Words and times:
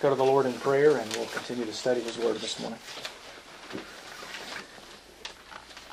go 0.00 0.08
to 0.08 0.16
the 0.16 0.24
Lord 0.24 0.46
in 0.46 0.54
prayer 0.54 0.96
and 0.96 1.12
we'll 1.14 1.26
continue 1.26 1.66
to 1.66 1.72
study 1.74 2.00
His 2.00 2.16
Word 2.16 2.36
this 2.36 2.58
morning. 2.58 2.78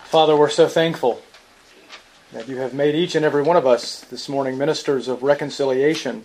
Father, 0.05 0.37
we're 0.37 0.49
so 0.49 0.69
thankful 0.69 1.21
that 2.31 2.47
you 2.47 2.55
have 2.57 2.73
made 2.73 2.95
each 2.95 3.15
and 3.15 3.25
every 3.25 3.41
one 3.41 3.57
of 3.57 3.67
us 3.67 4.01
this 4.01 4.29
morning 4.29 4.57
ministers 4.57 5.09
of 5.09 5.23
reconciliation. 5.23 6.23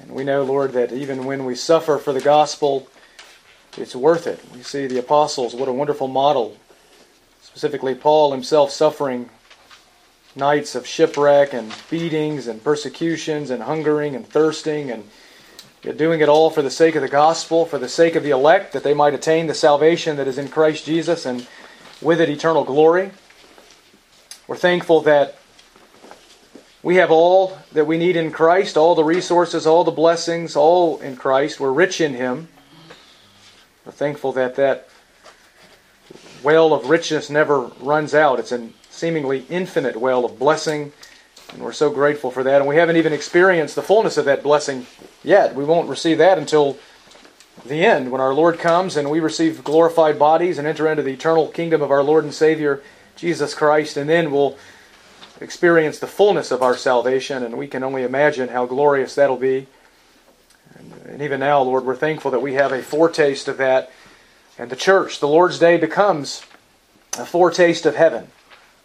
And 0.00 0.12
we 0.12 0.24
know, 0.24 0.44
Lord, 0.44 0.72
that 0.72 0.92
even 0.92 1.26
when 1.26 1.44
we 1.44 1.54
suffer 1.54 1.98
for 1.98 2.14
the 2.14 2.22
gospel, 2.22 2.88
it's 3.76 3.94
worth 3.94 4.26
it. 4.26 4.40
We 4.54 4.62
see 4.62 4.86
the 4.86 4.98
apostles, 4.98 5.54
what 5.54 5.68
a 5.68 5.72
wonderful 5.72 6.08
model. 6.08 6.56
Specifically, 7.42 7.94
Paul 7.94 8.32
himself 8.32 8.70
suffering 8.70 9.28
nights 10.34 10.74
of 10.74 10.86
shipwreck 10.86 11.52
and 11.52 11.74
beatings 11.90 12.46
and 12.46 12.64
persecutions 12.64 13.50
and 13.50 13.62
hungering 13.62 14.16
and 14.16 14.26
thirsting 14.26 14.90
and 14.90 15.04
doing 15.92 16.20
it 16.20 16.28
all 16.28 16.48
for 16.48 16.62
the 16.62 16.70
sake 16.70 16.94
of 16.94 17.02
the 17.02 17.08
gospel, 17.08 17.66
for 17.66 17.78
the 17.78 17.88
sake 17.88 18.14
of 18.14 18.22
the 18.22 18.30
elect, 18.30 18.72
that 18.72 18.82
they 18.82 18.94
might 18.94 19.12
attain 19.12 19.46
the 19.46 19.54
salvation 19.54 20.16
that 20.16 20.26
is 20.26 20.38
in 20.38 20.48
Christ 20.48 20.86
Jesus 20.86 21.26
and 21.26 21.46
with 22.00 22.20
it 22.20 22.30
eternal 22.30 22.64
glory. 22.64 23.10
We're 24.46 24.56
thankful 24.56 25.02
that 25.02 25.36
we 26.82 26.96
have 26.96 27.10
all 27.10 27.58
that 27.72 27.86
we 27.86 27.96
need 27.96 28.16
in 28.16 28.30
Christ, 28.30 28.76
all 28.76 28.94
the 28.94 29.04
resources, 29.04 29.66
all 29.66 29.84
the 29.84 29.90
blessings, 29.90 30.54
all 30.54 30.98
in 31.00 31.16
Christ. 31.16 31.60
We're 31.60 31.72
rich 31.72 32.00
in 32.00 32.14
Him. 32.14 32.48
We're 33.84 33.92
thankful 33.92 34.32
that 34.32 34.56
that 34.56 34.88
well 36.42 36.74
of 36.74 36.90
richness 36.90 37.30
never 37.30 37.60
runs 37.80 38.14
out. 38.14 38.38
It's 38.38 38.52
a 38.52 38.68
seemingly 38.90 39.46
infinite 39.48 39.96
well 39.96 40.24
of 40.24 40.38
blessing, 40.38 40.92
and 41.52 41.62
we're 41.62 41.72
so 41.72 41.90
grateful 41.90 42.30
for 42.30 42.42
that. 42.42 42.60
And 42.60 42.68
we 42.68 42.76
haven't 42.76 42.96
even 42.96 43.12
experienced 43.14 43.74
the 43.74 43.82
fullness 43.82 44.16
of 44.16 44.26
that 44.26 44.42
blessing 44.42 44.86
yet. 45.24 45.54
We 45.54 45.64
won't 45.64 45.88
receive 45.88 46.18
that 46.18 46.38
until 46.38 46.78
the 47.66 47.84
end, 47.84 48.12
when 48.12 48.20
our 48.20 48.34
Lord 48.34 48.58
comes 48.58 48.96
and 48.96 49.10
we 49.10 49.20
receive 49.20 49.64
glorified 49.64 50.18
bodies 50.18 50.58
and 50.58 50.66
enter 50.66 50.88
into 50.88 51.02
the 51.02 51.12
eternal 51.12 51.48
kingdom 51.48 51.82
of 51.82 51.90
our 51.90 52.02
Lord 52.02 52.24
and 52.24 52.34
Savior, 52.34 52.82
Jesus 53.16 53.54
Christ, 53.54 53.96
and 53.96 54.08
then 54.08 54.30
we'll 54.30 54.56
experience 55.40 55.98
the 55.98 56.06
fullness 56.06 56.50
of 56.50 56.62
our 56.62 56.76
salvation, 56.76 57.42
and 57.42 57.56
we 57.56 57.66
can 57.66 57.82
only 57.82 58.02
imagine 58.02 58.48
how 58.48 58.66
glorious 58.66 59.14
that'll 59.14 59.36
be. 59.36 59.66
And, 61.04 61.22
even 61.22 61.40
now, 61.40 61.62
Lord, 61.62 61.84
we're 61.84 61.96
thankful 61.96 62.30
that 62.32 62.42
we 62.42 62.54
have 62.54 62.72
a 62.72 62.82
foretaste 62.82 63.48
of 63.48 63.56
that. 63.58 63.90
And 64.58 64.70
the 64.70 64.76
church, 64.76 65.20
the 65.20 65.28
Lord's 65.28 65.58
Day, 65.58 65.76
becomes 65.76 66.42
a 67.18 67.24
foretaste 67.24 67.86
of 67.86 67.96
heaven. 67.96 68.28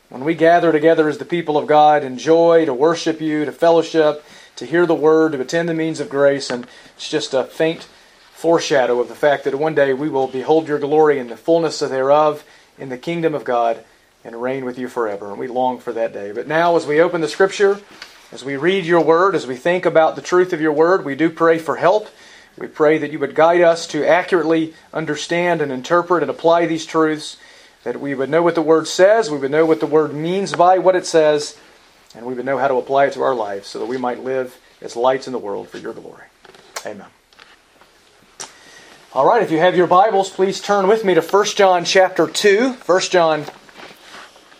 When 0.09 0.23
we 0.23 0.33
gather 0.33 0.71
together 0.71 1.07
as 1.07 1.17
the 1.17 1.25
people 1.25 1.57
of 1.57 1.67
God 1.67 2.03
in 2.03 2.17
joy 2.17 2.65
to 2.65 2.73
worship 2.73 3.21
you, 3.21 3.45
to 3.45 3.51
fellowship, 3.51 4.23
to 4.59 4.65
hear 4.65 4.85
the 4.85 4.93
word, 4.93 5.31
to 5.31 5.41
attend 5.41 5.67
the 5.67 5.73
means 5.73 5.99
of 5.99 6.09
grace, 6.09 6.49
and 6.49 6.67
it's 6.95 7.09
just 7.09 7.33
a 7.33 7.45
faint 7.45 7.87
foreshadow 8.33 8.99
of 8.99 9.07
the 9.07 9.15
fact 9.15 9.43
that 9.45 9.55
one 9.55 9.75
day 9.75 9.93
we 9.93 10.09
will 10.09 10.27
behold 10.27 10.67
your 10.67 10.79
glory 10.79 11.17
in 11.17 11.27
the 11.27 11.37
fullness 11.37 11.79
thereof 11.79 12.45
in 12.77 12.89
the 12.89 12.97
kingdom 12.97 13.33
of 13.33 13.43
God 13.43 13.83
and 14.23 14.41
reign 14.41 14.65
with 14.65 14.77
you 14.77 14.87
forever. 14.87 15.29
And 15.29 15.39
we 15.39 15.47
long 15.47 15.79
for 15.79 15.93
that 15.93 16.13
day. 16.13 16.31
But 16.31 16.47
now, 16.47 16.75
as 16.75 16.85
we 16.85 17.01
open 17.01 17.21
the 17.21 17.27
scripture, 17.27 17.79
as 18.31 18.43
we 18.43 18.57
read 18.57 18.85
your 18.85 19.01
word, 19.01 19.33
as 19.33 19.47
we 19.47 19.55
think 19.55 19.85
about 19.85 20.15
the 20.15 20.21
truth 20.21 20.53
of 20.53 20.61
your 20.61 20.73
word, 20.73 21.03
we 21.03 21.15
do 21.15 21.29
pray 21.29 21.57
for 21.57 21.77
help. 21.77 22.09
We 22.57 22.67
pray 22.67 22.97
that 22.97 23.11
you 23.11 23.19
would 23.19 23.35
guide 23.35 23.61
us 23.61 23.87
to 23.87 24.05
accurately 24.05 24.73
understand 24.93 25.61
and 25.61 25.71
interpret 25.71 26.21
and 26.21 26.29
apply 26.29 26.65
these 26.65 26.85
truths, 26.85 27.37
that 27.83 28.01
we 28.01 28.13
would 28.13 28.29
know 28.29 28.43
what 28.43 28.55
the 28.55 28.61
word 28.61 28.87
says, 28.87 29.31
we 29.31 29.37
would 29.37 29.51
know 29.51 29.65
what 29.65 29.79
the 29.79 29.85
word 29.85 30.13
means 30.13 30.53
by 30.53 30.79
what 30.79 30.97
it 30.97 31.05
says, 31.05 31.57
and 32.15 32.25
we 32.25 32.33
would 32.33 32.45
know 32.45 32.57
how 32.57 32.67
to 32.67 32.75
apply 32.75 33.05
it 33.05 33.13
to 33.13 33.21
our 33.21 33.35
lives 33.35 33.67
so 33.67 33.79
that 33.79 33.85
we 33.85 33.97
might 33.97 34.23
live 34.23 34.57
as 34.81 34.95
lights 34.95 35.27
in 35.27 35.33
the 35.33 35.39
world 35.39 35.69
for 35.69 35.77
your 35.77 35.93
glory. 35.93 36.25
Amen. 36.85 37.07
All 39.13 39.25
right, 39.25 39.41
if 39.41 39.51
you 39.51 39.57
have 39.57 39.75
your 39.75 39.87
Bibles, 39.87 40.29
please 40.29 40.61
turn 40.61 40.87
with 40.87 41.03
me 41.03 41.13
to 41.13 41.21
1 41.21 41.45
John 41.55 41.83
chapter 41.83 42.27
2. 42.27 42.73
1 42.73 43.01
John 43.01 43.45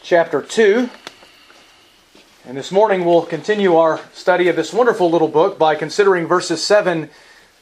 chapter 0.01 0.41
2. 0.41 0.89
And 2.45 2.57
this 2.57 2.71
morning 2.71 3.05
we'll 3.05 3.25
continue 3.25 3.75
our 3.75 3.99
study 4.11 4.47
of 4.47 4.55
this 4.55 4.73
wonderful 4.73 5.11
little 5.11 5.27
book 5.27 5.59
by 5.59 5.75
considering 5.75 6.25
verses 6.25 6.63
7 6.63 7.09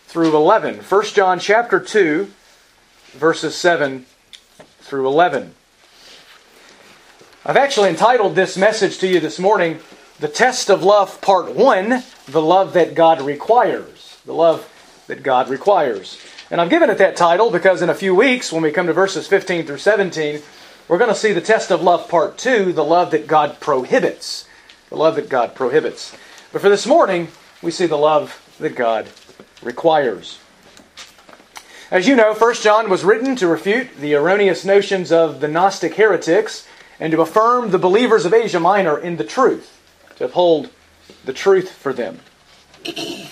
through 0.06 0.34
11. 0.34 0.76
1 0.80 1.06
John 1.08 1.40
chapter 1.40 1.80
2, 1.80 2.32
verses 3.12 3.54
7 3.56 4.06
through 4.80 5.08
11. 5.08 5.54
I've 7.50 7.56
actually 7.56 7.88
entitled 7.88 8.36
this 8.36 8.58
message 8.58 8.98
to 8.98 9.08
you 9.08 9.22
this 9.22 9.40
morning, 9.40 9.80
The 10.20 10.28
Test 10.28 10.70
of 10.70 10.84
Love, 10.84 11.22
Part 11.22 11.56
1 11.56 12.04
The 12.28 12.42
Love 12.42 12.74
That 12.74 12.94
God 12.94 13.22
Requires. 13.22 14.18
The 14.26 14.34
Love 14.34 14.70
That 15.08 15.24
God 15.24 15.48
Requires. 15.48 16.20
And 16.52 16.60
I've 16.60 16.70
given 16.70 16.90
it 16.90 16.98
that 16.98 17.16
title 17.16 17.50
because 17.50 17.82
in 17.82 17.90
a 17.90 17.96
few 17.96 18.14
weeks, 18.14 18.52
when 18.52 18.64
we 18.64 18.74
come 18.74 18.88
to 18.88 18.92
verses 18.92 19.30
15 19.30 19.66
through 19.66 19.78
17, 19.78 20.42
we're 20.90 20.98
going 20.98 21.10
to 21.10 21.16
see 21.16 21.32
the 21.32 21.40
test 21.40 21.72
of 21.72 21.82
love 21.82 22.10
part 22.10 22.38
2, 22.38 22.74
the 22.74 22.84
love 22.84 23.12
that 23.12 23.28
God 23.28 23.62
prohibits. 23.62 24.46
The 24.90 24.98
love 24.98 25.16
that 25.16 25.30
God 25.30 25.56
prohibits. 25.56 26.14
But 26.52 26.62
for 26.62 26.68
this 26.68 26.86
morning, 26.86 27.30
we 27.62 27.72
see 27.72 27.86
the 27.86 27.98
love 27.98 28.44
that 28.60 28.76
God 28.76 29.08
requires. 29.64 30.38
As 31.92 32.10
you 32.10 32.18
know, 32.18 32.34
1 32.34 32.56
John 32.56 32.90
was 32.90 33.06
written 33.06 33.38
to 33.38 33.48
refute 33.48 33.96
the 33.96 34.16
erroneous 34.16 34.66
notions 34.66 35.14
of 35.14 35.40
the 35.40 35.48
Gnostic 35.48 35.96
heretics 35.96 36.68
and 37.00 37.12
to 37.12 37.22
affirm 37.22 37.72
the 37.72 37.80
believers 37.80 38.26
of 38.26 38.34
Asia 38.34 38.60
Minor 38.60 38.98
in 38.98 39.18
the 39.18 39.24
truth, 39.24 39.80
to 40.18 40.26
uphold 40.26 40.70
the 41.26 41.34
truth 41.34 41.72
for 41.72 41.94
them. 41.94 42.20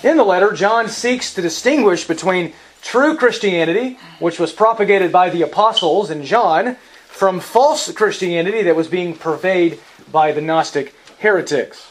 In 0.03 0.17
the 0.17 0.23
letter, 0.23 0.51
John 0.51 0.89
seeks 0.89 1.33
to 1.33 1.41
distinguish 1.41 2.07
between 2.07 2.53
true 2.81 3.17
Christianity, 3.17 3.97
which 4.19 4.39
was 4.39 4.51
propagated 4.51 5.11
by 5.11 5.29
the 5.29 5.41
apostles 5.41 6.09
and 6.09 6.23
John, 6.23 6.77
from 7.07 7.39
false 7.39 7.91
Christianity 7.91 8.61
that 8.63 8.75
was 8.75 8.87
being 8.87 9.15
purveyed 9.15 9.79
by 10.11 10.31
the 10.31 10.41
Gnostic 10.41 10.93
heretics. 11.19 11.89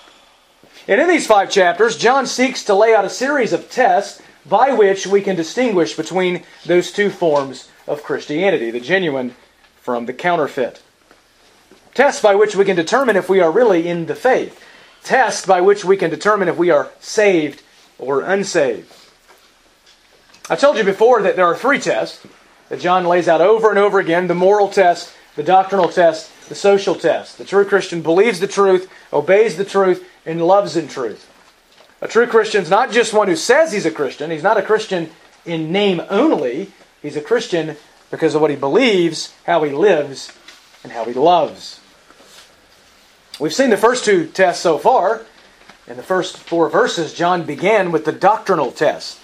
And 0.86 1.00
in 1.00 1.08
these 1.08 1.26
five 1.26 1.50
chapters, 1.50 1.96
John 1.96 2.26
seeks 2.26 2.62
to 2.64 2.74
lay 2.74 2.94
out 2.94 3.06
a 3.06 3.10
series 3.10 3.52
of 3.52 3.70
tests 3.70 4.20
by 4.46 4.74
which 4.74 5.06
we 5.06 5.22
can 5.22 5.34
distinguish 5.34 5.96
between 5.96 6.42
those 6.66 6.92
two 6.92 7.08
forms 7.08 7.70
of 7.86 8.02
Christianity, 8.02 8.70
the 8.70 8.80
genuine 8.80 9.34
from 9.80 10.04
the 10.04 10.12
counterfeit. 10.12 10.82
Tests 11.94 12.20
by 12.20 12.34
which 12.34 12.56
we 12.56 12.64
can 12.64 12.76
determine 12.76 13.16
if 13.16 13.28
we 13.28 13.40
are 13.40 13.50
really 13.50 13.88
in 13.88 14.06
the 14.06 14.16
faith. 14.16 14.60
Tests 15.04 15.46
by 15.46 15.60
which 15.60 15.84
we 15.84 15.96
can 15.96 16.10
determine 16.10 16.48
if 16.48 16.56
we 16.56 16.70
are 16.70 16.90
saved 16.98 17.62
or 17.98 18.22
unsaved. 18.22 18.92
I 20.50 20.56
told 20.56 20.76
you 20.76 20.84
before 20.84 21.22
that 21.22 21.36
there 21.36 21.46
are 21.46 21.56
three 21.56 21.78
tests 21.78 22.26
that 22.68 22.80
John 22.80 23.04
lays 23.04 23.28
out 23.28 23.40
over 23.40 23.70
and 23.70 23.78
over 23.78 24.00
again 24.00 24.26
the 24.26 24.34
moral 24.34 24.68
test, 24.68 25.14
the 25.36 25.42
doctrinal 25.42 25.88
test, 25.88 26.30
the 26.48 26.54
social 26.54 26.94
test. 26.94 27.38
The 27.38 27.44
true 27.44 27.64
Christian 27.64 28.02
believes 28.02 28.40
the 28.40 28.46
truth, 28.46 28.90
obeys 29.12 29.56
the 29.56 29.64
truth, 29.64 30.06
and 30.26 30.44
loves 30.44 30.76
in 30.76 30.88
truth. 30.88 31.30
A 32.00 32.08
true 32.08 32.26
Christian 32.26 32.62
is 32.62 32.70
not 32.70 32.90
just 32.90 33.14
one 33.14 33.28
who 33.28 33.36
says 33.36 33.72
he's 33.72 33.86
a 33.86 33.90
Christian, 33.90 34.30
he's 34.30 34.42
not 34.42 34.58
a 34.58 34.62
Christian 34.62 35.10
in 35.46 35.70
name 35.70 36.02
only, 36.10 36.72
he's 37.00 37.16
a 37.16 37.20
Christian 37.20 37.76
because 38.10 38.34
of 38.34 38.40
what 38.40 38.50
he 38.50 38.56
believes, 38.56 39.32
how 39.46 39.62
he 39.62 39.72
lives, 39.72 40.32
and 40.82 40.92
how 40.92 41.04
he 41.04 41.14
loves. 41.14 41.80
We've 43.40 43.52
seen 43.52 43.70
the 43.70 43.76
first 43.76 44.04
two 44.04 44.28
tests 44.28 44.62
so 44.62 44.78
far. 44.78 45.22
In 45.88 45.96
the 45.96 46.02
first 46.02 46.36
four 46.36 46.68
verses, 46.68 47.12
John 47.12 47.44
began 47.44 47.90
with 47.90 48.04
the 48.04 48.12
doctrinal 48.12 48.70
test. 48.70 49.18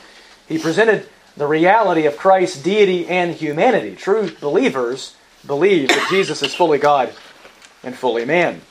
He 0.48 0.58
presented 0.58 1.08
the 1.36 1.46
reality 1.46 2.06
of 2.06 2.16
Christ's 2.16 2.60
deity 2.60 3.06
and 3.06 3.32
humanity. 3.32 3.94
True 3.94 4.30
believers 4.40 5.14
believe 5.46 5.88
that 5.88 6.08
Jesus 6.10 6.42
is 6.42 6.54
fully 6.54 6.78
God 6.78 7.14
and 7.84 7.94
fully 7.94 8.24
man. 8.24 8.62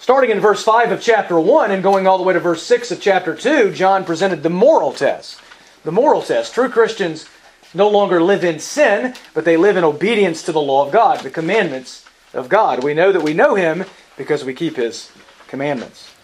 Starting 0.00 0.30
in 0.30 0.40
verse 0.40 0.64
5 0.64 0.92
of 0.92 1.02
chapter 1.02 1.38
1 1.38 1.70
and 1.70 1.82
going 1.82 2.06
all 2.06 2.18
the 2.18 2.24
way 2.24 2.32
to 2.34 2.40
verse 2.40 2.62
6 2.62 2.92
of 2.92 3.00
chapter 3.00 3.34
2, 3.34 3.72
John 3.72 4.04
presented 4.04 4.42
the 4.42 4.50
moral 4.50 4.92
test. 4.92 5.40
The 5.84 5.92
moral 5.92 6.22
test. 6.22 6.54
True 6.54 6.70
Christians 6.70 7.28
no 7.74 7.88
longer 7.88 8.22
live 8.22 8.42
in 8.42 8.58
sin, 8.58 9.14
but 9.34 9.44
they 9.44 9.56
live 9.56 9.76
in 9.76 9.84
obedience 9.84 10.42
to 10.44 10.52
the 10.52 10.60
law 10.60 10.86
of 10.86 10.92
God, 10.92 11.20
the 11.20 11.30
commandments 11.30 12.04
of 12.32 12.48
God. 12.48 12.82
We 12.82 12.94
know 12.94 13.12
that 13.12 13.22
we 13.22 13.34
know 13.34 13.54
Him 13.54 13.84
because 14.16 14.44
we 14.44 14.54
keep 14.54 14.76
His 14.76 15.10
commandments. 15.48 16.14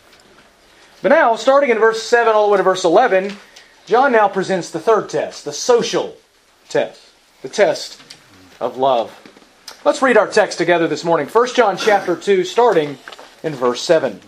But 1.02 1.10
now, 1.10 1.36
starting 1.36 1.70
in 1.70 1.78
verse 1.78 2.02
7 2.02 2.34
all 2.34 2.46
the 2.46 2.52
way 2.52 2.56
to 2.58 2.62
verse 2.62 2.84
11, 2.84 3.36
John 3.86 4.12
now 4.12 4.28
presents 4.28 4.70
the 4.70 4.80
third 4.80 5.08
test, 5.08 5.44
the 5.44 5.52
social 5.52 6.16
test, 6.68 7.00
the 7.42 7.48
test 7.48 8.00
of 8.60 8.76
love. 8.76 9.16
Let's 9.84 10.02
read 10.02 10.18
our 10.18 10.28
text 10.28 10.58
together 10.58 10.86
this 10.86 11.04
morning. 11.04 11.26
1 11.26 11.54
John 11.54 11.76
chapter 11.76 12.14
2, 12.14 12.44
starting 12.44 12.98
in 13.42 13.54
verse 13.54 13.80
7. 13.80 14.20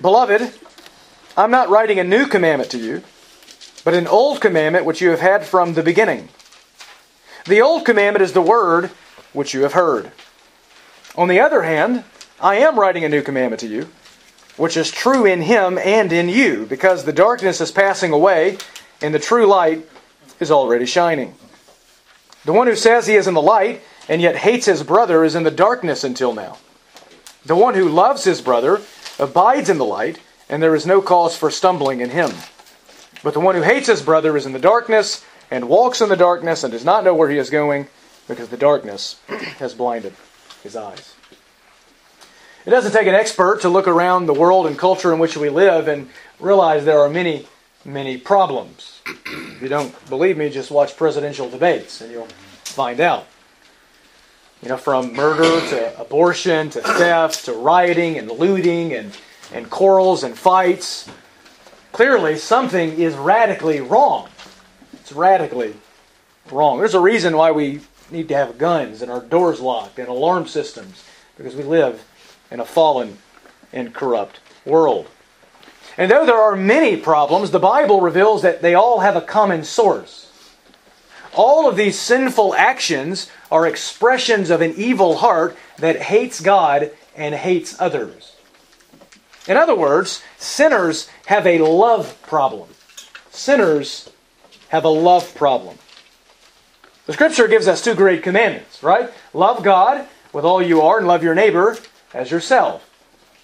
Beloved, 0.00 0.52
I'm 1.36 1.50
not 1.50 1.70
writing 1.70 1.98
a 1.98 2.04
new 2.04 2.26
commandment 2.26 2.70
to 2.72 2.78
you, 2.78 3.02
but 3.84 3.94
an 3.94 4.06
old 4.06 4.40
commandment 4.40 4.84
which 4.84 5.00
you 5.00 5.10
have 5.10 5.20
had 5.20 5.44
from 5.44 5.72
the 5.74 5.82
beginning. 5.82 6.28
The 7.46 7.62
old 7.62 7.86
commandment 7.86 8.22
is 8.22 8.34
the 8.34 8.42
word 8.42 8.90
which 9.32 9.54
you 9.54 9.62
have 9.62 9.72
heard. 9.72 10.12
On 11.20 11.28
the 11.28 11.40
other 11.40 11.60
hand, 11.60 12.04
I 12.40 12.56
am 12.56 12.80
writing 12.80 13.04
a 13.04 13.08
new 13.10 13.20
commandment 13.20 13.60
to 13.60 13.66
you 13.66 13.90
which 14.56 14.74
is 14.74 14.90
true 14.90 15.26
in 15.26 15.42
him 15.42 15.78
and 15.78 16.12
in 16.12 16.30
you, 16.30 16.66
because 16.66 17.04
the 17.04 17.12
darkness 17.12 17.60
is 17.60 17.70
passing 17.70 18.12
away, 18.12 18.58
and 19.00 19.14
the 19.14 19.18
true 19.18 19.46
light 19.46 19.86
is 20.38 20.50
already 20.50 20.86
shining. 20.86 21.34
The 22.44 22.52
one 22.52 22.66
who 22.66 22.76
says 22.76 23.06
he 23.06 23.16
is 23.16 23.26
in 23.26 23.34
the 23.34 23.40
light, 23.40 23.82
and 24.08 24.20
yet 24.20 24.36
hates 24.36 24.66
his 24.66 24.82
brother, 24.82 25.24
is 25.24 25.34
in 25.34 25.44
the 25.44 25.50
darkness 25.50 26.04
until 26.04 26.34
now. 26.34 26.58
The 27.46 27.56
one 27.56 27.74
who 27.74 27.88
loves 27.88 28.24
his 28.24 28.42
brother 28.42 28.80
abides 29.18 29.70
in 29.70 29.78
the 29.78 29.84
light, 29.84 30.20
and 30.48 30.62
there 30.62 30.74
is 30.74 30.86
no 30.86 31.00
cause 31.00 31.36
for 31.36 31.50
stumbling 31.50 32.00
in 32.00 32.10
him. 32.10 32.32
But 33.22 33.32
the 33.34 33.40
one 33.40 33.54
who 33.54 33.62
hates 33.62 33.88
his 33.88 34.02
brother 34.02 34.36
is 34.36 34.46
in 34.46 34.52
the 34.52 34.58
darkness, 34.58 35.24
and 35.50 35.68
walks 35.68 36.00
in 36.00 36.08
the 36.08 36.16
darkness, 36.16 36.64
and 36.64 36.72
does 36.72 36.84
not 36.84 37.04
know 37.04 37.14
where 37.14 37.30
he 37.30 37.38
is 37.38 37.50
going, 37.50 37.88
because 38.28 38.48
the 38.48 38.56
darkness 38.58 39.18
has 39.58 39.74
blinded 39.74 40.14
his 40.62 40.76
eyes. 40.76 41.14
It 42.66 42.70
doesn't 42.70 42.92
take 42.92 43.06
an 43.06 43.14
expert 43.14 43.62
to 43.62 43.68
look 43.68 43.88
around 43.88 44.26
the 44.26 44.34
world 44.34 44.66
and 44.66 44.78
culture 44.78 45.12
in 45.12 45.18
which 45.18 45.36
we 45.36 45.48
live 45.48 45.88
and 45.88 46.10
realize 46.38 46.84
there 46.84 47.00
are 47.00 47.08
many, 47.08 47.46
many 47.84 48.18
problems. 48.18 49.00
If 49.06 49.62
you 49.62 49.68
don't 49.68 50.08
believe 50.10 50.36
me, 50.36 50.50
just 50.50 50.70
watch 50.70 50.96
presidential 50.96 51.48
debates 51.48 52.02
and 52.02 52.12
you'll 52.12 52.28
find 52.64 53.00
out. 53.00 53.26
You 54.62 54.68
know, 54.68 54.76
from 54.76 55.14
murder 55.14 55.66
to 55.70 55.98
abortion 55.98 56.68
to 56.70 56.82
theft 56.82 57.46
to 57.46 57.54
rioting 57.54 58.18
and 58.18 58.30
looting 58.30 58.92
and, 58.92 59.16
and 59.54 59.70
quarrels 59.70 60.22
and 60.22 60.36
fights. 60.36 61.08
Clearly, 61.92 62.36
something 62.36 62.92
is 63.00 63.14
radically 63.14 63.80
wrong. 63.80 64.28
It's 64.92 65.12
radically 65.12 65.74
wrong. 66.52 66.78
There's 66.78 66.94
a 66.94 67.00
reason 67.00 67.38
why 67.38 67.52
we 67.52 67.80
need 68.12 68.28
to 68.28 68.36
have 68.36 68.58
guns 68.58 69.02
and 69.02 69.10
our 69.10 69.20
doors 69.20 69.60
locked 69.60 69.98
and 69.98 70.08
alarm 70.08 70.46
systems 70.46 71.04
because 71.36 71.54
we 71.54 71.62
live 71.62 72.04
in 72.50 72.60
a 72.60 72.64
fallen 72.64 73.18
and 73.72 73.94
corrupt 73.94 74.40
world. 74.64 75.08
And 75.96 76.10
though 76.10 76.24
there 76.24 76.40
are 76.40 76.56
many 76.56 76.96
problems, 76.96 77.50
the 77.50 77.58
Bible 77.58 78.00
reveals 78.00 78.42
that 78.42 78.62
they 78.62 78.74
all 78.74 79.00
have 79.00 79.16
a 79.16 79.20
common 79.20 79.64
source. 79.64 80.30
All 81.34 81.68
of 81.68 81.76
these 81.76 81.98
sinful 81.98 82.54
actions 82.54 83.30
are 83.50 83.66
expressions 83.66 84.50
of 84.50 84.60
an 84.60 84.74
evil 84.76 85.16
heart 85.18 85.56
that 85.78 86.02
hates 86.02 86.40
God 86.40 86.90
and 87.16 87.34
hates 87.34 87.80
others. 87.80 88.36
In 89.46 89.56
other 89.56 89.74
words, 89.74 90.22
sinners 90.38 91.08
have 91.26 91.46
a 91.46 91.58
love 91.58 92.20
problem. 92.22 92.68
Sinners 93.30 94.10
have 94.68 94.84
a 94.84 94.88
love 94.88 95.34
problem. 95.34 95.78
The 97.10 97.14
scripture 97.14 97.48
gives 97.48 97.66
us 97.66 97.82
two 97.82 97.96
great 97.96 98.22
commandments, 98.22 98.84
right? 98.84 99.10
Love 99.34 99.64
God 99.64 100.06
with 100.32 100.44
all 100.44 100.62
you 100.62 100.80
are 100.82 100.98
and 100.98 101.08
love 101.08 101.24
your 101.24 101.34
neighbor 101.34 101.76
as 102.14 102.30
yourself. 102.30 102.88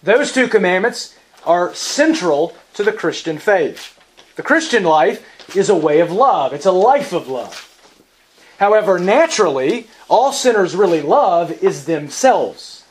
Those 0.05 0.31
two 0.31 0.47
commandments 0.47 1.17
are 1.45 1.75
central 1.75 2.55
to 2.75 2.85
the 2.85 2.93
Christian 2.93 3.39
faith. 3.39 3.99
The 4.37 4.45
Christian 4.45 4.85
life 4.85 5.27
is 5.57 5.69
a 5.69 5.75
way 5.75 5.99
of 5.99 6.13
love, 6.13 6.53
it's 6.53 6.65
a 6.65 6.71
life 6.71 7.13
of 7.13 7.27
love. 7.27 7.69
However, 8.61 9.01
naturally, 9.01 9.89
all 10.07 10.31
sinners 10.31 10.77
really 10.77 11.03
love 11.03 11.51
is 11.61 11.87
themselves. 11.87 12.85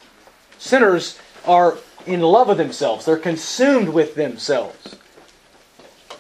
Sinners 0.58 1.18
are 1.46 1.78
in 2.06 2.20
love 2.20 2.50
with 2.50 2.58
themselves, 2.58 3.06
they're 3.06 3.16
consumed 3.16 3.88
with 3.88 4.16
themselves. 4.16 4.98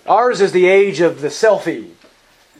Ours 0.07 0.39
is 0.39 0.53
the 0.53 0.67
age 0.67 1.01
of 1.01 1.19
the 1.19 1.27
selfie. 1.27 1.91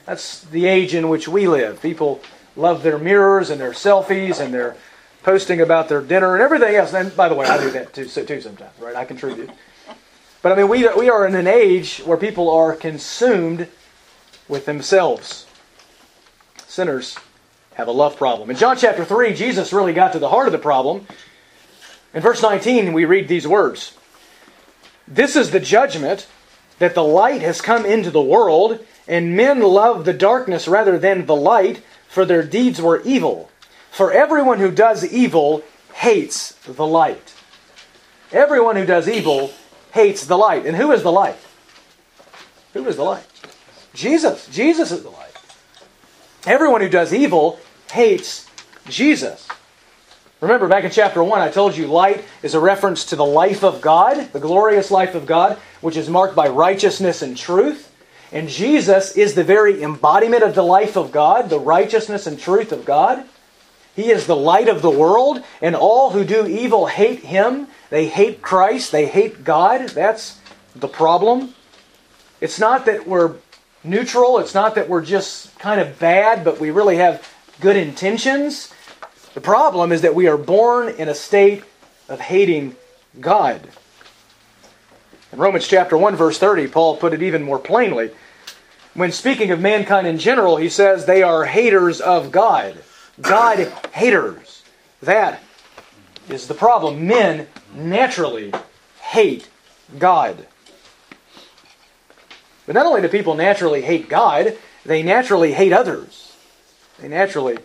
That's 0.06 0.42
the 0.42 0.68
age 0.68 0.94
in 0.94 1.10
which 1.10 1.28
we 1.28 1.48
live. 1.48 1.82
People 1.82 2.22
love 2.56 2.84
their 2.84 2.98
mirrors 2.98 3.50
and 3.50 3.60
their 3.60 3.72
selfies 3.72 4.40
and 4.40 4.54
their 4.54 4.76
posting 5.24 5.60
about 5.60 5.90
their 5.90 6.02
dinner 6.02 6.36
and 6.36 6.44
everything 6.44 6.76
else. 6.76 6.94
And 6.94 7.16
by 7.16 7.28
the 7.28 7.36
way, 7.36 7.48
I 7.48 7.58
do 7.58 7.72
that 7.72 7.94
too, 7.94 8.06
too 8.06 8.42
sometimes, 8.42 8.80
right? 8.80 8.96
I 8.96 9.06
contribute. 9.06 9.50
But 10.44 10.52
I 10.52 10.56
mean, 10.56 10.70
we, 10.70 10.88
we 10.96 11.10
are 11.10 11.26
in 11.26 11.34
an 11.34 11.48
age 11.48 12.00
where 12.06 12.18
people 12.18 12.52
are 12.52 12.76
consumed 12.76 13.68
with 14.48 14.68
themselves. 14.68 15.48
Sinners 16.68 17.18
have 17.74 17.88
a 17.88 17.92
love 17.92 18.16
problem. 18.16 18.52
In 18.52 18.56
John 18.56 18.78
chapter 18.78 19.04
3, 19.04 19.34
Jesus 19.34 19.74
really 19.74 19.94
got 19.94 20.14
to 20.14 20.20
the 20.20 20.30
heart 20.30 20.46
of 20.46 20.52
the 20.52 20.60
problem. 20.60 21.08
In 22.14 22.22
verse 22.22 22.44
19, 22.44 22.94
we 22.94 23.06
read 23.06 23.28
these 23.28 23.48
words 23.48 23.98
This 25.08 25.36
is 25.36 25.50
the 25.50 25.60
judgment 25.60 26.28
that 26.78 26.94
the 26.94 27.04
light 27.04 27.42
has 27.42 27.60
come 27.60 27.86
into 27.86 28.12
the 28.12 28.22
world, 28.22 28.86
and 29.08 29.36
men 29.36 29.62
love 29.62 30.06
the 30.06 30.14
darkness 30.14 30.68
rather 30.68 30.98
than 30.98 31.26
the 31.26 31.36
light, 31.36 31.82
for 32.08 32.26
their 32.26 32.44
deeds 32.44 32.82
were 32.82 33.02
evil. 33.02 33.50
For 33.92 34.12
everyone 34.12 34.60
who 34.60 34.72
does 34.72 35.06
evil 35.06 35.64
hates 35.94 36.54
the 36.66 36.86
light. 36.86 37.34
Everyone 38.32 38.76
who 38.76 38.86
does 38.86 39.08
evil 39.08 39.52
hates 39.94 40.26
the 40.26 40.38
light. 40.38 40.66
And 40.66 40.76
who 40.76 40.92
is 40.92 41.04
the 41.04 41.12
light? 41.12 41.38
Who 42.74 42.86
is 42.88 42.98
the 42.98 43.04
light? 43.04 43.26
Jesus. 43.94 44.48
Jesus 44.48 44.92
is 44.92 45.04
the 45.04 45.10
light. 45.10 45.32
Everyone 46.46 46.82
who 46.82 46.90
does 46.90 47.14
evil 47.14 47.60
hates 47.92 48.50
Jesus. 48.88 49.48
Remember, 50.42 50.68
back 50.68 50.84
in 50.84 50.92
chapter 50.92 51.24
1, 51.24 51.40
I 51.40 51.50
told 51.50 51.78
you 51.78 51.88
light 51.88 52.24
is 52.44 52.54
a 52.54 52.60
reference 52.60 53.06
to 53.06 53.16
the 53.16 53.26
life 53.26 53.64
of 53.64 53.82
God, 53.82 54.32
the 54.34 54.40
glorious 54.40 54.92
life 54.92 55.16
of 55.16 55.26
God, 55.26 55.58
which 55.82 55.96
is 55.96 56.10
marked 56.10 56.36
by 56.36 56.50
righteousness 56.50 57.22
and 57.22 57.38
truth. 57.38 57.92
And 58.32 58.50
Jesus 58.50 59.16
is 59.16 59.36
the 59.36 59.44
very 59.44 59.82
embodiment 59.82 60.44
of 60.44 60.56
the 60.56 60.64
life 60.64 60.96
of 60.96 61.12
God, 61.12 61.50
the 61.50 61.60
righteousness 61.60 62.28
and 62.28 62.40
truth 62.40 62.72
of 62.72 62.86
God. 62.86 63.26
He 63.96 64.12
is 64.12 64.28
the 64.28 64.36
light 64.36 64.68
of 64.68 64.82
the 64.82 64.90
world, 64.90 65.42
and 65.62 65.76
all 65.76 66.10
who 66.10 66.26
do 66.26 66.46
evil 66.46 66.88
hate 66.88 67.20
him. 67.20 67.68
They 67.90 68.08
hate 68.08 68.42
Christ, 68.42 68.92
they 68.92 69.06
hate 69.06 69.44
God. 69.44 69.90
That's 69.90 70.40
the 70.76 70.90
problem. 70.90 71.54
It's 72.42 72.60
not 72.60 72.86
that 72.88 73.08
we're 73.08 73.36
neutral, 73.84 74.40
it's 74.40 74.54
not 74.54 74.76
that 74.76 74.90
we're 74.90 75.06
just 75.06 75.58
kind 75.60 75.80
of 75.80 75.98
bad, 75.98 76.44
but 76.44 76.60
we 76.60 76.72
really 76.72 76.98
have 76.98 77.26
good 77.62 77.78
intentions. 77.78 78.74
The 79.34 79.42
problem 79.42 79.92
is 79.92 80.02
that 80.02 80.16
we 80.16 80.28
are 80.28 80.38
born 80.38 80.90
in 80.90 81.08
a 81.08 81.16
state 81.16 81.64
of 82.10 82.20
hating 82.20 82.76
God. 83.20 83.68
In 85.36 85.42
Romans 85.42 85.68
chapter 85.68 85.98
1 85.98 86.16
verse 86.16 86.38
30, 86.38 86.70
Paul 86.70 86.96
put 86.96 87.12
it 87.12 87.22
even 87.22 87.44
more 87.44 87.60
plainly. 87.60 88.10
When 88.94 89.12
speaking 89.12 89.52
of 89.52 89.60
mankind 89.60 90.08
in 90.08 90.18
general, 90.18 90.56
he 90.56 90.70
says 90.70 91.06
they 91.06 91.24
are 91.24 91.44
haters 91.44 92.00
of 92.00 92.32
God. 92.32 92.82
God 93.20 93.60
haters. 93.92 94.64
That 95.02 95.44
is 96.30 96.48
the 96.48 96.54
problem. 96.54 97.06
Men 97.06 97.50
naturally 97.74 98.54
hate 99.02 99.50
God. 100.00 100.48
But 102.66 102.76
not 102.76 102.86
only 102.86 103.02
do 103.02 103.10
people 103.10 103.36
naturally 103.36 103.82
hate 103.82 104.08
God, 104.08 104.58
they 104.86 105.04
naturally 105.04 105.52
hate 105.52 105.74
others. 105.74 106.34
They 106.98 107.10
naturally 107.10 107.58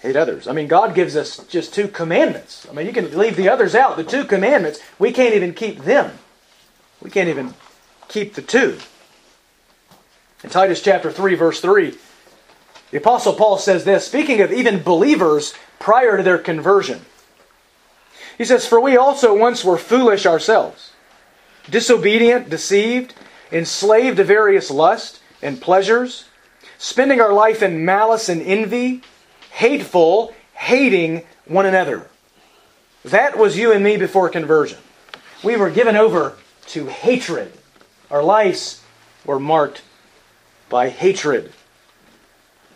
hate 0.00 0.16
others. 0.16 0.48
I 0.48 0.52
mean, 0.52 0.66
God 0.66 0.96
gives 0.96 1.14
us 1.14 1.46
just 1.46 1.72
two 1.72 1.86
commandments. 1.86 2.66
I 2.68 2.72
mean, 2.72 2.86
you 2.86 2.92
can 2.92 3.16
leave 3.16 3.36
the 3.36 3.50
others 3.50 3.76
out. 3.76 3.96
The 3.96 4.02
two 4.02 4.24
commandments, 4.24 4.80
we 4.98 5.12
can't 5.12 5.36
even 5.36 5.54
keep 5.54 5.84
them. 5.84 6.18
We 7.06 7.12
can't 7.12 7.28
even 7.28 7.54
keep 8.08 8.34
the 8.34 8.42
two. 8.42 8.78
In 10.42 10.50
Titus 10.50 10.82
chapter 10.82 11.12
3, 11.12 11.36
verse 11.36 11.60
3, 11.60 11.96
the 12.90 12.96
Apostle 12.98 13.34
Paul 13.34 13.58
says 13.58 13.84
this, 13.84 14.04
speaking 14.04 14.40
of 14.40 14.52
even 14.52 14.82
believers 14.82 15.54
prior 15.78 16.16
to 16.16 16.24
their 16.24 16.36
conversion. 16.36 17.02
He 18.36 18.44
says, 18.44 18.66
For 18.66 18.80
we 18.80 18.96
also 18.96 19.38
once 19.38 19.64
were 19.64 19.78
foolish 19.78 20.26
ourselves, 20.26 20.94
disobedient, 21.70 22.50
deceived, 22.50 23.14
enslaved 23.52 24.16
to 24.16 24.24
various 24.24 24.68
lusts 24.68 25.20
and 25.40 25.60
pleasures, 25.60 26.24
spending 26.76 27.20
our 27.20 27.32
life 27.32 27.62
in 27.62 27.84
malice 27.84 28.28
and 28.28 28.42
envy, 28.42 29.00
hateful, 29.52 30.34
hating 30.54 31.22
one 31.44 31.66
another. 31.66 32.08
That 33.04 33.38
was 33.38 33.56
you 33.56 33.70
and 33.70 33.84
me 33.84 33.96
before 33.96 34.28
conversion. 34.28 34.78
We 35.44 35.56
were 35.56 35.70
given 35.70 35.94
over 35.94 36.36
to 36.68 36.86
hatred. 36.86 37.52
Our 38.10 38.22
lives 38.22 38.82
were 39.24 39.40
marked 39.40 39.82
by 40.68 40.88
hatred. 40.88 41.52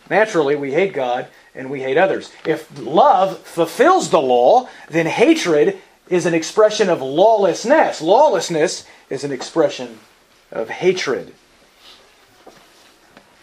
Naturally, 0.09 0.55
we 0.55 0.73
hate 0.73 0.93
God 0.93 1.27
and 1.55 1.69
we 1.69 1.81
hate 1.81 1.97
others. 1.97 2.31
If 2.45 2.77
love 2.79 3.39
fulfills 3.39 4.09
the 4.09 4.21
law, 4.21 4.69
then 4.89 5.05
hatred 5.05 5.79
is 6.09 6.25
an 6.25 6.33
expression 6.33 6.89
of 6.89 7.01
lawlessness. 7.01 8.01
Lawlessness 8.01 8.85
is 9.09 9.23
an 9.23 9.31
expression 9.31 9.99
of 10.51 10.69
hatred. 10.69 11.33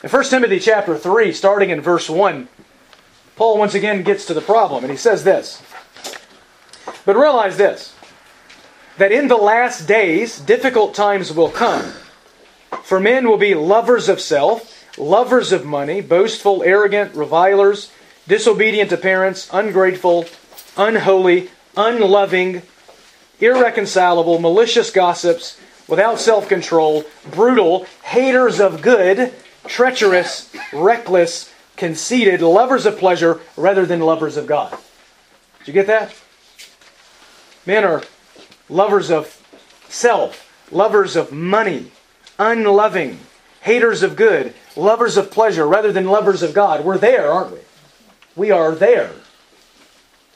In 0.03 0.11
1 0.11 0.25
Timothy 0.25 0.61
chapter 0.61 0.97
3, 0.97 1.33
starting 1.33 1.71
in 1.71 1.81
verse 1.81 2.09
1, 2.09 2.49
Paul 3.37 3.59
once 3.59 3.75
again 3.75 4.03
gets 4.03 4.27
to 4.27 4.35
the 4.35 4.41
problem, 4.41 4.85
and 4.85 4.91
he 4.91 4.97
says 4.97 5.25
this. 5.25 5.63
But 7.05 7.17
realize 7.17 7.57
this 7.57 7.95
that 8.99 9.13
in 9.13 9.29
the 9.29 9.37
last 9.37 9.87
days, 9.87 10.39
difficult 10.39 10.95
times 10.95 11.33
will 11.33 11.51
come. 11.51 11.93
For 12.83 13.01
men 13.01 13.29
will 13.29 13.39
be 13.39 13.55
lovers 13.55 14.09
of 14.09 14.21
self 14.21 14.75
lovers 14.99 15.53
of 15.53 15.65
money, 15.65 16.01
boastful, 16.01 16.63
arrogant, 16.65 17.15
revilers, 17.15 17.93
disobedient 18.27 18.91
to 18.91 18.97
parents, 18.97 19.49
ungrateful, 19.53 20.27
unholy, 20.77 21.51
unloving, 21.77 22.63
irreconcilable, 23.41 24.41
malicious 24.41 24.91
gossips, 24.91 25.59
without 25.87 26.19
self 26.19 26.49
control, 26.49 27.05
brutal, 27.31 27.87
haters 28.03 28.61
of 28.61 28.83
good, 28.83 29.33
treacherous, 29.67 30.53
reckless, 30.73 31.53
conceited, 31.77 32.43
lovers 32.43 32.87
of 32.87 32.99
pleasure 32.99 33.41
rather 33.57 33.87
than 33.87 34.01
lovers 34.01 34.37
of 34.37 34.47
God. 34.47 34.77
Did 35.61 35.69
you 35.69 35.73
get 35.73 35.87
that? 35.87 36.15
Men 37.65 37.85
are 37.85 38.03
lovers 38.69 39.11
of 39.11 39.43
self, 39.89 40.51
lovers 40.71 41.17
of 41.17 41.33
money, 41.33 41.91
unloving, 42.39 43.19
haters 43.63 44.03
of 44.03 44.17
good, 44.17 44.55
lovers 44.77 45.17
of 45.17 45.31
pleasure 45.31 45.67
rather 45.67 45.93
than 45.93 46.07
lovers 46.07 46.43
of 46.43 46.55
God. 46.55 46.85
We're 46.85 46.99
there, 46.99 47.31
aren't 47.31 47.53
we? 47.53 47.59
We 48.37 48.51
are 48.51 48.75
there. 48.75 49.13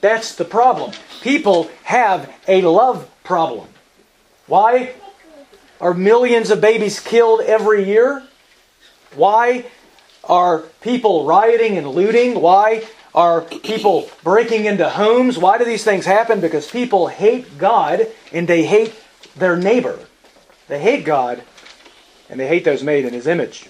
That's 0.01 0.35
the 0.35 0.45
problem. 0.45 0.93
People 1.21 1.71
have 1.85 2.33
a 2.49 2.63
love 2.63 3.09
problem. 3.23 3.69
Why 4.47 4.95
are 5.81 5.95
millions 5.95 6.51
of 6.51 6.61
babies 6.61 6.99
killed 6.99 7.41
every 7.41 7.85
year? 7.85 8.25
Why 9.15 9.67
are 10.25 10.61
people 10.81 11.25
rioting 11.25 11.79
and 11.79 11.89
looting? 11.89 12.41
Why 12.41 12.85
are 13.15 13.43
people 13.43 14.11
breaking 14.25 14.65
into 14.65 14.89
homes? 14.89 15.37
Why 15.39 15.59
do 15.59 15.65
these 15.65 15.85
things 15.85 16.07
happen? 16.07 16.41
Because 16.41 16.71
people 16.71 17.09
hate 17.09 17.59
God 17.59 18.07
and 18.33 18.49
they 18.49 18.65
hate 18.65 18.95
their 19.37 19.57
neighbor. 19.57 19.99
They 20.69 20.81
hate 20.81 21.05
God 21.05 21.43
and 22.31 22.41
they 22.41 22.49
hate 22.49 22.65
those 22.65 22.83
made 22.83 23.05
in 23.05 23.13
His 23.13 23.27
image. 23.27 23.69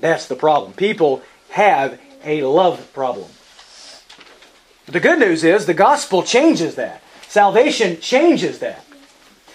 That's 0.00 0.26
the 0.26 0.36
problem. 0.36 0.72
People 0.72 1.22
have 1.50 2.00
a 2.24 2.42
love 2.42 2.92
problem. 2.94 3.28
The 4.86 5.00
good 5.00 5.18
news 5.18 5.44
is 5.44 5.66
the 5.66 5.74
gospel 5.74 6.22
changes 6.22 6.76
that. 6.76 7.02
Salvation 7.28 8.00
changes 8.00 8.58
that. 8.60 8.84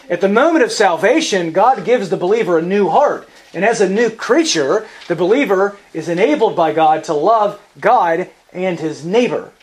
At 0.10 0.22
the 0.22 0.30
moment 0.30 0.64
of 0.64 0.72
salvation, 0.72 1.52
God 1.52 1.84
gives 1.84 2.10
the 2.10 2.18
believer 2.18 2.60
a 2.60 2.62
new 2.62 2.90
heart. 2.90 3.28
And 3.56 3.64
as 3.64 3.80
a 3.80 3.90
new 3.90 4.10
creature, 4.10 4.86
the 5.08 5.16
believer 5.16 5.78
is 5.94 6.10
enabled 6.10 6.58
by 6.58 6.74
God 6.74 7.06
to 7.06 7.14
love 7.14 7.60
God 7.80 8.30
and 8.52 8.78
his 8.78 9.06
neighbor. 9.06 9.54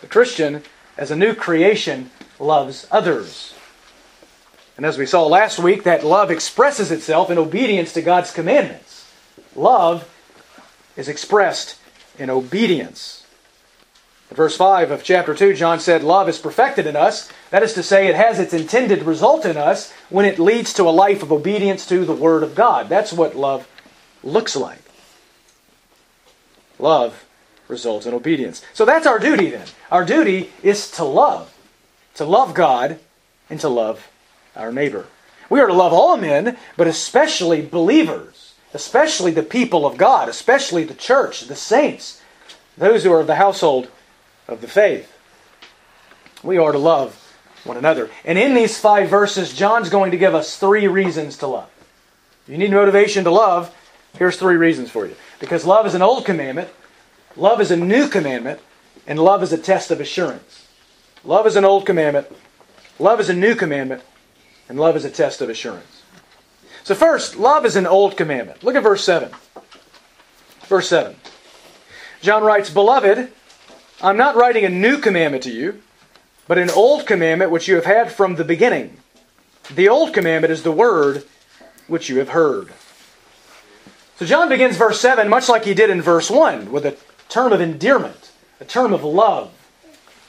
The 0.00 0.06
Christian, 0.06 0.62
as 0.96 1.10
a 1.10 1.16
new 1.16 1.34
creation, 1.34 2.12
loves 2.38 2.86
others. 2.90 3.54
And 4.76 4.86
as 4.86 4.96
we 4.96 5.06
saw 5.06 5.26
last 5.26 5.58
week, 5.58 5.82
that 5.82 6.04
love 6.04 6.30
expresses 6.30 6.92
itself 6.92 7.30
in 7.30 7.36
obedience 7.36 7.92
to 7.94 8.02
God's 8.02 8.32
commandments. 8.32 9.12
Love 9.56 10.08
is 10.96 11.08
expressed 11.08 11.78
in 12.16 12.30
obedience. 12.30 13.21
In 14.32 14.36
verse 14.36 14.56
5 14.56 14.90
of 14.90 15.04
chapter 15.04 15.34
2, 15.34 15.52
John 15.52 15.78
said, 15.78 16.02
Love 16.02 16.26
is 16.26 16.38
perfected 16.38 16.86
in 16.86 16.96
us. 16.96 17.30
That 17.50 17.62
is 17.62 17.74
to 17.74 17.82
say, 17.82 18.06
it 18.06 18.14
has 18.14 18.38
its 18.38 18.54
intended 18.54 19.02
result 19.02 19.44
in 19.44 19.58
us 19.58 19.92
when 20.08 20.24
it 20.24 20.38
leads 20.38 20.72
to 20.72 20.84
a 20.84 20.90
life 20.90 21.22
of 21.22 21.30
obedience 21.30 21.84
to 21.88 22.06
the 22.06 22.14
Word 22.14 22.42
of 22.42 22.54
God. 22.54 22.88
That's 22.88 23.12
what 23.12 23.36
love 23.36 23.68
looks 24.24 24.56
like. 24.56 24.80
Love 26.78 27.26
results 27.68 28.06
in 28.06 28.14
obedience. 28.14 28.64
So 28.72 28.86
that's 28.86 29.06
our 29.06 29.18
duty 29.18 29.50
then. 29.50 29.66
Our 29.90 30.02
duty 30.02 30.50
is 30.62 30.90
to 30.92 31.04
love. 31.04 31.54
To 32.14 32.24
love 32.24 32.54
God 32.54 33.00
and 33.50 33.60
to 33.60 33.68
love 33.68 34.08
our 34.56 34.72
neighbor. 34.72 35.08
We 35.50 35.60
are 35.60 35.66
to 35.66 35.74
love 35.74 35.92
all 35.92 36.16
men, 36.16 36.56
but 36.78 36.86
especially 36.86 37.60
believers, 37.60 38.54
especially 38.72 39.32
the 39.32 39.42
people 39.42 39.84
of 39.84 39.98
God, 39.98 40.30
especially 40.30 40.84
the 40.84 40.94
church, 40.94 41.42
the 41.42 41.54
saints, 41.54 42.22
those 42.78 43.04
who 43.04 43.12
are 43.12 43.20
of 43.20 43.26
the 43.26 43.34
household 43.34 43.88
of 44.48 44.60
the 44.60 44.68
faith. 44.68 45.12
We 46.42 46.58
are 46.58 46.72
to 46.72 46.78
love 46.78 47.18
one 47.64 47.76
another. 47.76 48.10
And 48.24 48.38
in 48.38 48.54
these 48.54 48.78
five 48.78 49.08
verses, 49.08 49.54
John's 49.54 49.88
going 49.88 50.10
to 50.10 50.16
give 50.16 50.34
us 50.34 50.56
three 50.56 50.88
reasons 50.88 51.36
to 51.38 51.46
love. 51.46 51.70
You 52.48 52.58
need 52.58 52.72
motivation 52.72 53.24
to 53.24 53.30
love. 53.30 53.74
Here's 54.18 54.36
three 54.36 54.56
reasons 54.56 54.90
for 54.90 55.06
you. 55.06 55.14
Because 55.38 55.64
love 55.64 55.86
is 55.86 55.94
an 55.94 56.02
old 56.02 56.24
commandment, 56.24 56.68
love 57.36 57.60
is 57.60 57.70
a 57.70 57.76
new 57.76 58.08
commandment, 58.08 58.60
and 59.06 59.18
love 59.18 59.42
is 59.42 59.52
a 59.52 59.58
test 59.58 59.90
of 59.90 60.00
assurance. 60.00 60.66
Love 61.24 61.46
is 61.46 61.56
an 61.56 61.64
old 61.64 61.86
commandment, 61.86 62.26
love 62.98 63.20
is 63.20 63.28
a 63.28 63.34
new 63.34 63.54
commandment, 63.54 64.02
and 64.68 64.78
love 64.78 64.96
is 64.96 65.04
a 65.04 65.10
test 65.10 65.40
of 65.40 65.48
assurance. 65.48 66.02
So, 66.84 66.96
first, 66.96 67.36
love 67.36 67.64
is 67.64 67.76
an 67.76 67.86
old 67.86 68.16
commandment. 68.16 68.64
Look 68.64 68.74
at 68.74 68.82
verse 68.82 69.04
7. 69.04 69.30
Verse 70.62 70.88
7. 70.88 71.14
John 72.20 72.42
writes, 72.42 72.70
Beloved, 72.70 73.30
I'm 74.02 74.16
not 74.16 74.34
writing 74.34 74.64
a 74.64 74.68
new 74.68 74.98
commandment 74.98 75.44
to 75.44 75.52
you, 75.52 75.80
but 76.48 76.58
an 76.58 76.70
old 76.70 77.06
commandment 77.06 77.52
which 77.52 77.68
you 77.68 77.76
have 77.76 77.84
had 77.84 78.10
from 78.10 78.34
the 78.34 78.42
beginning. 78.42 78.96
The 79.72 79.88
old 79.88 80.12
commandment 80.12 80.50
is 80.50 80.64
the 80.64 80.72
word 80.72 81.22
which 81.86 82.08
you 82.08 82.18
have 82.18 82.30
heard. 82.30 82.72
So 84.16 84.26
John 84.26 84.48
begins 84.48 84.76
verse 84.76 85.00
7 85.00 85.28
much 85.28 85.48
like 85.48 85.64
he 85.64 85.72
did 85.72 85.88
in 85.88 86.02
verse 86.02 86.30
1 86.30 86.72
with 86.72 86.84
a 86.84 86.96
term 87.28 87.52
of 87.52 87.60
endearment, 87.60 88.32
a 88.60 88.64
term 88.64 88.92
of 88.92 89.04
love. 89.04 89.52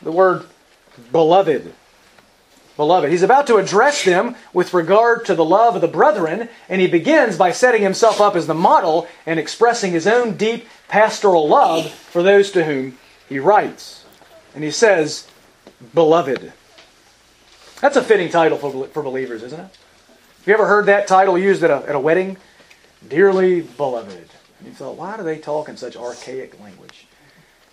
The 0.04 0.12
word 0.12 0.46
beloved. 1.12 1.74
Beloved. 2.78 3.10
He's 3.10 3.24
about 3.24 3.48
to 3.48 3.58
address 3.58 4.04
them 4.04 4.36
with 4.54 4.76
regard 4.76 5.26
to 5.26 5.36
the 5.36 5.46
love 5.46 5.76
of 5.76 5.82
the 5.82 5.88
brethren, 5.88 6.50
and 6.70 6.80
he 6.80 6.88
begins 6.88 7.38
by 7.38 7.52
setting 7.52 7.82
himself 7.82 8.22
up 8.22 8.36
as 8.36 8.46
the 8.46 8.54
model 8.54 9.08
and 9.26 9.40
expressing 9.40 9.92
his 9.92 10.06
own 10.06 10.38
deep 10.38 10.68
pastoral 10.88 11.48
love 11.48 11.90
for 11.92 12.22
those 12.22 12.52
to 12.52 12.66
whom 12.66 12.98
he 13.34 13.40
writes. 13.40 14.06
And 14.56 14.64
he 14.64 14.72
says, 14.72 15.28
Beloved. 15.94 16.54
That's 17.82 17.98
a 17.98 18.04
fitting 18.04 18.30
title 18.30 18.58
for, 18.58 18.88
for 18.88 19.04
believers, 19.04 19.44
isn't 19.44 19.60
it? 19.60 19.64
Have 19.64 20.48
you 20.48 20.54
ever 20.54 20.68
heard 20.68 20.86
that 20.86 21.08
title 21.08 21.38
used 21.38 21.64
at 21.64 21.72
a, 21.72 21.88
at 21.90 21.96
a 21.96 22.00
wedding? 22.00 22.38
Dearly 23.08 23.62
beloved. 23.62 24.30
And 24.60 24.68
you 24.68 24.72
thought, 24.72 24.98
why 24.98 25.18
do 25.18 25.24
they 25.24 25.38
talk 25.38 25.68
in 25.68 25.76
such 25.76 25.98
archaic 25.98 26.60
language? 26.62 27.08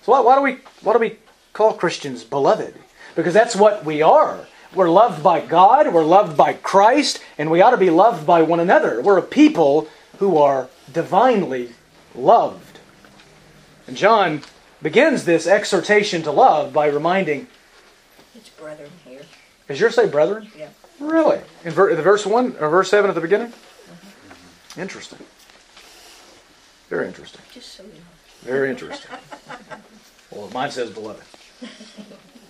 So 0.02 0.12
why, 0.12 0.20
why 0.20 0.36
do 0.36 0.42
we 0.42 0.58
why 0.82 0.94
do 0.94 0.98
we 0.98 1.18
call 1.52 1.74
Christians 1.74 2.24
beloved? 2.24 2.74
Because 3.14 3.34
that's 3.34 3.54
what 3.54 3.84
we 3.84 4.02
are. 4.02 4.46
We're 4.74 4.90
loved 4.90 5.22
by 5.22 5.40
God, 5.40 5.92
we're 5.92 6.04
loved 6.04 6.36
by 6.36 6.54
Christ, 6.54 7.20
and 7.38 7.50
we 7.50 7.60
ought 7.60 7.70
to 7.70 7.76
be 7.76 7.90
loved 7.90 8.26
by 8.26 8.42
one 8.42 8.60
another. 8.60 9.02
We're 9.02 9.18
a 9.18 9.22
people 9.22 9.88
who 10.18 10.38
are 10.38 10.68
divinely 10.92 11.70
loved. 12.14 12.78
And 13.86 13.96
John 13.96 14.42
begins 14.82 15.24
this 15.24 15.46
exhortation 15.46 16.22
to 16.22 16.30
love 16.30 16.72
by 16.72 16.86
reminding. 16.86 17.46
It's 18.34 18.48
brethren 18.50 18.90
here. 19.04 19.22
Does 19.68 19.80
yours 19.80 19.94
say 19.94 20.08
brethren? 20.08 20.50
Yeah. 20.56 20.68
Really? 20.98 21.40
In 21.64 21.72
ver- 21.72 21.94
the 21.94 22.02
verse 22.02 22.26
1 22.26 22.56
or 22.60 22.68
verse 22.68 22.90
7 22.90 23.08
at 23.08 23.14
the 23.14 23.20
beginning? 23.20 23.52
Interesting. 24.76 25.18
Very 26.88 27.06
interesting. 27.06 27.40
Just 27.52 27.74
so 27.74 27.82
you 27.84 27.90
know. 27.90 27.94
Very 28.42 28.70
interesting. 28.70 29.10
Well, 30.30 30.48
mine 30.54 30.70
says 30.70 30.90
beloved. 30.90 31.24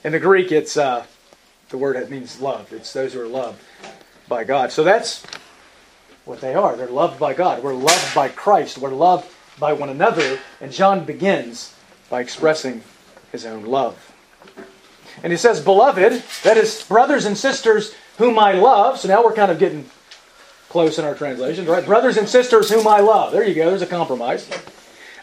In 0.05 0.13
the 0.13 0.21
Greek, 0.21 0.53
it's 0.53 0.77
uh, 0.77 1.07
the 1.71 1.79
word 1.79 1.97
that 1.97 2.11
means 2.11 2.39
love. 2.39 2.71
It's 2.75 2.93
those 2.93 3.15
who 3.15 3.23
are 3.23 3.27
loved 3.27 3.63
by 4.29 4.45
God. 4.45 4.71
So 4.71 4.85
that's 4.85 5.25
what 6.27 6.43
they 6.43 6.55
are. 6.55 6.77
They're 6.77 6.89
loved 6.89 7.19
by 7.19 7.33
God. 7.33 7.63
We're 7.63 7.73
loved 7.73 8.15
by 8.15 8.29
Christ. 8.29 8.77
We're 8.77 8.91
loved 8.91 9.33
by 9.59 9.73
one 9.73 9.89
another. 9.89 10.39
And 10.61 10.71
John 10.73 11.07
begins 11.07 11.75
by 12.11 12.21
expressing 12.21 12.83
his 13.33 13.47
own 13.47 13.65
love. 13.65 14.13
And 15.23 15.33
he 15.33 15.37
says, 15.39 15.63
Beloved, 15.65 16.23
that 16.43 16.57
is, 16.57 16.83
brothers 16.83 17.25
and 17.25 17.39
sisters 17.39 17.95
whom 18.19 18.39
I 18.39 18.53
love. 18.53 18.99
So 18.99 19.09
now 19.09 19.25
we're 19.25 19.33
kind 19.33 19.51
of 19.51 19.59
getting 19.59 19.89
close 20.69 20.99
in 20.99 21.05
our 21.05 21.15
translations, 21.15 21.67
right? 21.67 21.85
Brothers 21.85 22.17
and 22.17 22.29
sisters 22.29 22.71
whom 22.71 22.87
I 22.87 23.01
love. 23.01 23.33
There 23.33 23.47
you 23.47 23.55
go, 23.55 23.71
there's 23.71 23.83
a 23.83 23.87
compromise. 23.87 24.49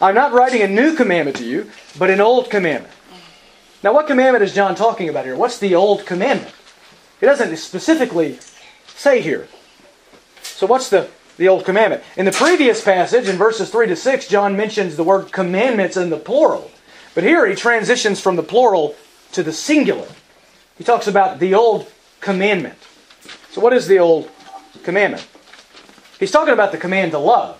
I'm 0.01 0.15
not 0.15 0.33
writing 0.33 0.61
a 0.61 0.67
new 0.67 0.95
commandment 0.95 1.37
to 1.37 1.45
you, 1.45 1.69
but 1.97 2.09
an 2.09 2.21
old 2.21 2.49
commandment. 2.49 2.93
Now, 3.83 3.93
what 3.93 4.07
commandment 4.07 4.43
is 4.43 4.53
John 4.53 4.75
talking 4.75 5.09
about 5.09 5.25
here? 5.25 5.35
What's 5.35 5.59
the 5.59 5.75
old 5.75 6.05
commandment? 6.05 6.53
He 7.19 7.25
doesn't 7.25 7.55
specifically 7.57 8.39
say 8.87 9.21
here. 9.21 9.47
So, 10.41 10.67
what's 10.67 10.89
the, 10.89 11.09
the 11.37 11.47
old 11.47 11.65
commandment? 11.65 12.03
In 12.15 12.25
the 12.25 12.31
previous 12.31 12.83
passage, 12.83 13.27
in 13.27 13.37
verses 13.37 13.69
3 13.69 13.87
to 13.87 13.95
6, 13.95 14.27
John 14.27 14.57
mentions 14.57 14.95
the 14.95 15.03
word 15.03 15.31
commandments 15.31 15.97
in 15.97 16.09
the 16.09 16.17
plural. 16.17 16.71
But 17.17 17.23
here 17.23 17.47
he 17.47 17.55
transitions 17.55 18.19
from 18.21 18.35
the 18.35 18.43
plural 18.43 18.95
to 19.31 19.41
the 19.41 19.51
singular. 19.51 20.07
He 20.77 20.83
talks 20.83 21.07
about 21.07 21.39
the 21.39 21.55
old 21.55 21.91
commandment. 22.19 22.77
So, 23.49 23.59
what 23.59 23.73
is 23.73 23.87
the 23.87 23.97
old 23.97 24.29
commandment? 24.83 25.27
He's 26.19 26.29
talking 26.29 26.53
about 26.53 26.71
the 26.71 26.77
command 26.77 27.13
to 27.13 27.17
love. 27.17 27.59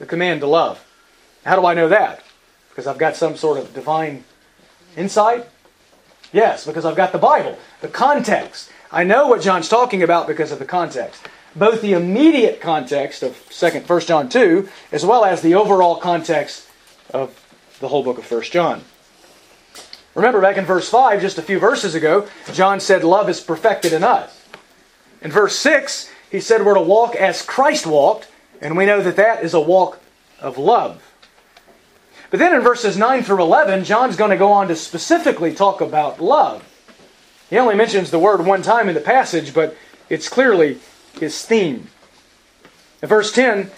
The 0.00 0.06
command 0.06 0.40
to 0.40 0.48
love. 0.48 0.84
How 1.44 1.54
do 1.54 1.64
I 1.64 1.74
know 1.74 1.90
that? 1.90 2.24
Because 2.70 2.88
I've 2.88 2.98
got 2.98 3.14
some 3.14 3.36
sort 3.36 3.56
of 3.56 3.72
divine 3.72 4.24
insight? 4.96 5.48
Yes, 6.32 6.66
because 6.66 6.84
I've 6.84 6.96
got 6.96 7.12
the 7.12 7.18
Bible, 7.18 7.56
the 7.82 7.88
context. 7.88 8.68
I 8.90 9.04
know 9.04 9.28
what 9.28 9.42
John's 9.42 9.68
talking 9.68 10.02
about 10.02 10.26
because 10.26 10.50
of 10.50 10.58
the 10.58 10.64
context. 10.64 11.24
Both 11.54 11.82
the 11.82 11.92
immediate 11.92 12.60
context 12.60 13.22
of 13.22 13.34
2nd 13.48 13.88
1 13.88 14.00
John 14.00 14.28
2, 14.28 14.68
as 14.90 15.06
well 15.06 15.24
as 15.24 15.40
the 15.40 15.54
overall 15.54 15.94
context 15.94 16.66
of 17.14 17.41
the 17.82 17.88
whole 17.88 18.04
book 18.04 18.16
of 18.16 18.30
1 18.30 18.42
John. 18.44 18.80
Remember 20.14 20.40
back 20.40 20.56
in 20.56 20.64
verse 20.64 20.88
5, 20.88 21.20
just 21.20 21.36
a 21.36 21.42
few 21.42 21.58
verses 21.58 21.94
ago, 21.94 22.28
John 22.52 22.80
said, 22.80 23.02
Love 23.02 23.28
is 23.28 23.40
perfected 23.40 23.92
in 23.92 24.04
us. 24.04 24.46
In 25.20 25.32
verse 25.32 25.58
6, 25.58 26.08
he 26.30 26.40
said 26.40 26.64
we're 26.64 26.74
to 26.74 26.80
walk 26.80 27.16
as 27.16 27.42
Christ 27.42 27.86
walked, 27.86 28.28
and 28.60 28.76
we 28.76 28.86
know 28.86 29.02
that 29.02 29.16
that 29.16 29.42
is 29.42 29.52
a 29.52 29.60
walk 29.60 30.00
of 30.40 30.58
love. 30.58 31.02
But 32.30 32.38
then 32.38 32.54
in 32.54 32.60
verses 32.60 32.96
9 32.96 33.24
through 33.24 33.42
11, 33.42 33.84
John's 33.84 34.16
going 34.16 34.30
to 34.30 34.36
go 34.36 34.52
on 34.52 34.68
to 34.68 34.76
specifically 34.76 35.52
talk 35.52 35.80
about 35.80 36.22
love. 36.22 36.64
He 37.50 37.58
only 37.58 37.74
mentions 37.74 38.10
the 38.10 38.18
word 38.18 38.46
one 38.46 38.62
time 38.62 38.88
in 38.88 38.94
the 38.94 39.00
passage, 39.00 39.52
but 39.52 39.76
it's 40.08 40.28
clearly 40.28 40.78
his 41.18 41.44
theme. 41.44 41.88
In 43.02 43.08
verse 43.08 43.32
10, 43.32 43.72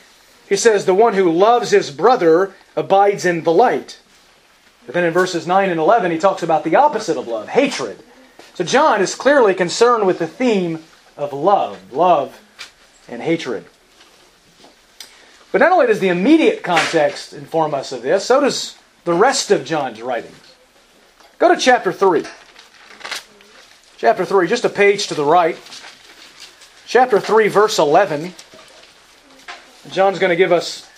he 0.48 0.56
says, 0.56 0.84
The 0.84 0.94
one 0.94 1.14
who 1.14 1.32
loves 1.32 1.70
his 1.70 1.90
brother 1.90 2.54
abides 2.76 3.24
in 3.24 3.44
the 3.44 3.52
light. 3.52 3.98
But 4.86 4.94
then 4.94 5.04
in 5.04 5.12
verses 5.12 5.46
9 5.46 5.70
and 5.70 5.80
11, 5.80 6.10
he 6.10 6.18
talks 6.18 6.42
about 6.42 6.64
the 6.64 6.76
opposite 6.76 7.16
of 7.16 7.28
love 7.28 7.48
hatred. 7.48 7.98
So 8.54 8.64
John 8.64 9.00
is 9.00 9.14
clearly 9.14 9.54
concerned 9.54 10.06
with 10.06 10.18
the 10.18 10.26
theme 10.26 10.84
of 11.16 11.32
love, 11.32 11.92
love 11.92 12.40
and 13.08 13.22
hatred. 13.22 13.64
But 15.52 15.58
not 15.58 15.72
only 15.72 15.86
does 15.86 16.00
the 16.00 16.08
immediate 16.08 16.62
context 16.62 17.32
inform 17.32 17.74
us 17.74 17.92
of 17.92 18.02
this, 18.02 18.24
so 18.24 18.40
does 18.40 18.76
the 19.04 19.14
rest 19.14 19.50
of 19.50 19.64
John's 19.64 20.02
writings. 20.02 20.54
Go 21.38 21.54
to 21.54 21.60
chapter 21.60 21.92
3. 21.92 22.24
Chapter 23.96 24.24
3, 24.24 24.48
just 24.48 24.64
a 24.64 24.68
page 24.68 25.06
to 25.06 25.14
the 25.14 25.24
right. 25.24 25.56
Chapter 26.86 27.20
3, 27.20 27.48
verse 27.48 27.78
11. 27.78 28.34
John's 29.90 30.18
going 30.18 30.30
to 30.30 30.36
give 30.36 30.52
us 30.52 30.88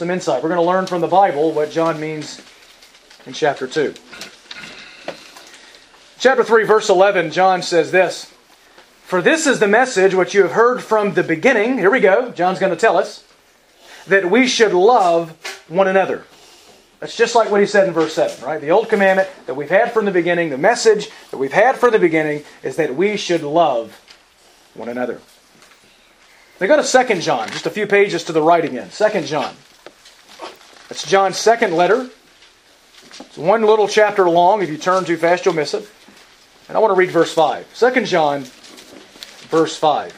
some 0.00 0.10
insight. 0.10 0.42
We're 0.42 0.48
going 0.48 0.62
to 0.62 0.66
learn 0.66 0.86
from 0.86 1.02
the 1.02 1.06
Bible 1.06 1.52
what 1.52 1.70
John 1.70 2.00
means 2.00 2.40
in 3.26 3.34
chapter 3.34 3.66
2. 3.66 3.92
Chapter 6.18 6.42
3, 6.42 6.64
verse 6.64 6.88
11, 6.88 7.30
John 7.32 7.60
says 7.60 7.90
this 7.90 8.32
For 9.02 9.20
this 9.20 9.46
is 9.46 9.60
the 9.60 9.68
message 9.68 10.14
which 10.14 10.32
you 10.32 10.40
have 10.40 10.52
heard 10.52 10.82
from 10.82 11.12
the 11.12 11.22
beginning. 11.22 11.76
Here 11.76 11.90
we 11.90 12.00
go. 12.00 12.30
John's 12.30 12.58
going 12.58 12.72
to 12.72 12.80
tell 12.80 12.96
us 12.96 13.24
that 14.06 14.30
we 14.30 14.46
should 14.46 14.72
love 14.72 15.32
one 15.68 15.86
another. 15.86 16.24
That's 17.00 17.14
just 17.14 17.34
like 17.34 17.50
what 17.50 17.60
he 17.60 17.66
said 17.66 17.86
in 17.86 17.92
verse 17.92 18.14
7, 18.14 18.42
right? 18.42 18.58
The 18.58 18.70
old 18.70 18.88
commandment 18.88 19.28
that 19.44 19.54
we've 19.54 19.68
had 19.68 19.92
from 19.92 20.06
the 20.06 20.12
beginning, 20.12 20.48
the 20.48 20.56
message 20.56 21.10
that 21.30 21.36
we've 21.36 21.52
had 21.52 21.76
from 21.76 21.90
the 21.90 21.98
beginning 21.98 22.44
is 22.62 22.76
that 22.76 22.96
we 22.96 23.18
should 23.18 23.42
love 23.42 24.00
one 24.72 24.88
another. 24.88 25.20
Now 26.58 26.68
go 26.68 26.82
to 26.82 27.06
2 27.06 27.20
John, 27.20 27.50
just 27.50 27.66
a 27.66 27.70
few 27.70 27.86
pages 27.86 28.24
to 28.24 28.32
the 28.32 28.40
right 28.40 28.64
again. 28.64 28.88
2 28.88 29.20
John. 29.24 29.54
That's 30.90 31.08
John's 31.08 31.38
second 31.38 31.72
letter. 31.72 32.10
It's 33.20 33.38
one 33.38 33.62
little 33.62 33.86
chapter 33.86 34.28
long. 34.28 34.60
If 34.60 34.68
you 34.68 34.76
turn 34.76 35.04
too 35.04 35.16
fast, 35.16 35.44
you'll 35.44 35.54
miss 35.54 35.72
it. 35.72 35.88
And 36.66 36.76
I 36.76 36.80
want 36.80 36.90
to 36.90 36.96
read 36.96 37.12
verse 37.12 37.32
5. 37.32 37.78
2 37.78 38.04
John, 38.06 38.42
verse 39.50 39.76
5. 39.76 40.16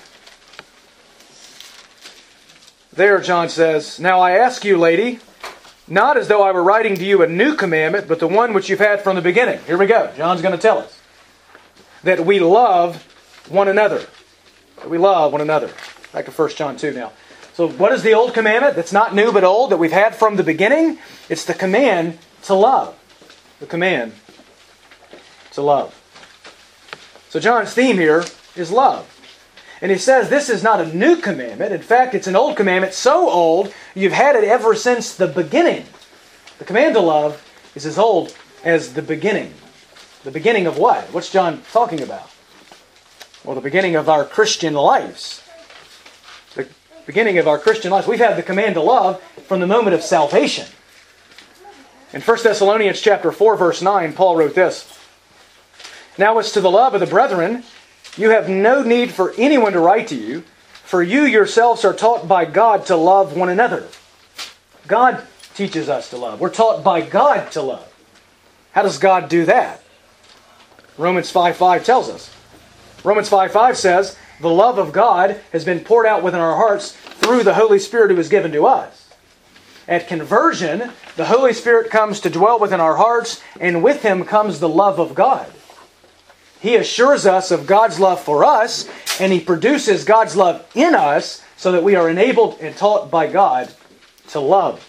There, 2.95 3.21
John 3.21 3.51
says, 3.51 4.01
Now 4.01 4.21
I 4.21 4.33
ask 4.33 4.65
you, 4.65 4.79
lady, 4.79 5.21
not 5.89 6.17
as 6.17 6.29
though 6.29 6.43
I 6.43 6.53
were 6.53 6.63
writing 6.63 6.95
to 6.95 7.05
you 7.05 7.23
a 7.23 7.27
new 7.27 7.55
commandment, 7.55 8.09
but 8.09 8.19
the 8.19 8.27
one 8.27 8.55
which 8.55 8.71
you've 8.71 8.79
had 8.79 9.03
from 9.03 9.17
the 9.17 9.23
beginning. 9.23 9.61
Here 9.67 9.77
we 9.77 9.85
go. 9.85 10.11
John's 10.17 10.41
going 10.41 10.57
to 10.57 10.61
tell 10.61 10.79
us 10.79 10.99
that 12.03 12.25
we 12.25 12.41
love 12.41 13.03
one 13.51 13.69
another. 13.69 14.07
That 14.77 14.89
we 14.89 14.97
love 14.97 15.33
one 15.33 15.43
another. 15.43 15.71
Back 16.15 16.25
to 16.25 16.31
1 16.31 16.51
John 16.51 16.79
2 16.79 16.93
now. 16.95 17.13
So, 17.63 17.69
what 17.69 17.93
is 17.93 18.03
the 18.03 18.15
old 18.15 18.35
commandment 18.35 18.75
that's 18.75 18.93
not 18.93 19.15
new 19.15 19.31
but 19.31 19.45
old 19.45 19.71
that 19.71 19.77
we've 19.77 19.93
had 19.93 20.17
from 20.17 20.35
the 20.35 20.43
beginning? 20.43 20.99
It's 21.29 21.45
the 21.45 21.55
command 21.55 22.19
to 22.43 22.55
love. 22.55 22.99
The 23.61 23.67
command 23.67 24.15
to 25.53 25.63
love. 25.63 25.95
So, 27.29 27.39
John's 27.39 27.73
theme 27.73 27.99
here 27.99 28.25
is 28.57 28.73
love. 28.73 29.07
And 29.81 29.93
he 29.93 29.97
says 29.97 30.29
this 30.29 30.51
is 30.51 30.65
not 30.65 30.81
a 30.81 30.93
new 30.93 31.15
commandment. 31.15 31.73
In 31.73 31.83
fact, 31.83 32.17
it's 32.17 32.27
an 32.27 32.35
old 32.35 32.57
commandment, 32.57 32.95
so 32.95 33.31
old 33.31 33.73
you've 33.95 34.11
had 34.11 34.35
it 34.35 34.43
ever 34.43 34.75
since 34.75 35.15
the 35.15 35.29
beginning. 35.29 35.85
The 36.59 36.65
command 36.65 36.95
to 36.95 37.01
love 37.01 37.49
is 37.77 37.87
as 37.87 37.97
old 37.97 38.37
as 38.65 38.95
the 38.95 39.03
beginning. 39.03 39.55
The 40.25 40.33
beginning 40.33 40.67
of 40.67 40.79
what? 40.79 41.05
What's 41.13 41.31
John 41.31 41.63
talking 41.71 42.03
about? 42.03 42.29
Well, 43.45 43.55
the 43.55 43.61
beginning 43.61 43.95
of 43.95 44.09
our 44.09 44.25
Christian 44.25 44.75
lives. 44.75 45.42
Beginning 47.07 47.39
of 47.39 47.49
our 47.49 47.59
Christian 47.59 47.91
lives. 47.91 48.07
We've 48.07 48.19
had 48.19 48.37
the 48.37 48.43
command 48.43 48.75
to 48.75 48.81
love 48.81 49.21
from 49.47 49.61
the 49.61 49.67
moment 49.67 49.95
of 49.95 50.03
salvation. 50.03 50.67
In 52.13 52.21
1 52.21 52.43
Thessalonians 52.43 53.01
chapter 53.01 53.33
4 53.33 53.57
verse 53.57 53.83
9, 53.83 54.13
Paul 54.13 54.37
wrote 54.37 54.55
this. 54.55 54.99
Now 56.19 56.39
as 56.39 56.53
to 56.53 56.61
the 56.61 56.71
love 56.71 56.95
of 56.95 57.01
the 57.01 57.07
brethren, 57.07 57.65
you 58.17 58.31
have 58.31 58.49
no 58.49 58.83
need 58.83 59.11
for 59.11 59.33
anyone 59.39 59.73
to 59.73 59.81
write 59.81 60.09
to 60.09 60.15
you, 60.15 60.45
for 60.85 61.03
you 61.03 61.23
yourselves 61.23 61.85
are 61.85 61.95
taught 61.95 62.29
by 62.29 62.45
God 62.45 62.87
to 62.87 62.97
love 62.97 63.37
one 63.37 63.49
another. 63.49 63.89
God 64.87 65.27
teaches 65.55 65.89
us 65.89 66.11
to 66.11 66.19
love. 66.19 66.41
We're 66.41 66.51
taught 66.51 66.85
by 66.85 67.01
God 67.01 67.51
to 67.53 67.63
love. 67.63 67.89
How 68.73 68.83
does 68.83 68.99
God 68.99 69.29
do 69.29 69.47
that? 69.47 69.83
Romans 70.99 71.31
5 71.31 71.57
5 71.57 71.85
tells 71.85 72.11
us. 72.11 72.35
Romans 73.05 73.29
5 73.29 73.51
5 73.51 73.77
says, 73.77 74.17
The 74.43 74.51
love 74.51 74.77
of 74.77 74.93
God 74.93 75.41
has 75.53 75.65
been 75.65 75.79
poured 75.79 76.05
out 76.05 76.25
within 76.25 76.41
our 76.41 76.57
hearts 76.57 76.91
through 76.91 77.45
the 77.45 77.55
Holy 77.55 77.79
Spirit 77.79 78.11
who 78.11 78.17
was 78.17 78.29
given 78.29 78.51
to 78.51 78.67
us. 78.67 79.09
At 79.87 80.09
conversion, 80.09 80.91
the 81.15 81.27
Holy 81.27 81.53
Spirit 81.53 81.93
comes 81.93 82.19
to 82.21 82.29
dwell 82.29 82.59
within 82.59 82.81
our 82.81 82.97
hearts, 82.97 83.41
and 83.61 83.85
with 83.85 84.03
him 84.03 84.25
comes 84.25 84.59
the 84.59 84.69
love 84.69 84.99
of 84.99 85.15
God. 85.15 85.47
He 86.59 86.75
assures 86.75 87.25
us 87.25 87.53
of 87.53 87.69
God's 87.69 88.01
love 88.01 88.21
for 88.21 88.45
us, 88.45 88.91
and 89.21 89.33
He 89.33 89.39
produces 89.39 90.05
God's 90.05 90.35
love 90.35 90.69
in 90.75 90.97
us 90.97 91.45
so 91.57 91.71
that 91.71 91.85
we 91.85 91.95
are 91.95 92.11
enabled 92.11 92.59
and 92.61 92.77
taught 92.77 93.13
by 93.13 93.29
God 93.29 93.73
to 94.31 94.41
love. 94.41 94.89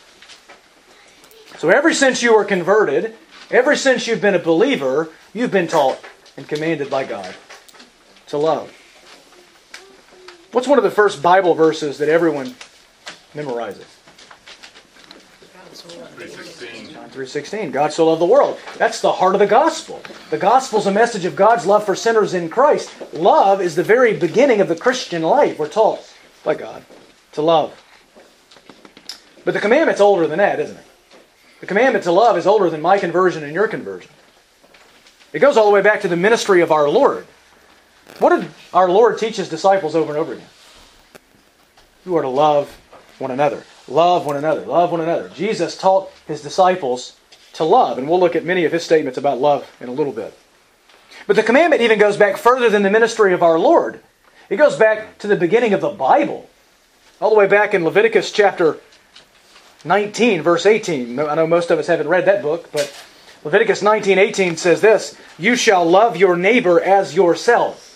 So, 1.60 1.70
ever 1.70 1.94
since 1.94 2.24
you 2.24 2.36
were 2.36 2.46
converted, 2.46 3.16
ever 3.52 3.76
since 3.76 4.08
you've 4.08 4.22
been 4.22 4.36
a 4.36 4.40
believer, 4.40 5.10
you've 5.32 5.52
been 5.52 5.68
taught 5.68 6.00
and 6.38 6.48
commanded 6.48 6.90
by 6.90 7.04
God 7.06 7.36
to 8.28 8.38
love. 8.40 8.72
What's 10.54 10.68
one 10.68 10.78
of 10.78 10.84
the 10.84 10.92
first 10.92 11.24
Bible 11.24 11.56
verses 11.56 11.98
that 11.98 12.10
everyone 12.10 12.54
memorizes? 13.34 13.88
John 16.94 17.10
3.16. 17.10 17.72
God 17.72 17.92
so 17.92 18.08
loved 18.08 18.22
the 18.22 18.26
world. 18.26 18.60
That's 18.78 19.02
the 19.02 19.12
heart 19.12 19.34
of 19.34 19.40
the 19.40 19.48
gospel. 19.48 20.00
The 20.30 20.38
gospel 20.38 20.78
is 20.78 20.86
a 20.86 20.92
message 20.92 21.26
of 21.26 21.36
God's 21.36 21.66
love 21.66 21.84
for 21.84 21.96
sinners 21.96 22.36
in 22.36 22.50
Christ. 22.50 22.94
Love 23.14 23.62
is 23.62 23.76
the 23.76 23.84
very 23.84 24.16
beginning 24.16 24.62
of 24.62 24.68
the 24.68 24.76
Christian 24.76 25.24
life. 25.24 25.58
We're 25.58 25.68
taught 25.68 26.08
by 26.44 26.54
God 26.54 26.86
to 27.32 27.42
love. 27.42 27.74
But 29.44 29.56
the 29.56 29.60
commandment's 29.60 30.02
older 30.02 30.28
than 30.28 30.38
that, 30.38 30.60
isn't 30.60 30.78
it? 30.78 30.86
The 31.62 31.66
commandment 31.66 32.04
to 32.04 32.12
love 32.12 32.38
is 32.38 32.46
older 32.46 32.70
than 32.70 32.80
my 32.80 33.00
conversion 33.00 33.44
and 33.44 33.54
your 33.54 33.68
conversion. 33.68 34.12
It 35.34 35.40
goes 35.40 35.58
all 35.58 35.66
the 35.66 35.72
way 35.72 35.82
back 35.82 36.02
to 36.02 36.08
the 36.08 36.16
ministry 36.16 36.62
of 36.62 36.72
our 36.72 36.88
Lord. 36.88 37.26
What 38.20 38.40
did 38.40 38.50
our 38.74 38.90
Lord 38.90 39.18
teach 39.18 39.38
his 39.38 39.50
disciples 39.50 39.96
over 39.96 40.12
and 40.12 40.20
over 40.20 40.34
again? 40.34 40.48
You 42.06 42.16
are 42.18 42.22
to 42.22 42.30
love 42.30 42.80
one 43.20 43.32
another. 43.32 43.64
Love 43.88 44.26
one 44.26 44.38
another. 44.38 44.62
Love 44.62 44.92
one 44.92 45.02
another. 45.02 45.30
Jesus 45.30 45.78
taught 45.78 46.12
his 46.28 46.42
disciples 46.42 47.18
to 47.54 47.64
love, 47.64 47.98
and 47.98 48.10
we'll 48.10 48.20
look 48.20 48.36
at 48.36 48.46
many 48.46 48.66
of 48.66 48.72
his 48.72 48.84
statements 48.84 49.18
about 49.18 49.40
love 49.40 49.70
in 49.80 49.90
a 49.90 49.94
little 49.94 50.14
bit. 50.14 50.38
But 51.28 51.36
the 51.36 51.44
commandment 51.44 51.82
even 51.82 52.00
goes 52.00 52.18
back 52.18 52.38
further 52.38 52.70
than 52.70 52.84
the 52.84 52.90
ministry 52.90 53.34
of 53.34 53.44
our 53.44 53.60
Lord. 53.60 54.02
It 54.50 54.58
goes 54.58 54.76
back 54.76 55.18
to 55.20 55.28
the 55.28 55.36
beginning 55.36 55.74
of 55.74 55.82
the 55.82 55.90
Bible, 55.90 56.50
all 57.22 57.30
the 57.30 57.36
way 57.36 57.48
back 57.48 57.74
in 57.74 57.86
Leviticus 57.86 58.32
chapter 58.32 58.78
19, 59.86 60.42
verse 60.42 60.66
18. 60.66 61.20
I 61.20 61.36
know 61.36 61.48
most 61.48 61.72
of 61.72 61.80
us 61.80 61.88
haven't 61.88 62.08
read 62.08 62.26
that 62.26 62.42
book, 62.42 62.70
but 62.72 62.94
Leviticus 63.44 63.82
19, 63.82 64.18
18 64.18 64.58
says 64.58 64.82
this 64.82 65.18
You 65.38 65.56
shall 65.56 65.86
love 65.86 66.18
your 66.18 66.36
neighbor 66.36 66.82
as 66.82 67.16
yourself. 67.16 67.93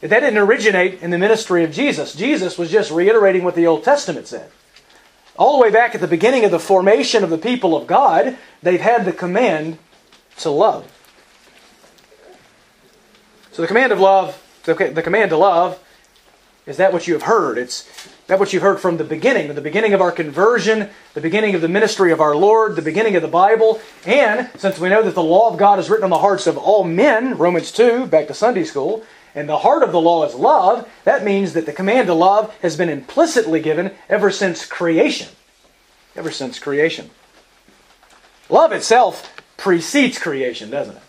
That 0.00 0.20
didn't 0.20 0.38
originate 0.38 1.02
in 1.02 1.10
the 1.10 1.18
ministry 1.18 1.62
of 1.62 1.72
Jesus. 1.72 2.14
Jesus 2.14 2.56
was 2.56 2.70
just 2.70 2.90
reiterating 2.90 3.44
what 3.44 3.54
the 3.54 3.66
Old 3.66 3.84
Testament 3.84 4.26
said. 4.26 4.50
All 5.36 5.56
the 5.56 5.62
way 5.62 5.70
back 5.70 5.94
at 5.94 6.00
the 6.00 6.08
beginning 6.08 6.44
of 6.44 6.50
the 6.50 6.58
formation 6.58 7.22
of 7.22 7.30
the 7.30 7.38
people 7.38 7.76
of 7.76 7.86
God, 7.86 8.36
they've 8.62 8.80
had 8.80 9.04
the 9.04 9.12
command 9.12 9.78
to 10.38 10.50
love. 10.50 10.90
So 13.52 13.62
the 13.62 13.68
command 13.68 13.92
of 13.92 14.00
love, 14.00 14.42
the 14.64 15.02
command 15.02 15.30
to 15.30 15.36
love, 15.36 15.78
is 16.66 16.76
that 16.76 16.92
what 16.92 17.06
you 17.06 17.14
have 17.14 17.24
heard. 17.24 17.58
It's 17.58 17.88
that 18.26 18.38
what 18.38 18.52
you've 18.52 18.62
heard 18.62 18.80
from 18.80 18.96
the 18.96 19.04
beginning, 19.04 19.52
the 19.54 19.60
beginning 19.60 19.92
of 19.92 20.00
our 20.00 20.12
conversion, 20.12 20.88
the 21.14 21.20
beginning 21.20 21.54
of 21.56 21.60
the 21.60 21.68
ministry 21.68 22.12
of 22.12 22.20
our 22.20 22.36
Lord, 22.36 22.76
the 22.76 22.82
beginning 22.82 23.16
of 23.16 23.22
the 23.22 23.28
Bible, 23.28 23.80
and 24.06 24.48
since 24.56 24.78
we 24.78 24.88
know 24.88 25.02
that 25.02 25.16
the 25.16 25.22
law 25.22 25.50
of 25.50 25.58
God 25.58 25.80
is 25.80 25.90
written 25.90 26.04
on 26.04 26.10
the 26.10 26.18
hearts 26.18 26.46
of 26.46 26.56
all 26.56 26.84
men, 26.84 27.36
Romans 27.36 27.72
2, 27.72 28.06
back 28.06 28.28
to 28.28 28.34
Sunday 28.34 28.62
school, 28.62 29.04
and 29.34 29.48
the 29.48 29.58
heart 29.58 29.82
of 29.82 29.92
the 29.92 30.00
law 30.00 30.24
is 30.26 30.34
love, 30.34 30.88
that 31.04 31.24
means 31.24 31.52
that 31.52 31.66
the 31.66 31.72
command 31.72 32.06
to 32.06 32.14
love 32.14 32.54
has 32.62 32.76
been 32.76 32.88
implicitly 32.88 33.60
given 33.60 33.92
ever 34.08 34.30
since 34.30 34.66
creation. 34.66 35.28
Ever 36.16 36.30
since 36.30 36.58
creation. 36.58 37.10
Love 38.48 38.72
itself 38.72 39.32
precedes 39.56 40.18
creation, 40.18 40.70
doesn't 40.70 40.96
it? 40.96 41.02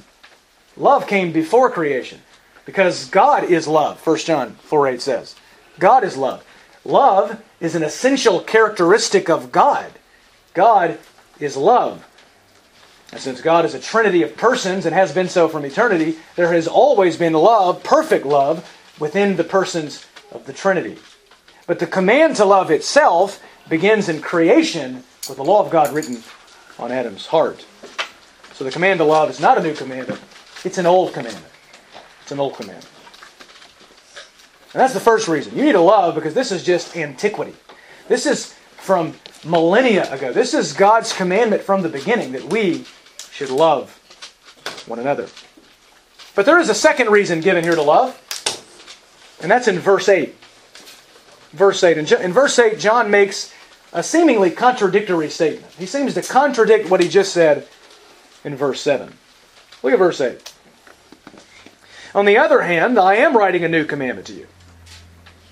Love 0.78 1.08
came 1.08 1.32
before 1.32 1.70
creation 1.72 2.22
because 2.66 3.10
God 3.10 3.44
is 3.44 3.68
love, 3.68 4.06
1 4.06 4.18
John 4.18 4.52
4 4.56 4.88
8 4.88 5.02
says. 5.02 5.36
God 5.80 6.04
is 6.04 6.18
love. 6.18 6.46
Love 6.86 7.42
is 7.60 7.76
an 7.76 7.84
essential 7.84 8.40
characteristic 8.40 9.30
of 9.30 9.52
God. 9.52 9.92
God 10.54 11.00
is 11.40 11.58
love. 11.58 12.08
And 13.12 13.20
since 13.20 13.42
God 13.42 13.66
is 13.66 13.74
a 13.74 13.80
trinity 13.80 14.24
of 14.24 14.38
persons 14.38 14.86
and 14.86 14.96
has 14.96 15.14
been 15.14 15.28
so 15.28 15.50
from 15.50 15.66
eternity, 15.66 16.18
there 16.36 16.54
has 16.54 16.68
always 16.68 17.18
been 17.18 17.34
love, 17.34 17.84
perfect 17.84 18.26
love, 18.26 18.70
within 19.00 19.36
the 19.36 19.44
persons 19.44 20.06
of 20.32 20.46
the 20.46 20.54
Trinity. 20.54 20.98
But 21.68 21.80
the 21.80 21.88
command 21.88 22.38
to 22.38 22.46
love 22.46 22.72
itself 22.72 23.44
begins 23.68 24.08
in 24.08 24.22
creation 24.22 25.04
with 25.28 25.38
the 25.38 25.44
law 25.44 25.64
of 25.64 25.72
God 25.72 25.94
written 25.94 26.24
on 26.80 26.92
Adam's 26.92 27.26
heart. 27.26 27.66
So 28.54 28.64
the 28.64 28.72
command 28.72 29.00
to 29.00 29.04
love 29.04 29.30
is 29.30 29.40
not 29.40 29.58
a 29.58 29.64
new 29.64 29.74
commandment, 29.74 30.22
it's 30.64 30.78
an 30.78 30.86
old 30.86 31.14
commandment. 31.14 31.46
It's 32.22 32.32
an 32.32 32.40
old 32.40 32.54
commandment. 32.54 32.88
And 34.74 34.80
that's 34.80 34.94
the 34.94 35.00
first 35.02 35.28
reason. 35.28 35.58
You 35.58 35.66
need 35.66 35.74
to 35.74 35.82
love 35.82 36.16
because 36.16 36.34
this 36.34 36.52
is 36.52 36.64
just 36.64 36.96
antiquity. 36.96 37.56
This 38.08 38.26
is 38.26 38.54
from 38.78 39.16
millennia 39.44 40.12
ago. 40.14 40.32
This 40.32 40.54
is 40.54 40.74
God's 40.74 41.12
commandment 41.12 41.64
from 41.64 41.82
the 41.82 41.90
beginning 41.90 42.32
that 42.34 42.46
we 42.46 42.86
should 43.42 43.50
love 43.50 43.98
one 44.86 45.00
another. 45.00 45.28
But 46.36 46.46
there 46.46 46.60
is 46.60 46.70
a 46.70 46.76
second 46.76 47.10
reason 47.10 47.42
given 47.42 47.64
here 47.64 47.74
to 47.74 47.82
love, 47.82 48.16
and 49.42 49.50
that's 49.50 49.68
in 49.68 49.80
verse 49.80 50.08
8. 50.08 50.36
Verse 51.52 51.84
8. 51.84 51.98
In 51.98 52.34
verse 52.34 52.60
8, 52.60 52.78
John 52.78 53.10
makes 53.10 53.52
a 53.94 54.04
seemingly 54.04 54.52
contradictory 54.52 55.30
statement. 55.30 55.74
He 55.74 55.88
seems 55.88 56.14
to 56.14 56.22
contradict 56.22 56.92
what 56.92 57.02
he 57.02 57.10
just 57.10 57.34
said 57.34 57.68
in 58.44 58.56
verse 58.56 58.80
7. 58.82 59.12
Look 59.82 59.94
at 59.94 60.00
verse 60.00 60.22
8. 60.22 60.54
On 62.14 62.26
the 62.26 62.38
other 62.38 62.62
hand, 62.62 63.00
I 63.00 63.16
am 63.16 63.36
writing 63.36 63.64
a 63.64 63.68
new 63.68 63.86
commandment 63.86 64.28
to 64.28 64.34
you. 64.34 64.46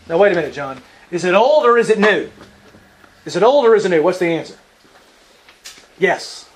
Now, 0.08 0.20
wait 0.20 0.32
a 0.32 0.36
minute, 0.36 0.54
John. 0.54 0.82
Is 1.10 1.24
it 1.24 1.34
old 1.34 1.66
or 1.66 1.80
is 1.80 1.90
it 1.90 1.98
new? 1.98 2.30
Is 3.26 3.36
it 3.36 3.42
old 3.42 3.66
or 3.66 3.76
is 3.76 3.84
it 3.86 3.90
new? 3.90 4.04
What's 4.04 4.20
the 4.20 4.28
answer? 4.28 4.58
Yes. 5.98 6.49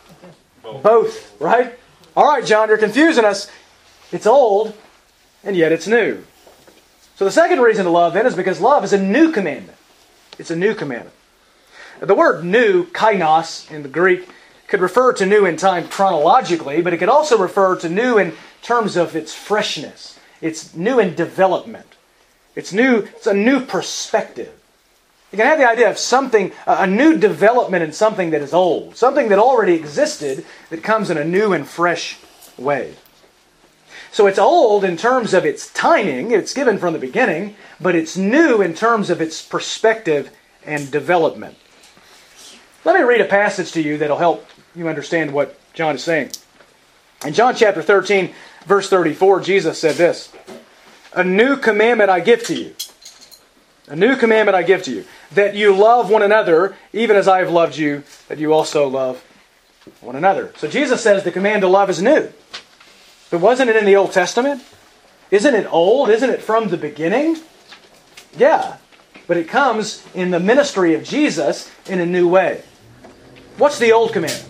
Both, 0.63 0.83
Both 0.83 1.41
right? 1.41 1.77
All 2.15 2.27
right, 2.27 2.45
John, 2.45 2.69
you're 2.69 2.77
confusing 2.77 3.25
us. 3.25 3.51
It's 4.11 4.25
old, 4.25 4.73
and 5.43 5.55
yet 5.55 5.71
it's 5.71 5.87
new. 5.87 6.23
So 7.15 7.25
the 7.25 7.31
second 7.31 7.59
reason 7.59 7.85
to 7.85 7.91
love 7.91 8.13
then 8.13 8.25
is 8.25 8.35
because 8.35 8.59
love 8.59 8.83
is 8.83 8.93
a 8.93 9.01
new 9.01 9.31
commandment. 9.31 9.77
It's 10.39 10.51
a 10.51 10.55
new 10.55 10.73
commandment. 10.73 11.15
The 11.99 12.15
word 12.15 12.43
new, 12.43 12.85
kainos, 12.87 13.69
in 13.69 13.83
the 13.83 13.89
Greek, 13.89 14.27
could 14.67 14.81
refer 14.81 15.13
to 15.13 15.25
new 15.25 15.45
in 15.45 15.57
time 15.57 15.87
chronologically, 15.87 16.81
but 16.81 16.93
it 16.93 16.97
could 16.97 17.09
also 17.09 17.37
refer 17.37 17.75
to 17.77 17.89
new 17.89 18.17
in 18.17 18.33
terms 18.61 18.95
of 18.95 19.15
its 19.15 19.33
freshness. 19.33 20.19
It's 20.41 20.75
new 20.75 20.99
in 20.99 21.13
development. 21.13 21.95
It's 22.55 22.73
new, 22.73 23.07
it's 23.15 23.27
a 23.27 23.33
new 23.33 23.61
perspective. 23.65 24.53
You 25.33 25.37
can 25.37 25.47
have 25.47 25.57
the 25.57 25.67
idea 25.67 25.89
of 25.89 25.97
something, 25.97 26.51
a 26.67 26.85
new 26.85 27.17
development 27.17 27.83
in 27.83 27.91
something 27.91 28.29
that 28.29 28.43
is 28.43 28.53
old, 28.53 28.95
something 28.95 29.29
that 29.29 29.39
already 29.39 29.73
existed 29.73 30.45
that 30.69 30.83
comes 30.83 31.09
in 31.09 31.17
a 31.17 31.23
new 31.23 31.53
and 31.53 31.67
fresh 31.67 32.19
way. 32.55 32.93
So 34.11 34.27
it's 34.27 34.37
old 34.37 34.83
in 34.83 34.95
terms 34.95 35.33
of 35.33 35.43
its 35.43 35.73
timing, 35.73 36.29
it's 36.29 36.53
given 36.53 36.77
from 36.77 36.93
the 36.93 36.99
beginning, 36.99 37.55
but 37.81 37.95
it's 37.95 38.15
new 38.15 38.61
in 38.61 38.75
terms 38.75 39.09
of 39.09 39.21
its 39.21 39.41
perspective 39.41 40.29
and 40.67 40.91
development. 40.91 41.57
Let 42.85 42.95
me 42.95 43.01
read 43.01 43.19
a 43.19 43.25
passage 43.25 43.71
to 43.71 43.81
you 43.81 43.97
that'll 43.97 44.17
help 44.19 44.45
you 44.75 44.87
understand 44.87 45.33
what 45.33 45.57
John 45.73 45.95
is 45.95 46.03
saying. 46.03 46.29
In 47.25 47.33
John 47.33 47.55
chapter 47.55 47.81
13, 47.81 48.31
verse 48.67 48.87
34, 48.87 49.39
Jesus 49.39 49.79
said 49.79 49.95
this 49.95 50.31
A 51.13 51.23
new 51.23 51.57
commandment 51.57 52.11
I 52.11 52.19
give 52.19 52.43
to 52.43 52.53
you. 52.53 52.75
A 53.87 53.95
new 53.95 54.15
commandment 54.15 54.55
I 54.55 54.63
give 54.63 54.83
to 54.83 54.91
you, 54.91 55.05
that 55.31 55.55
you 55.55 55.75
love 55.75 56.09
one 56.09 56.21
another, 56.21 56.75
even 56.93 57.17
as 57.17 57.27
I 57.27 57.39
have 57.39 57.51
loved 57.51 57.77
you, 57.77 58.03
that 58.29 58.37
you 58.37 58.53
also 58.53 58.87
love 58.87 59.23
one 59.99 60.15
another. 60.15 60.53
So 60.57 60.67
Jesus 60.67 61.01
says 61.03 61.23
the 61.23 61.31
command 61.31 61.61
to 61.61 61.67
love 61.67 61.89
is 61.89 62.01
new. 62.01 62.31
But 63.29 63.41
wasn't 63.41 63.69
it 63.69 63.75
in 63.75 63.85
the 63.85 63.95
Old 63.95 64.13
Testament? 64.13 64.63
Isn't 65.31 65.55
it 65.55 65.67
old? 65.71 66.09
Isn't 66.09 66.29
it 66.29 66.41
from 66.41 66.69
the 66.69 66.77
beginning? 66.77 67.37
Yeah. 68.37 68.77
But 69.27 69.37
it 69.37 69.47
comes 69.47 70.05
in 70.13 70.31
the 70.31 70.39
ministry 70.39 70.93
of 70.93 71.03
Jesus 71.03 71.71
in 71.87 71.99
a 71.99 72.05
new 72.05 72.27
way. 72.27 72.63
What's 73.57 73.79
the 73.79 73.91
old 73.91 74.13
commandment? 74.13 74.49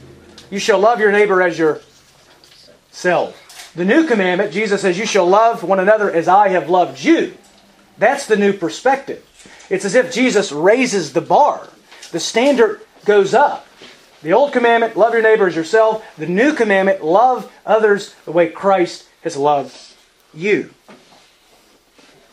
You 0.52 0.60
shall 0.60 0.80
love 0.80 1.00
your 1.00 1.12
neighbor 1.12 1.42
as 1.42 1.58
yourself. 1.58 3.40
The 3.76 3.86
new 3.86 4.06
commandment, 4.06 4.54
Jesus 4.54 4.82
says, 4.82 5.00
You 5.00 5.06
shall 5.06 5.26
love 5.26 5.64
one 5.64 5.80
another 5.80 6.12
as 6.12 6.28
I 6.28 6.50
have 6.50 6.70
loved 6.70 7.04
you. 7.04 7.36
That's 7.98 8.26
the 8.26 8.36
new 8.36 8.54
perspective. 8.54 9.26
It's 9.70 9.86
as 9.86 9.96
if 9.96 10.14
Jesus 10.14 10.52
raises 10.52 11.14
the 11.14 11.22
bar. 11.22 11.70
The 12.12 12.20
standard 12.20 12.82
goes 13.06 13.34
up. 13.34 13.68
The 14.22 14.34
old 14.34 14.54
commandment, 14.54 14.96
love 14.96 15.14
your 15.14 15.22
neighbor 15.22 15.48
as 15.48 15.56
yourself. 15.56 16.06
The 16.18 16.28
new 16.28 16.54
commandment, 16.54 17.04
love 17.04 17.52
others 17.66 18.16
the 18.26 18.32
way 18.32 18.50
Christ 18.50 19.08
has 19.24 19.36
loved 19.36 19.76
you. 20.34 20.74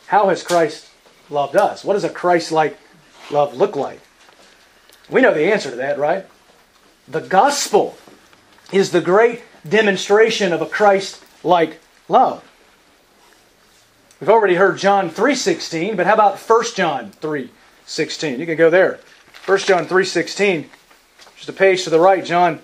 How 0.07 0.29
has 0.29 0.43
Christ 0.43 0.89
loved 1.29 1.55
us? 1.55 1.83
What 1.83 1.93
does 1.93 2.03
a 2.03 2.09
Christ 2.09 2.51
like 2.51 2.77
love 3.29 3.55
look 3.55 3.75
like? 3.75 3.99
We 5.09 5.21
know 5.21 5.33
the 5.33 5.51
answer 5.51 5.69
to 5.69 5.75
that, 5.77 5.99
right? 5.99 6.25
The 7.07 7.21
gospel 7.21 7.97
is 8.71 8.91
the 8.91 9.01
great 9.01 9.43
demonstration 9.67 10.53
of 10.53 10.61
a 10.61 10.65
Christ 10.65 11.23
like 11.43 11.79
love. 12.07 12.43
We've 14.21 14.29
already 14.29 14.55
heard 14.55 14.77
John 14.77 15.09
3:16, 15.09 15.97
but 15.97 16.05
how 16.05 16.13
about 16.13 16.37
1 16.37 16.75
John 16.75 17.11
3:16? 17.19 18.39
You 18.39 18.45
can 18.45 18.55
go 18.55 18.69
there. 18.69 18.99
1 19.45 19.65
John 19.65 19.85
3:16 19.85 20.69
just 21.41 21.49
a 21.49 21.53
page 21.53 21.85
to 21.85 21.89
the 21.89 21.99
right, 21.99 22.23
John 22.23 22.59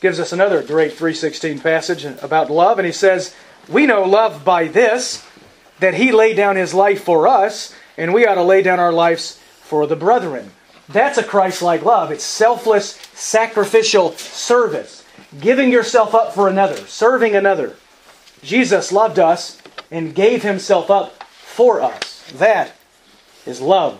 gives 0.00 0.20
us 0.20 0.32
another 0.32 0.62
great 0.62 0.92
316 0.92 1.58
passage 1.58 2.04
about 2.04 2.48
love, 2.48 2.78
and 2.78 2.86
he 2.86 2.92
says, 2.92 3.34
We 3.68 3.86
know 3.86 4.04
love 4.04 4.44
by 4.44 4.68
this, 4.68 5.26
that 5.80 5.94
he 5.94 6.12
laid 6.12 6.36
down 6.36 6.54
his 6.54 6.72
life 6.72 7.02
for 7.02 7.26
us, 7.26 7.74
and 7.98 8.14
we 8.14 8.24
ought 8.24 8.36
to 8.36 8.42
lay 8.44 8.62
down 8.62 8.78
our 8.78 8.92
lives 8.92 9.40
for 9.62 9.88
the 9.88 9.96
brethren. 9.96 10.52
That's 10.88 11.18
a 11.18 11.24
Christ 11.24 11.60
like 11.60 11.82
love. 11.82 12.12
It's 12.12 12.22
selfless, 12.22 13.00
sacrificial 13.14 14.12
service, 14.12 15.02
giving 15.40 15.72
yourself 15.72 16.14
up 16.14 16.36
for 16.36 16.48
another, 16.48 16.76
serving 16.86 17.34
another. 17.34 17.74
Jesus 18.44 18.92
loved 18.92 19.18
us 19.18 19.60
and 19.90 20.14
gave 20.14 20.42
himself 20.42 20.90
up 20.90 21.24
for 21.24 21.80
us. 21.80 22.30
That 22.32 22.72
is 23.46 23.60
love. 23.60 23.98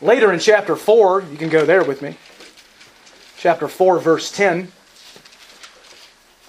Later 0.00 0.32
in 0.32 0.40
chapter 0.40 0.74
4, 0.74 1.22
you 1.30 1.36
can 1.36 1.50
go 1.50 1.66
there 1.66 1.84
with 1.84 2.00
me. 2.00 2.16
Chapter 3.36 3.68
4, 3.68 3.98
verse 3.98 4.32
10. 4.32 4.68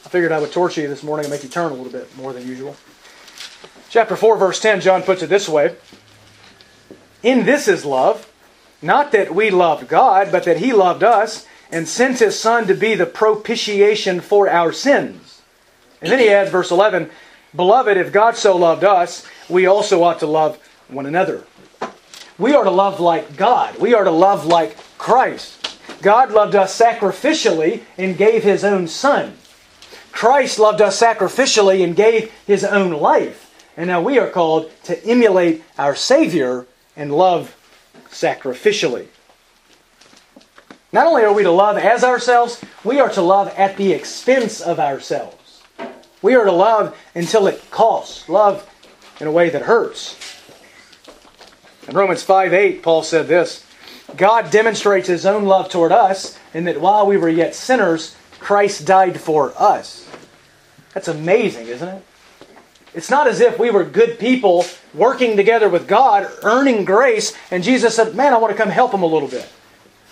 I 0.06 0.10
figured 0.10 0.32
I 0.32 0.40
would 0.40 0.54
torture 0.54 0.82
you 0.82 0.88
this 0.88 1.04
morning 1.04 1.26
and 1.26 1.34
make 1.34 1.44
you 1.44 1.50
turn 1.50 1.72
a 1.72 1.76
little 1.76 1.92
bit 1.92 2.16
more 2.16 2.32
than 2.32 2.48
usual. 2.48 2.78
Chapter 3.90 4.16
4, 4.16 4.38
verse 4.38 4.60
10, 4.62 4.82
John 4.82 5.04
puts 5.04 5.22
it 5.22 5.28
this 5.28 5.50
way 5.50 5.76
In 7.24 7.46
this 7.46 7.68
is 7.68 7.84
love, 7.84 8.32
not 8.82 9.12
that 9.12 9.36
we 9.36 9.50
loved 9.50 9.90
God, 9.90 10.32
but 10.32 10.44
that 10.46 10.58
He 10.58 10.72
loved 10.72 11.04
us 11.04 11.46
and 11.72 11.88
sent 11.88 12.20
His 12.20 12.40
Son 12.40 12.68
to 12.68 12.74
be 12.74 12.96
the 12.96 13.06
propitiation 13.06 14.22
for 14.22 14.50
our 14.50 14.72
sins. 14.72 15.25
And 16.06 16.12
then 16.12 16.20
he 16.20 16.30
adds, 16.30 16.52
verse 16.52 16.70
11 16.70 17.10
Beloved, 17.56 17.98
if 17.98 18.14
God 18.14 18.38
so 18.38 18.56
loved 18.56 18.84
us, 18.84 19.28
we 19.50 19.66
also 19.66 20.04
ought 20.04 20.20
to 20.20 20.28
love 20.28 20.60
one 20.88 21.08
another. 21.08 21.44
We 22.38 22.54
are 22.54 22.64
to 22.64 22.70
love 22.70 23.00
like 23.00 23.36
God. 23.36 23.80
We 23.80 23.96
are 23.96 24.04
to 24.04 24.12
love 24.12 24.46
like 24.46 24.78
Christ. 25.00 25.80
God 26.04 26.32
loved 26.32 26.54
us 26.54 26.80
sacrificially 26.80 27.82
and 27.98 28.20
gave 28.20 28.44
his 28.44 28.64
own 28.64 28.88
Son. 28.88 29.36
Christ 30.12 30.60
loved 30.60 30.80
us 30.80 31.02
sacrificially 31.02 31.84
and 31.84 31.96
gave 31.96 32.32
his 32.46 32.64
own 32.64 32.92
life. 32.92 33.66
And 33.76 33.88
now 33.88 34.00
we 34.00 34.20
are 34.20 34.30
called 34.30 34.70
to 34.84 35.04
emulate 35.06 35.64
our 35.80 35.96
Savior 35.96 36.68
and 36.96 37.12
love 37.12 37.56
sacrificially. 38.10 39.08
Not 40.92 41.08
only 41.08 41.24
are 41.24 41.34
we 41.34 41.42
to 41.42 41.52
love 41.52 41.78
as 41.78 42.04
ourselves, 42.04 42.64
we 42.84 43.00
are 43.00 43.10
to 43.10 43.24
love 43.24 43.48
at 43.58 43.76
the 43.76 43.92
expense 43.92 44.62
of 44.62 44.80
ourselves. 44.80 45.45
We 46.26 46.34
are 46.34 46.46
to 46.46 46.52
love 46.52 46.98
until 47.14 47.46
it 47.46 47.70
costs. 47.70 48.28
Love 48.28 48.68
in 49.22 49.28
a 49.28 49.32
way 49.32 49.52
that 49.52 49.62
hurts. 49.62 50.18
In 51.88 51.96
Romans 51.96 52.24
5 52.24 52.52
8, 52.52 52.82
Paul 52.82 53.04
said 53.04 53.28
this 53.28 53.64
God 54.18 54.50
demonstrates 54.50 55.08
his 55.08 55.28
own 55.28 55.46
love 55.46 55.70
toward 55.70 55.92
us 55.92 56.36
in 56.52 56.64
that 56.64 56.82
while 56.82 57.06
we 57.06 57.16
were 57.16 57.30
yet 57.30 57.54
sinners, 57.54 58.16
Christ 58.40 58.88
died 58.88 59.22
for 59.22 59.54
us. 59.56 60.10
That's 60.96 61.08
amazing, 61.08 61.68
isn't 61.68 61.88
it? 61.88 62.04
It's 62.96 63.12
not 63.12 63.28
as 63.28 63.40
if 63.40 63.60
we 63.60 63.70
were 63.70 63.84
good 63.84 64.18
people 64.18 64.66
working 64.96 65.38
together 65.38 65.70
with 65.70 65.88
God, 65.88 66.28
earning 66.42 66.86
grace, 66.86 67.38
and 67.52 67.64
Jesus 67.64 67.96
said, 67.96 68.16
Man, 68.16 68.34
I 68.34 68.38
want 68.38 68.52
to 68.52 68.58
come 68.58 68.70
help 68.70 68.90
them 68.90 69.04
a 69.04 69.06
little 69.06 69.30
bit. 69.30 69.48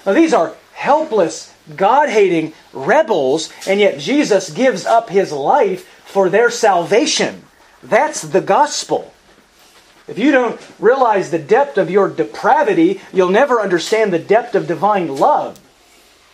Now, 0.06 0.13
these 0.13 0.36
are 0.36 0.54
helpless, 0.73 1.52
God 1.76 2.10
hating 2.10 2.54
rebels, 2.71 3.52
and 3.65 3.80
yet 3.80 3.97
Jesus 3.97 4.52
gives 4.52 4.86
up 4.86 5.10
his 5.10 5.32
life 5.32 5.89
for 6.13 6.30
their 6.30 6.52
salvation. 6.52 7.43
That's 7.82 8.21
the 8.21 8.39
gospel. 8.39 9.13
If 10.08 10.19
you 10.19 10.32
don't 10.32 10.62
realize 10.80 11.32
the 11.32 11.39
depth 11.39 11.78
of 11.78 11.89
your 11.89 12.08
depravity, 12.08 13.02
you'll 13.12 13.30
never 13.30 13.60
understand 13.60 14.13
the 14.13 14.19
depth 14.19 14.54
of 14.54 14.67
divine 14.67 15.15
love. 15.15 15.60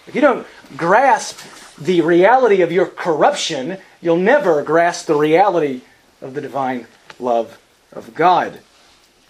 If 0.05 0.15
you 0.15 0.21
don't 0.21 0.45
grasp 0.75 1.39
the 1.77 2.01
reality 2.01 2.61
of 2.61 2.71
your 2.71 2.87
corruption, 2.87 3.77
you'll 4.01 4.17
never 4.17 4.61
grasp 4.63 5.05
the 5.05 5.15
reality 5.15 5.81
of 6.21 6.33
the 6.33 6.41
divine 6.41 6.87
love 7.19 7.57
of 7.93 8.13
God. 8.13 8.59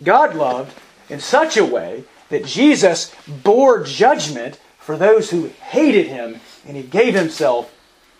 God 0.02 0.36
loved 0.36 0.76
in 1.10 1.20
such 1.20 1.58
a 1.58 1.66
way 1.66 2.06
that 2.30 2.46
Jesus 2.46 3.14
bore 3.28 3.84
judgment 3.84 4.60
for 4.80 4.98
those 4.98 5.30
who 5.30 5.48
hated 5.48 6.08
him, 6.08 6.40
and 6.66 6.76
he 6.76 6.84
gave 6.84 7.14
himself 7.14 7.72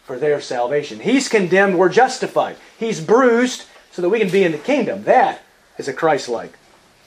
for 0.10 0.18
their 0.18 0.42
salvation. 0.42 1.00
He's 1.00 1.30
condemned, 1.30 1.78
we're 1.78 1.88
justified. 1.88 2.56
He's 2.80 3.00
bruised 3.00 3.66
so 3.92 4.02
that 4.02 4.10
we 4.10 4.18
can 4.18 4.32
be 4.32 4.44
in 4.44 4.52
the 4.52 4.58
kingdom. 4.58 5.04
That 5.04 5.44
is 5.78 5.88
a 5.88 5.94
Christ 5.94 6.28
like 6.28 6.54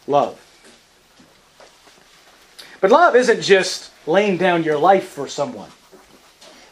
love. 0.06 0.38
But 2.80 2.92
love 2.92 3.16
isn't 3.16 3.42
just 3.42 3.90
laying 4.06 4.36
down 4.36 4.62
your 4.62 4.78
life 4.78 5.08
for 5.08 5.26
someone, 5.26 5.70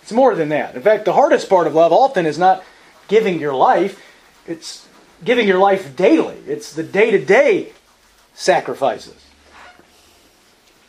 it's 0.02 0.12
more 0.12 0.36
than 0.36 0.50
that. 0.50 0.76
In 0.76 0.82
fact, 0.82 1.04
the 1.04 1.14
hardest 1.14 1.48
part 1.48 1.66
of 1.66 1.74
love 1.74 1.92
often 1.92 2.26
is 2.26 2.38
not 2.38 2.62
giving 3.08 3.40
your 3.40 3.54
life, 3.54 4.00
it's 4.46 4.86
giving 5.24 5.48
your 5.48 5.58
life 5.58 5.96
daily, 5.96 6.36
it's 6.46 6.72
the 6.74 6.84
day 6.84 7.10
to 7.10 7.24
day 7.24 7.72
sacrifices. 8.34 9.20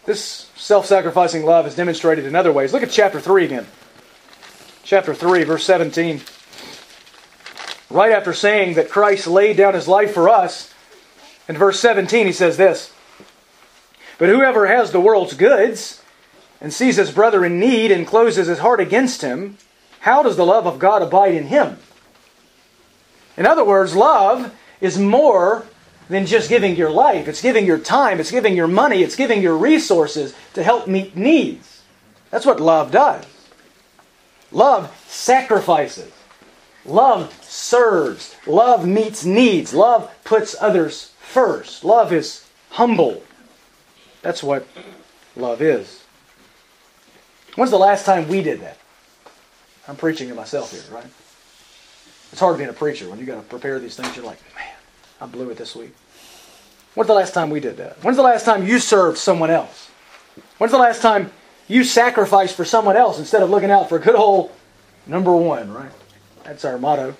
This 0.05 0.51
self 0.55 0.85
sacrificing 0.85 1.45
love 1.45 1.65
is 1.65 1.75
demonstrated 1.75 2.25
in 2.25 2.35
other 2.35 2.51
ways. 2.51 2.73
Look 2.73 2.83
at 2.83 2.91
chapter 2.91 3.19
3 3.19 3.45
again. 3.45 3.65
Chapter 4.83 5.13
3, 5.13 5.43
verse 5.43 5.63
17. 5.65 6.21
Right 7.89 8.11
after 8.11 8.33
saying 8.33 8.75
that 8.75 8.89
Christ 8.89 9.27
laid 9.27 9.57
down 9.57 9.73
his 9.73 9.87
life 9.87 10.13
for 10.13 10.29
us, 10.29 10.73
in 11.47 11.57
verse 11.57 11.79
17 11.79 12.25
he 12.25 12.33
says 12.33 12.57
this 12.57 12.93
But 14.17 14.29
whoever 14.29 14.67
has 14.67 14.91
the 14.91 15.01
world's 15.01 15.33
goods 15.33 16.01
and 16.59 16.73
sees 16.73 16.95
his 16.95 17.11
brother 17.11 17.43
in 17.45 17.59
need 17.59 17.91
and 17.91 18.07
closes 18.07 18.47
his 18.47 18.59
heart 18.59 18.79
against 18.79 19.21
him, 19.21 19.57
how 20.01 20.23
does 20.23 20.35
the 20.35 20.45
love 20.45 20.65
of 20.65 20.79
God 20.79 21.01
abide 21.01 21.35
in 21.35 21.47
him? 21.47 21.77
In 23.37 23.45
other 23.45 23.63
words, 23.63 23.95
love 23.95 24.53
is 24.79 24.97
more 24.97 25.65
than 26.09 26.25
just 26.25 26.49
giving 26.49 26.75
your 26.75 26.89
life. 26.89 27.27
It's 27.27 27.41
giving 27.41 27.65
your 27.65 27.79
time, 27.79 28.19
it's 28.19 28.31
giving 28.31 28.55
your 28.55 28.67
money, 28.67 29.03
it's 29.03 29.15
giving 29.15 29.41
your 29.41 29.55
resources 29.55 30.35
to 30.53 30.63
help 30.63 30.87
meet 30.87 31.15
needs. 31.15 31.81
That's 32.29 32.45
what 32.45 32.59
love 32.59 32.91
does. 32.91 33.25
Love 34.51 34.93
sacrifices. 35.07 36.11
Love 36.85 37.33
serves. 37.43 38.35
Love 38.45 38.87
meets 38.87 39.23
needs. 39.23 39.73
Love 39.73 40.11
puts 40.23 40.55
others 40.59 41.13
first. 41.19 41.83
Love 41.83 42.11
is 42.11 42.47
humble. 42.71 43.23
That's 44.21 44.43
what 44.43 44.67
love 45.35 45.61
is. 45.61 46.03
When's 47.55 47.71
the 47.71 47.77
last 47.77 48.05
time 48.05 48.27
we 48.27 48.41
did 48.41 48.61
that? 48.61 48.77
I'm 49.87 49.95
preaching 49.95 50.29
to 50.29 50.35
myself 50.35 50.71
here, 50.71 50.95
right? 50.95 51.05
It's 52.31 52.39
hard 52.39 52.57
being 52.57 52.69
a 52.69 52.73
preacher 52.73 53.09
when 53.09 53.19
you 53.19 53.25
got 53.25 53.35
to 53.35 53.41
prepare 53.41 53.79
these 53.79 53.95
things. 53.95 54.15
You're 54.15 54.25
like, 54.25 54.39
man, 54.55 54.75
I 55.19 55.25
blew 55.25 55.49
it 55.49 55.57
this 55.57 55.75
week. 55.75 55.93
When's 56.93 57.07
the 57.07 57.13
last 57.13 57.33
time 57.33 57.49
we 57.49 57.59
did 57.59 57.77
that? 57.77 58.03
When's 58.03 58.17
the 58.17 58.23
last 58.23 58.45
time 58.45 58.65
you 58.65 58.79
served 58.79 59.17
someone 59.17 59.49
else? 59.49 59.89
When's 60.57 60.71
the 60.71 60.77
last 60.77 61.01
time 61.01 61.31
you 61.71 61.85
sacrifice 61.85 62.53
for 62.53 62.65
someone 62.65 62.97
else 62.97 63.17
instead 63.17 63.41
of 63.41 63.49
looking 63.49 63.71
out 63.71 63.87
for 63.87 63.95
a 63.95 64.01
good 64.01 64.15
old 64.15 64.51
number 65.07 65.31
one, 65.31 65.71
right? 65.71 65.91
That's 66.43 66.65
our 66.65 66.77
motto. 66.77 67.15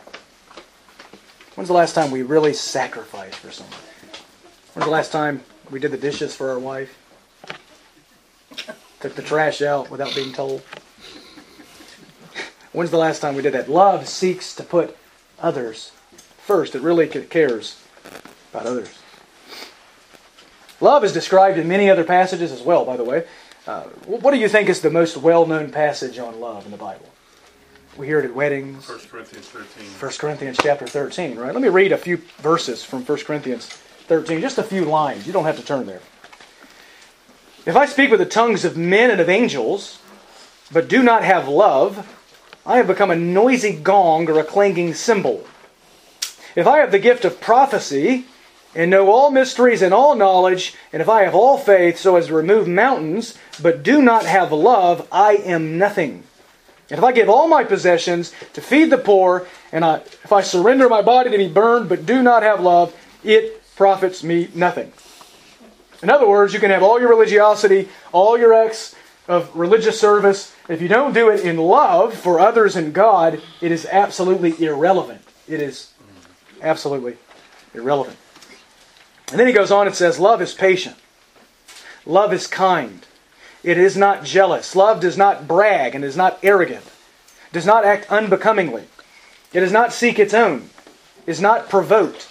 When's 1.56 1.70
the 1.70 1.74
last 1.74 1.96
time 1.96 2.12
we 2.12 2.22
really 2.22 2.54
sacrificed 2.54 3.38
for 3.38 3.50
someone? 3.50 3.80
When's 4.74 4.86
the 4.86 4.92
last 4.92 5.14
time 5.14 5.42
we 5.70 5.80
did 5.80 5.92
the 5.92 5.98
dishes 5.98 6.36
for 6.36 6.50
our 6.50 6.60
wife? 6.60 6.98
Took 9.00 9.16
the 9.16 9.22
trash 9.22 9.62
out 9.62 9.90
without 9.90 10.14
being 10.16 10.34
told? 10.34 10.62
When's 12.74 12.92
the 12.92 12.98
last 12.98 13.22
time 13.22 13.36
we 13.36 13.42
did 13.42 13.54
that? 13.54 13.70
Love 13.70 14.06
seeks 14.06 14.54
to 14.56 14.64
put 14.64 14.98
others 15.40 15.92
first. 16.40 16.76
It 16.76 16.82
really 16.82 17.08
cares 17.08 17.82
about 18.54 18.66
others. 18.66 18.98
Love 20.82 21.06
is 21.06 21.14
described 21.14 21.58
in 21.58 21.70
many 21.70 21.90
other 21.90 22.04
passages 22.04 22.52
as 22.52 22.62
well, 22.62 22.84
by 22.84 22.98
the 22.98 23.04
way. 23.04 23.26
Uh, 23.68 23.84
what 24.06 24.32
do 24.32 24.40
you 24.40 24.50
think 24.50 24.70
is 24.70 24.82
the 24.82 24.90
most 24.90 25.18
well 25.18 25.46
known 25.46 25.72
passage 25.72 26.18
on 26.18 26.40
love 26.40 26.66
in 26.66 26.72
the 26.72 26.78
Bible? 26.78 27.06
We 27.96 28.08
hear 28.08 28.20
it 28.20 28.26
at 28.26 28.34
weddings. 28.34 28.88
1 28.88 29.00
Corinthians 29.10 29.48
13. 29.48 29.86
1 30.00 30.12
Corinthians 30.14 30.58
chapter 30.62 30.88
13, 30.88 31.38
right? 31.38 31.54
Let 31.54 31.62
me 31.62 31.70
read 31.70 31.92
a 31.92 31.98
few 31.98 32.18
verses 32.40 32.84
from 32.84 33.06
1 33.06 33.18
Corinthians 33.20 33.68
13, 33.68 34.42
just 34.42 34.58
a 34.58 34.64
few 34.64 34.86
lines. 34.86 35.28
You 35.28 35.34
don't 35.34 35.44
have 35.44 35.60
to 35.60 35.66
turn 35.66 35.86
there. 35.86 36.02
If 37.66 37.76
I 37.76 37.86
speak 37.86 38.10
with 38.10 38.20
the 38.20 38.26
tongues 38.26 38.66
of 38.66 38.76
men 38.76 39.12
and 39.12 39.22
of 39.22 39.30
angels, 39.30 40.00
but 40.72 40.88
do 40.88 41.04
not 41.04 41.24
have 41.24 41.48
love, 41.48 42.08
I 42.66 42.78
have 42.78 42.88
become 42.88 43.12
a 43.12 43.16
noisy 43.16 43.74
gong 43.74 44.28
or 44.30 44.40
a 44.40 44.44
clanging 44.44 44.96
cymbal. 44.96 45.46
If 46.56 46.66
I 46.66 46.80
have 46.80 46.92
the 46.92 47.00
gift 47.00 47.26
of 47.26 47.40
prophecy, 47.40 48.26
and 48.74 48.90
know 48.90 49.10
all 49.10 49.32
mysteries 49.32 49.82
and 49.82 49.94
all 49.94 50.16
knowledge, 50.16 50.76
and 50.94 51.02
if 51.02 51.10
I 51.10 51.24
have 51.24 51.36
all 51.36 51.58
faith 51.58 51.98
so 51.98 52.16
as 52.16 52.28
to 52.28 52.34
remove 52.34 52.68
mountains, 52.68 53.38
but 53.62 53.84
do 53.84 54.02
not 54.02 54.26
have 54.26 54.52
love, 54.52 55.08
I 55.12 55.34
am 55.34 55.78
nothing. 55.78 56.24
And 56.90 56.98
if 56.98 57.04
I 57.04 57.12
give 57.12 57.30
all 57.30 57.48
my 57.48 57.64
possessions 57.64 58.34
to 58.54 58.62
feed 58.62 58.90
the 58.90 58.98
poor, 58.98 59.48
and 59.72 59.86
I, 59.86 59.98
if 60.24 60.32
I 60.32 60.42
surrender 60.42 60.90
my 60.90 61.02
body 61.02 61.30
to 61.30 61.38
be 61.38 61.48
burned, 61.48 61.90
but 61.90 62.06
do 62.06 62.22
not 62.22 62.44
have 62.44 62.60
love, 62.60 62.96
it 63.24 63.62
profits 63.76 64.24
me 64.24 64.50
nothing. 64.54 64.92
In 66.04 66.10
other 66.10 66.28
words, 66.28 66.54
you 66.54 66.60
can 66.60 66.72
have 66.72 66.84
all 66.84 67.00
your 67.00 67.10
religiosity, 67.10 67.88
all 68.12 68.38
your 68.38 68.54
acts 68.54 68.96
of 69.28 69.56
religious 69.56 70.00
service. 70.00 70.54
If 70.68 70.82
you 70.82 70.88
don't 70.88 71.14
do 71.14 71.30
it 71.30 71.42
in 71.42 71.58
love 71.58 72.14
for 72.14 72.40
others 72.40 72.76
and 72.76 72.94
God, 72.94 73.42
it 73.62 73.72
is 73.72 73.86
absolutely 73.86 74.62
irrelevant. 74.64 75.22
It 75.48 75.62
is 75.62 75.92
absolutely 76.62 77.18
irrelevant. 77.74 78.18
And 79.32 79.40
then 79.40 79.48
he 79.48 79.54
goes 79.54 79.72
on 79.72 79.88
and 79.88 79.96
says, 79.96 80.20
Love 80.20 80.42
is 80.42 80.54
patient. 80.54 80.98
Love 82.06 82.34
is 82.34 82.48
kind. 82.48 83.06
It 83.64 83.78
is 83.78 83.96
not 83.96 84.24
jealous. 84.24 84.76
Love 84.76 85.00
does 85.00 85.18
not 85.18 85.48
brag 85.48 85.96
and 85.96 86.04
is 86.04 86.18
not 86.18 86.40
arrogant, 86.44 86.84
does 87.54 87.66
not 87.66 87.86
act 87.86 88.12
unbecomingly. 88.12 88.86
It 89.54 89.62
does 89.62 89.72
not 89.72 89.94
seek 89.94 90.20
its 90.20 90.34
own, 90.34 90.70
is 91.28 91.40
not 91.40 91.70
provoked, 91.70 92.30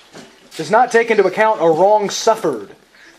does 0.57 0.71
not 0.71 0.91
take 0.91 1.11
into 1.11 1.27
account 1.27 1.63
a 1.63 1.69
wrong 1.69 2.11
suffered, 2.11 2.75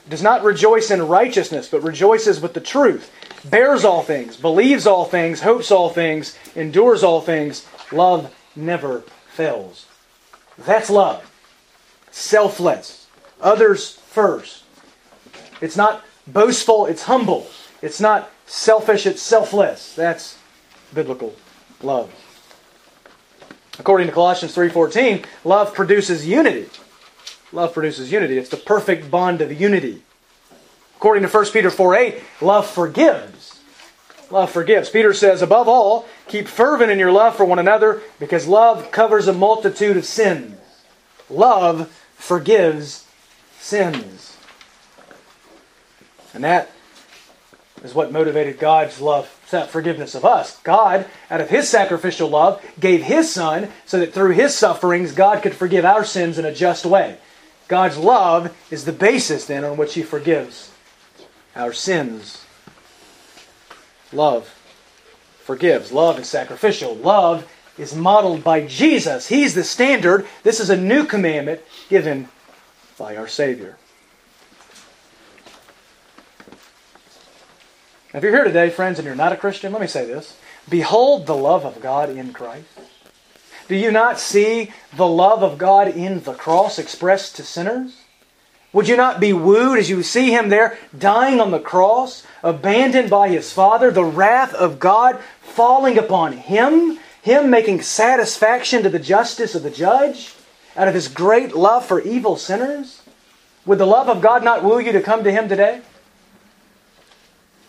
does 0.10 0.22
not 0.22 0.44
rejoice 0.44 0.92
in 0.92 1.08
righteousness, 1.08 1.70
but 1.70 1.84
rejoices 1.84 2.42
with 2.42 2.54
the 2.54 2.60
truth, 2.60 3.12
bears 3.46 3.86
all 3.86 4.04
things, 4.04 4.36
believes 4.36 4.86
all 4.86 5.06
things, 5.06 5.42
hopes 5.42 5.72
all 5.72 5.90
things, 5.90 6.38
endures 6.56 7.04
all 7.04 7.22
things. 7.22 7.66
Love 7.92 8.36
never 8.56 9.02
fails. 9.30 9.86
That's 10.58 10.90
love. 10.90 11.28
Selfless 12.12 13.01
others 13.42 13.96
first. 13.96 14.64
It's 15.60 15.78
not 15.78 16.04
boastful, 16.28 16.86
it's 16.86 17.04
humble. 17.04 17.48
It's 17.82 18.00
not 18.00 18.32
selfish, 18.46 19.06
it's 19.06 19.22
selfless. 19.22 19.94
That's 19.96 20.38
biblical 20.94 21.36
love. 21.82 22.14
According 23.80 24.08
to 24.08 24.14
Colossians 24.14 24.54
3:14, 24.56 25.26
love 25.44 25.74
produces 25.74 26.28
unity. 26.28 26.70
Love 27.52 27.74
produces 27.74 28.12
unity. 28.12 28.38
It's 28.38 28.50
the 28.50 28.58
perfect 28.58 29.10
bond 29.10 29.42
of 29.42 29.60
unity. 29.60 30.04
According 30.98 31.24
to 31.24 31.30
1 31.30 31.52
Peter 31.52 31.70
4:8, 31.70 32.22
love 32.42 32.68
forgives. 32.70 33.60
Love 34.30 34.50
forgives. 34.50 34.90
Peter 34.90 35.14
says, 35.14 35.42
above 35.42 35.68
all, 35.68 36.08
keep 36.28 36.48
fervent 36.48 36.92
in 36.92 37.00
your 37.00 37.12
love 37.12 37.36
for 37.36 37.44
one 37.44 37.60
another, 37.60 38.02
because 38.18 38.48
love 38.48 38.90
covers 38.92 39.28
a 39.28 39.34
multitude 39.34 39.98
of 39.98 40.06
sins. 40.06 40.56
Love 41.30 41.92
forgives 42.16 43.06
sins. 43.62 44.36
And 46.34 46.44
that 46.44 46.72
is 47.84 47.94
what 47.94 48.12
motivated 48.12 48.60
God's 48.60 49.02
love, 49.02 49.30
That 49.52 49.70
forgiveness 49.70 50.16
of 50.16 50.24
us. 50.24 50.60
God, 50.60 51.06
out 51.30 51.42
of 51.42 51.50
His 51.50 51.68
sacrificial 51.68 52.30
love, 52.30 52.64
gave 52.80 53.04
His 53.04 53.32
Son 53.32 53.70
so 53.86 54.00
that 54.00 54.14
through 54.14 54.32
His 54.32 54.56
sufferings, 54.56 55.12
God 55.14 55.42
could 55.42 55.54
forgive 55.54 55.86
our 55.86 56.06
sins 56.06 56.38
in 56.38 56.46
a 56.46 56.54
just 56.54 56.86
way. 56.86 57.18
God's 57.68 57.98
love 57.98 58.56
is 58.70 58.86
the 58.86 58.92
basis 58.92 59.46
then 59.46 59.64
on 59.64 59.78
which 59.78 59.94
He 59.94 60.04
forgives 60.04 60.72
our 61.56 61.74
sins. 61.74 62.46
Love 64.14 64.48
forgives. 65.40 65.92
Love 65.92 66.20
is 66.20 66.28
sacrificial. 66.28 66.96
Love 66.96 67.50
is 67.78 67.96
modeled 67.96 68.44
by 68.44 68.66
Jesus. 68.68 69.28
He's 69.28 69.54
the 69.54 69.64
standard. 69.64 70.28
This 70.44 70.60
is 70.60 70.70
a 70.70 70.78
new 70.78 71.06
commandment 71.06 71.62
given 71.90 72.30
by 73.02 73.18
our 73.18 73.28
Savior. 73.28 73.78
If 78.14 78.22
you're 78.22 78.32
here 78.32 78.44
today, 78.44 78.70
friends, 78.70 79.00
and 79.00 79.08
you're 79.08 79.16
not 79.16 79.32
a 79.32 79.38
Christian, 79.38 79.72
let 79.72 79.82
me 79.82 79.88
say 79.88 80.06
this. 80.06 80.38
Behold 80.70 81.26
the 81.26 81.36
love 81.36 81.66
of 81.66 81.82
God 81.82 82.12
in 82.12 82.32
Christ. 82.32 82.68
Do 83.68 83.76
you 83.76 83.90
not 83.90 84.20
see 84.20 84.72
the 84.96 85.08
love 85.08 85.42
of 85.42 85.58
God 85.58 85.88
in 85.88 86.22
the 86.22 86.36
cross 86.36 86.78
expressed 86.78 87.38
to 87.38 87.44
sinners? 87.44 88.04
Would 88.72 88.88
you 88.88 88.98
not 88.98 89.20
be 89.20 89.34
wooed 89.34 89.80
as 89.80 89.90
you 89.90 90.04
see 90.04 90.30
him 90.30 90.50
there 90.50 90.78
dying 90.96 91.42
on 91.42 91.50
the 91.50 91.60
cross, 91.60 92.24
abandoned 92.44 93.10
by 93.10 93.30
his 93.30 93.52
Father, 93.52 93.90
the 93.90 94.06
wrath 94.06 94.54
of 94.54 94.78
God 94.78 95.20
falling 95.42 95.98
upon 95.98 96.34
him, 96.34 97.00
him 97.24 97.50
making 97.50 97.82
satisfaction 97.82 98.84
to 98.84 98.90
the 98.90 99.00
justice 99.00 99.56
of 99.56 99.64
the 99.64 99.72
judge 99.72 100.36
out 100.76 100.88
of 100.88 100.94
his 100.94 101.08
great 101.08 101.56
love 101.56 101.86
for 101.86 102.02
evil 102.02 102.36
sinners? 102.38 103.02
Would 103.66 103.78
the 103.78 103.86
love 103.86 104.10
of 104.10 104.22
God 104.22 104.44
not 104.44 104.64
woo 104.64 104.80
you 104.80 104.92
to 104.92 105.02
come 105.02 105.24
to 105.24 105.32
him 105.32 105.48
today? 105.48 105.82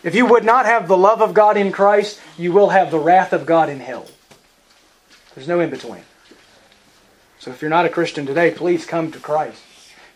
If 0.03 0.15
you 0.15 0.25
would 0.25 0.43
not 0.43 0.65
have 0.65 0.87
the 0.87 0.97
love 0.97 1.21
of 1.21 1.33
God 1.33 1.55
in 1.55 1.71
Christ, 1.71 2.19
you 2.37 2.51
will 2.51 2.69
have 2.69 2.91
the 2.91 2.99
wrath 2.99 3.31
of 3.31 3.45
God 3.45 3.69
in 3.69 3.79
hell. 3.79 4.07
There's 5.33 5.47
no 5.47 5.59
in 5.59 5.69
between. 5.69 6.03
So 7.39 7.51
if 7.51 7.61
you're 7.61 7.69
not 7.69 7.85
a 7.85 7.89
Christian 7.89 8.25
today, 8.25 8.51
please 8.51 8.85
come 8.85 9.11
to 9.11 9.19
Christ. 9.19 9.61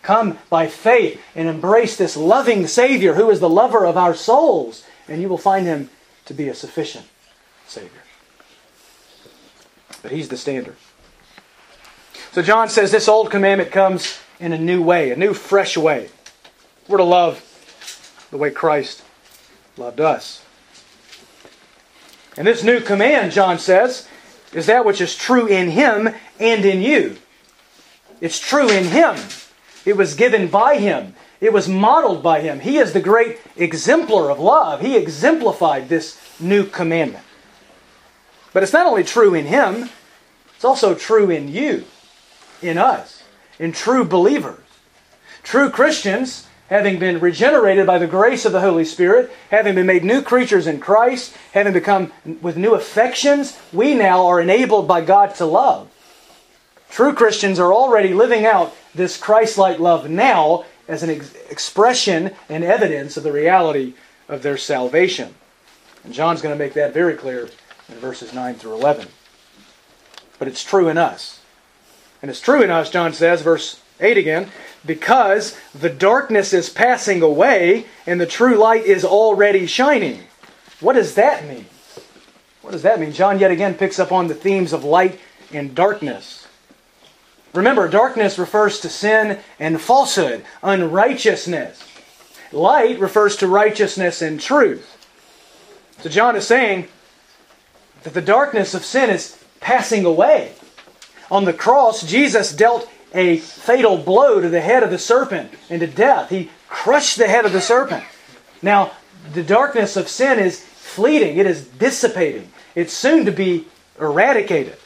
Come 0.02 0.38
by 0.48 0.66
faith 0.66 1.20
and 1.34 1.48
embrace 1.48 1.96
this 1.96 2.16
loving 2.16 2.66
Savior 2.66 3.14
who 3.14 3.30
is 3.30 3.40
the 3.40 3.48
lover 3.48 3.84
of 3.84 3.96
our 3.96 4.14
souls, 4.14 4.84
and 5.08 5.20
you 5.20 5.28
will 5.28 5.38
find 5.38 5.66
him 5.66 5.90
to 6.26 6.34
be 6.34 6.48
a 6.48 6.54
sufficient 6.54 7.06
Savior. 7.66 8.02
But 10.02 10.12
he's 10.12 10.28
the 10.28 10.36
standard. 10.36 10.76
So 12.38 12.42
John 12.42 12.68
says 12.68 12.92
this 12.92 13.08
old 13.08 13.32
commandment 13.32 13.72
comes 13.72 14.16
in 14.38 14.52
a 14.52 14.58
new 14.58 14.80
way, 14.80 15.10
a 15.10 15.16
new, 15.16 15.34
fresh 15.34 15.76
way. 15.76 16.08
We're 16.86 16.98
to 16.98 17.02
love 17.02 17.42
the 18.30 18.36
way 18.36 18.52
Christ 18.52 19.02
loved 19.76 20.00
us. 20.00 20.44
And 22.36 22.46
this 22.46 22.62
new 22.62 22.78
command, 22.78 23.32
John 23.32 23.58
says, 23.58 24.06
is 24.52 24.66
that 24.66 24.84
which 24.84 25.00
is 25.00 25.16
true 25.16 25.48
in 25.48 25.70
him 25.70 26.10
and 26.38 26.64
in 26.64 26.80
you. 26.80 27.16
It's 28.20 28.38
true 28.38 28.70
in 28.70 28.84
him. 28.84 29.16
It 29.84 29.96
was 29.96 30.14
given 30.14 30.46
by 30.46 30.76
him. 30.76 31.16
It 31.40 31.52
was 31.52 31.68
modeled 31.68 32.22
by 32.22 32.40
him. 32.40 32.60
He 32.60 32.78
is 32.78 32.92
the 32.92 33.00
great 33.00 33.38
exemplar 33.56 34.30
of 34.30 34.38
love. 34.38 34.80
He 34.80 34.96
exemplified 34.96 35.88
this 35.88 36.16
new 36.38 36.64
commandment. 36.66 37.24
But 38.52 38.62
it's 38.62 38.72
not 38.72 38.86
only 38.86 39.02
true 39.02 39.34
in 39.34 39.46
him, 39.46 39.90
it's 40.54 40.64
also 40.64 40.94
true 40.94 41.30
in 41.30 41.48
you, 41.48 41.84
in 42.62 42.78
us, 42.78 43.22
in 43.58 43.72
true 43.72 44.04
believers. 44.04 44.60
True 45.42 45.70
Christians 45.70 46.48
having 46.68 46.98
been 46.98 47.18
regenerated 47.18 47.86
by 47.86 47.98
the 47.98 48.06
grace 48.06 48.44
of 48.44 48.52
the 48.52 48.60
Holy 48.60 48.84
Spirit, 48.84 49.30
having 49.50 49.74
been 49.74 49.86
made 49.86 50.04
new 50.04 50.22
creatures 50.22 50.66
in 50.66 50.78
Christ, 50.78 51.34
having 51.52 51.72
become 51.72 52.12
with 52.42 52.56
new 52.56 52.74
affections, 52.74 53.58
we 53.72 53.94
now 53.94 54.26
are 54.26 54.40
enabled 54.40 54.86
by 54.86 55.00
God 55.00 55.34
to 55.36 55.46
love. 55.46 55.90
True 56.90 57.14
Christians 57.14 57.58
are 57.58 57.72
already 57.72 58.12
living 58.14 58.46
out 58.46 58.74
this 58.94 59.16
Christ 59.16 59.58
like 59.58 59.78
love 59.78 60.08
now 60.08 60.64
as 60.86 61.02
an 61.02 61.10
ex- 61.10 61.34
expression 61.50 62.34
and 62.48 62.64
evidence 62.64 63.16
of 63.16 63.22
the 63.22 63.32
reality 63.32 63.94
of 64.28 64.42
their 64.42 64.56
salvation. 64.56 65.34
And 66.04 66.12
John's 66.12 66.42
going 66.42 66.54
to 66.54 66.58
make 66.58 66.74
that 66.74 66.94
very 66.94 67.14
clear 67.14 67.48
in 67.88 67.94
verses 67.96 68.32
9 68.32 68.54
through 68.54 68.74
11. 68.74 69.08
But 70.38 70.48
it's 70.48 70.64
true 70.64 70.88
in 70.88 70.98
us. 70.98 71.37
And 72.20 72.30
it's 72.30 72.40
true 72.40 72.62
in 72.62 72.70
us, 72.70 72.90
John 72.90 73.12
says, 73.12 73.42
verse 73.42 73.80
8 74.00 74.16
again, 74.16 74.50
because 74.84 75.58
the 75.74 75.90
darkness 75.90 76.52
is 76.52 76.68
passing 76.68 77.22
away 77.22 77.86
and 78.06 78.20
the 78.20 78.26
true 78.26 78.56
light 78.56 78.84
is 78.84 79.04
already 79.04 79.66
shining. 79.66 80.24
What 80.80 80.94
does 80.94 81.14
that 81.14 81.46
mean? 81.46 81.66
What 82.62 82.72
does 82.72 82.82
that 82.82 83.00
mean? 83.00 83.12
John 83.12 83.38
yet 83.38 83.50
again 83.50 83.74
picks 83.74 83.98
up 83.98 84.12
on 84.12 84.28
the 84.28 84.34
themes 84.34 84.72
of 84.72 84.84
light 84.84 85.18
and 85.52 85.74
darkness. 85.74 86.46
Remember, 87.54 87.88
darkness 87.88 88.38
refers 88.38 88.80
to 88.80 88.88
sin 88.88 89.38
and 89.58 89.80
falsehood, 89.80 90.44
unrighteousness. 90.62 91.82
Light 92.52 92.98
refers 92.98 93.36
to 93.36 93.46
righteousness 93.46 94.22
and 94.22 94.40
truth. 94.40 94.94
So 96.00 96.08
John 96.08 96.36
is 96.36 96.46
saying 96.46 96.88
that 98.02 98.14
the 98.14 98.22
darkness 98.22 98.74
of 98.74 98.84
sin 98.84 99.10
is 99.10 99.42
passing 99.60 100.04
away. 100.04 100.52
On 101.30 101.44
the 101.44 101.52
cross, 101.52 102.02
Jesus 102.02 102.52
dealt 102.52 102.88
a 103.14 103.38
fatal 103.38 103.96
blow 103.98 104.40
to 104.40 104.48
the 104.48 104.60
head 104.60 104.82
of 104.82 104.90
the 104.90 104.98
serpent 104.98 105.52
and 105.70 105.80
to 105.80 105.86
death. 105.86 106.30
He 106.30 106.50
crushed 106.68 107.18
the 107.18 107.28
head 107.28 107.44
of 107.44 107.52
the 107.52 107.60
serpent. 107.60 108.04
Now, 108.62 108.92
the 109.32 109.42
darkness 109.42 109.96
of 109.96 110.08
sin 110.08 110.38
is 110.38 110.60
fleeting, 110.60 111.38
it 111.38 111.46
is 111.46 111.66
dissipating, 111.66 112.50
it's 112.74 112.92
soon 112.92 113.24
to 113.26 113.32
be 113.32 113.66
eradicated. 114.00 114.76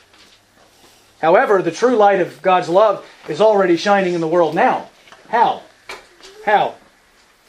However, 1.20 1.62
the 1.62 1.70
true 1.70 1.94
light 1.94 2.20
of 2.20 2.42
God's 2.42 2.68
love 2.68 3.07
is 3.28 3.40
already 3.40 3.76
shining 3.76 4.14
in 4.14 4.20
the 4.20 4.28
world 4.28 4.55
now. 4.55 4.88
How? 5.28 5.62
How? 6.44 6.74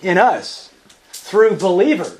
In 0.01 0.17
us, 0.17 0.71
through 1.11 1.57
believers. 1.57 2.19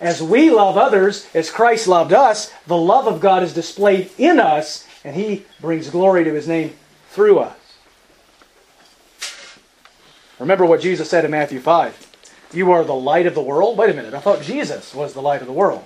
As 0.00 0.22
we 0.22 0.50
love 0.50 0.76
others 0.76 1.26
as 1.34 1.50
Christ 1.50 1.88
loved 1.88 2.12
us, 2.12 2.52
the 2.66 2.76
love 2.76 3.06
of 3.06 3.20
God 3.20 3.42
is 3.42 3.54
displayed 3.54 4.10
in 4.18 4.38
us, 4.38 4.83
and 5.04 5.14
He 5.14 5.44
brings 5.60 5.90
glory 5.90 6.24
to 6.24 6.32
His 6.32 6.48
name 6.48 6.74
through 7.10 7.38
us. 7.38 7.56
Remember 10.38 10.66
what 10.66 10.80
Jesus 10.80 11.08
said 11.08 11.24
in 11.24 11.30
Matthew 11.30 11.60
5. 11.60 12.12
You 12.52 12.72
are 12.72 12.84
the 12.84 12.94
light 12.94 13.26
of 13.26 13.34
the 13.34 13.42
world? 13.42 13.76
Wait 13.78 13.90
a 13.90 13.94
minute, 13.94 14.14
I 14.14 14.20
thought 14.20 14.42
Jesus 14.42 14.94
was 14.94 15.12
the 15.12 15.22
light 15.22 15.40
of 15.40 15.46
the 15.46 15.52
world. 15.52 15.84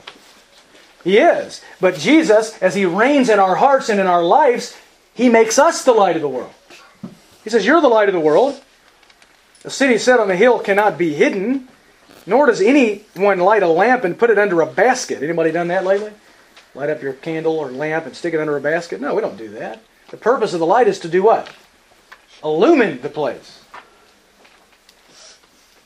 He 1.04 1.18
is. 1.18 1.62
But 1.80 1.96
Jesus, 1.96 2.60
as 2.62 2.74
He 2.74 2.84
reigns 2.84 3.28
in 3.28 3.38
our 3.38 3.56
hearts 3.56 3.88
and 3.88 4.00
in 4.00 4.06
our 4.06 4.22
lives, 4.22 4.76
He 5.14 5.28
makes 5.28 5.58
us 5.58 5.84
the 5.84 5.92
light 5.92 6.16
of 6.16 6.22
the 6.22 6.28
world. 6.28 6.52
He 7.44 7.50
says, 7.50 7.64
You're 7.64 7.80
the 7.80 7.88
light 7.88 8.08
of 8.08 8.14
the 8.14 8.20
world. 8.20 8.60
A 9.64 9.70
city 9.70 9.98
set 9.98 10.20
on 10.20 10.30
a 10.30 10.36
hill 10.36 10.60
cannot 10.60 10.98
be 10.98 11.14
hidden, 11.14 11.68
nor 12.26 12.46
does 12.46 12.60
anyone 12.60 13.38
light 13.38 13.62
a 13.62 13.68
lamp 13.68 14.04
and 14.04 14.18
put 14.18 14.30
it 14.30 14.38
under 14.38 14.60
a 14.60 14.66
basket. 14.66 15.22
Anybody 15.22 15.50
done 15.50 15.68
that 15.68 15.84
lately? 15.84 16.12
Light 16.78 16.90
up 16.90 17.02
your 17.02 17.14
candle 17.14 17.58
or 17.58 17.72
lamp 17.72 18.06
and 18.06 18.14
stick 18.14 18.34
it 18.34 18.40
under 18.40 18.56
a 18.56 18.60
basket? 18.60 19.00
No, 19.00 19.12
we 19.12 19.20
don't 19.20 19.36
do 19.36 19.48
that. 19.48 19.82
The 20.10 20.16
purpose 20.16 20.52
of 20.52 20.60
the 20.60 20.66
light 20.66 20.86
is 20.86 21.00
to 21.00 21.08
do 21.08 21.24
what? 21.24 21.52
Illumine 22.44 23.00
the 23.00 23.08
place. 23.08 23.64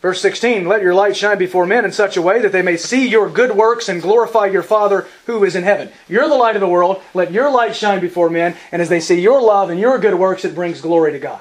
Verse 0.02 0.20
16, 0.20 0.68
let 0.68 0.82
your 0.82 0.92
light 0.92 1.16
shine 1.16 1.38
before 1.38 1.64
men 1.64 1.86
in 1.86 1.92
such 1.92 2.18
a 2.18 2.20
way 2.20 2.40
that 2.40 2.52
they 2.52 2.60
may 2.60 2.76
see 2.76 3.08
your 3.08 3.30
good 3.30 3.52
works 3.52 3.88
and 3.88 4.02
glorify 4.02 4.44
your 4.44 4.62
Father 4.62 5.06
who 5.24 5.42
is 5.44 5.56
in 5.56 5.62
heaven. 5.62 5.88
You're 6.10 6.28
the 6.28 6.34
light 6.34 6.56
of 6.56 6.60
the 6.60 6.68
world. 6.68 7.00
Let 7.14 7.32
your 7.32 7.50
light 7.50 7.74
shine 7.74 8.00
before 8.00 8.28
men, 8.28 8.54
and 8.70 8.82
as 8.82 8.90
they 8.90 9.00
see 9.00 9.18
your 9.18 9.40
love 9.40 9.70
and 9.70 9.80
your 9.80 9.98
good 9.98 10.16
works, 10.16 10.44
it 10.44 10.54
brings 10.54 10.82
glory 10.82 11.12
to 11.12 11.18
God. 11.18 11.40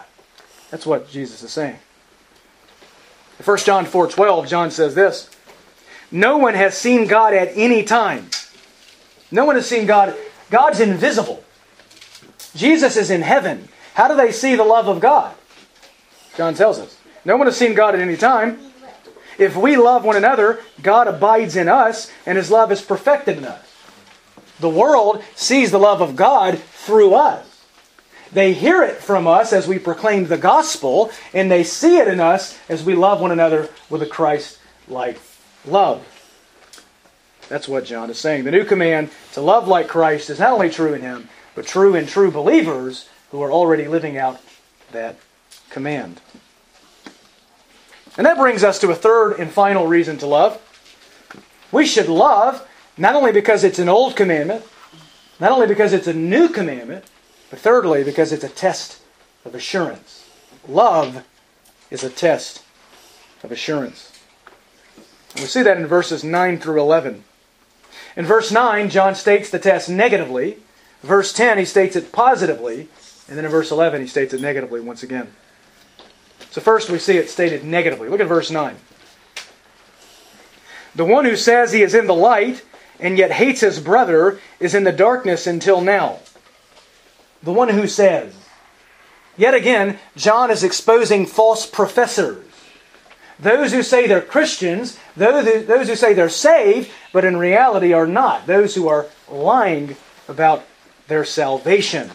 That's 0.70 0.86
what 0.86 1.10
Jesus 1.10 1.44
is 1.44 1.52
saying. 1.52 1.78
In 3.38 3.44
1 3.44 3.58
John 3.58 3.86
4:12, 3.86 4.48
John 4.48 4.72
says 4.72 4.96
this, 4.96 5.30
No 6.10 6.38
one 6.38 6.54
has 6.54 6.78
seen 6.78 7.06
God 7.06 7.34
at 7.34 7.52
any 7.54 7.84
time. 7.84 8.30
No 9.32 9.46
one 9.46 9.56
has 9.56 9.68
seen 9.68 9.86
God. 9.86 10.16
God's 10.50 10.80
invisible. 10.80 11.44
Jesus 12.56 12.98
is 12.98 13.10
in 13.10 13.22
heaven. 13.22 13.70
How 13.94 14.08
do 14.08 14.16
they 14.16 14.32
see 14.32 14.56
the 14.56 14.64
love 14.64 14.88
of 14.88 15.00
God? 15.00 15.34
John 16.36 16.54
tells 16.54 16.80
us. 16.80 16.98
No 17.24 17.38
one 17.38 17.48
has 17.48 17.58
seen 17.58 17.74
God 17.74 17.96
at 17.96 18.02
any 18.02 18.18
time. 18.18 18.60
If 19.38 19.56
we 19.56 19.78
love 19.78 20.04
one 20.04 20.18
another, 20.18 20.60
God 20.82 21.08
abides 21.08 21.56
in 21.56 21.70
us, 21.70 22.12
and 22.26 22.38
his 22.38 22.52
love 22.52 22.72
is 22.72 22.82
perfected 22.82 23.38
in 23.38 23.46
us. 23.46 23.66
The 24.60 24.70
world 24.70 25.24
sees 25.36 25.72
the 25.72 25.80
love 25.80 26.02
of 26.02 26.16
God 26.16 26.60
through 26.60 27.16
us. 27.16 27.48
They 28.32 28.54
hear 28.54 28.84
it 28.84 28.98
from 28.98 29.28
us 29.28 29.52
as 29.52 29.68
we 29.68 29.80
proclaim 29.80 30.28
the 30.28 30.38
gospel, 30.38 31.12
and 31.34 31.52
they 31.52 31.64
see 31.64 31.98
it 31.98 32.08
in 32.08 32.20
us 32.20 32.58
as 32.70 32.84
we 32.84 32.96
love 32.96 33.20
one 33.20 33.32
another 33.32 33.70
with 33.90 34.02
a 34.02 34.06
Christ 34.06 34.60
like 34.88 35.20
love. 35.66 36.06
That's 37.52 37.68
what 37.68 37.84
John 37.84 38.10
is 38.10 38.18
saying. 38.18 38.46
The 38.46 38.52
new 38.52 38.64
command 38.64 39.10
to 39.34 39.42
love 39.42 39.68
like 39.68 39.90
Christ 39.90 40.30
is 40.30 40.40
not 40.40 40.54
only 40.54 40.70
true 40.70 40.94
in 40.94 41.02
him, 41.02 41.28
but 41.54 41.68
true 41.68 41.96
in 41.96 42.08
true 42.08 42.32
believers 42.32 43.10
who 43.30 43.42
are 43.42 43.52
already 43.52 43.90
living 43.90 44.18
out 44.18 44.40
that 44.94 45.18
command. 45.70 46.22
And 48.16 48.26
that 48.26 48.38
brings 48.38 48.64
us 48.64 48.80
to 48.80 48.90
a 48.92 48.96
third 48.96 49.38
and 49.38 49.52
final 49.52 49.86
reason 49.86 50.18
to 50.20 50.28
love. 50.28 50.62
We 51.74 51.86
should 51.86 52.08
love 52.08 52.66
not 52.98 53.16
only 53.16 53.34
because 53.34 53.66
it's 53.66 53.80
an 53.80 53.90
old 53.90 54.16
commandment, 54.16 54.64
not 55.38 55.52
only 55.52 55.68
because 55.68 55.92
it's 55.92 56.08
a 56.08 56.14
new 56.14 56.48
commandment, 56.48 57.04
but 57.50 57.60
thirdly, 57.60 58.06
because 58.06 58.32
it's 58.32 58.46
a 58.46 58.50
test 58.50 59.02
of 59.44 59.56
assurance. 59.56 60.26
Love 60.70 61.26
is 61.90 62.02
a 62.02 62.10
test 62.10 62.64
of 63.44 63.52
assurance. 63.52 64.24
We 65.36 65.42
see 65.42 65.64
that 65.64 65.76
in 65.76 65.86
verses 65.86 66.24
9 66.24 66.58
through 66.58 66.80
11. 66.80 67.26
In 68.16 68.26
verse 68.26 68.52
9, 68.52 68.90
John 68.90 69.16
states 69.16 69.50
the 69.50 69.60
test 69.60 69.90
negatively. 69.90 70.58
Verse 71.02 71.34
10, 71.34 71.58
he 71.58 71.66
states 71.66 71.96
it 71.96 72.12
positively. 72.12 72.90
And 73.28 73.38
then 73.38 73.46
in 73.46 73.52
verse 73.52 73.72
11, 73.72 74.02
he 74.02 74.08
states 74.08 74.34
it 74.34 74.42
negatively 74.42 74.82
once 74.82 75.04
again. 75.04 75.34
So 76.52 76.60
first 76.60 76.90
we 76.90 77.00
see 77.00 77.18
it 77.18 77.30
stated 77.30 77.64
negatively. 77.64 78.10
Look 78.10 78.20
at 78.20 78.28
verse 78.28 78.52
9. 78.52 78.76
The 80.96 81.06
one 81.06 81.24
who 81.24 81.38
says 81.38 81.72
he 81.72 81.82
is 81.82 81.96
in 81.96 82.08
the 82.08 82.14
light 82.14 82.64
and 83.00 83.18
yet 83.18 83.32
hates 83.32 83.62
his 83.62 83.80
brother 83.80 84.40
is 84.60 84.76
in 84.76 84.84
the 84.84 84.92
darkness 84.92 85.48
until 85.48 85.80
now. 85.82 86.20
The 87.42 87.54
one 87.54 87.70
who 87.70 87.88
says. 87.88 88.36
Yet 89.38 89.54
again, 89.54 89.98
John 90.18 90.52
is 90.52 90.64
exposing 90.64 91.26
false 91.26 91.66
professors. 91.66 92.51
Those 93.42 93.74
who 93.74 93.82
say 93.82 94.06
they're 94.06 94.22
Christians, 94.22 95.00
those 95.18 95.90
who, 95.90 95.96
say 95.96 96.14
they're 96.14 96.30
saved, 96.30 96.92
but 97.12 97.26
in 97.26 97.38
reality 97.38 97.92
are 97.92 98.06
not. 98.06 98.46
Those 98.46 98.76
who 98.76 98.88
are 98.88 99.08
lying 99.28 99.96
about 100.28 100.64
their 101.08 101.26
salvation. 101.26 102.12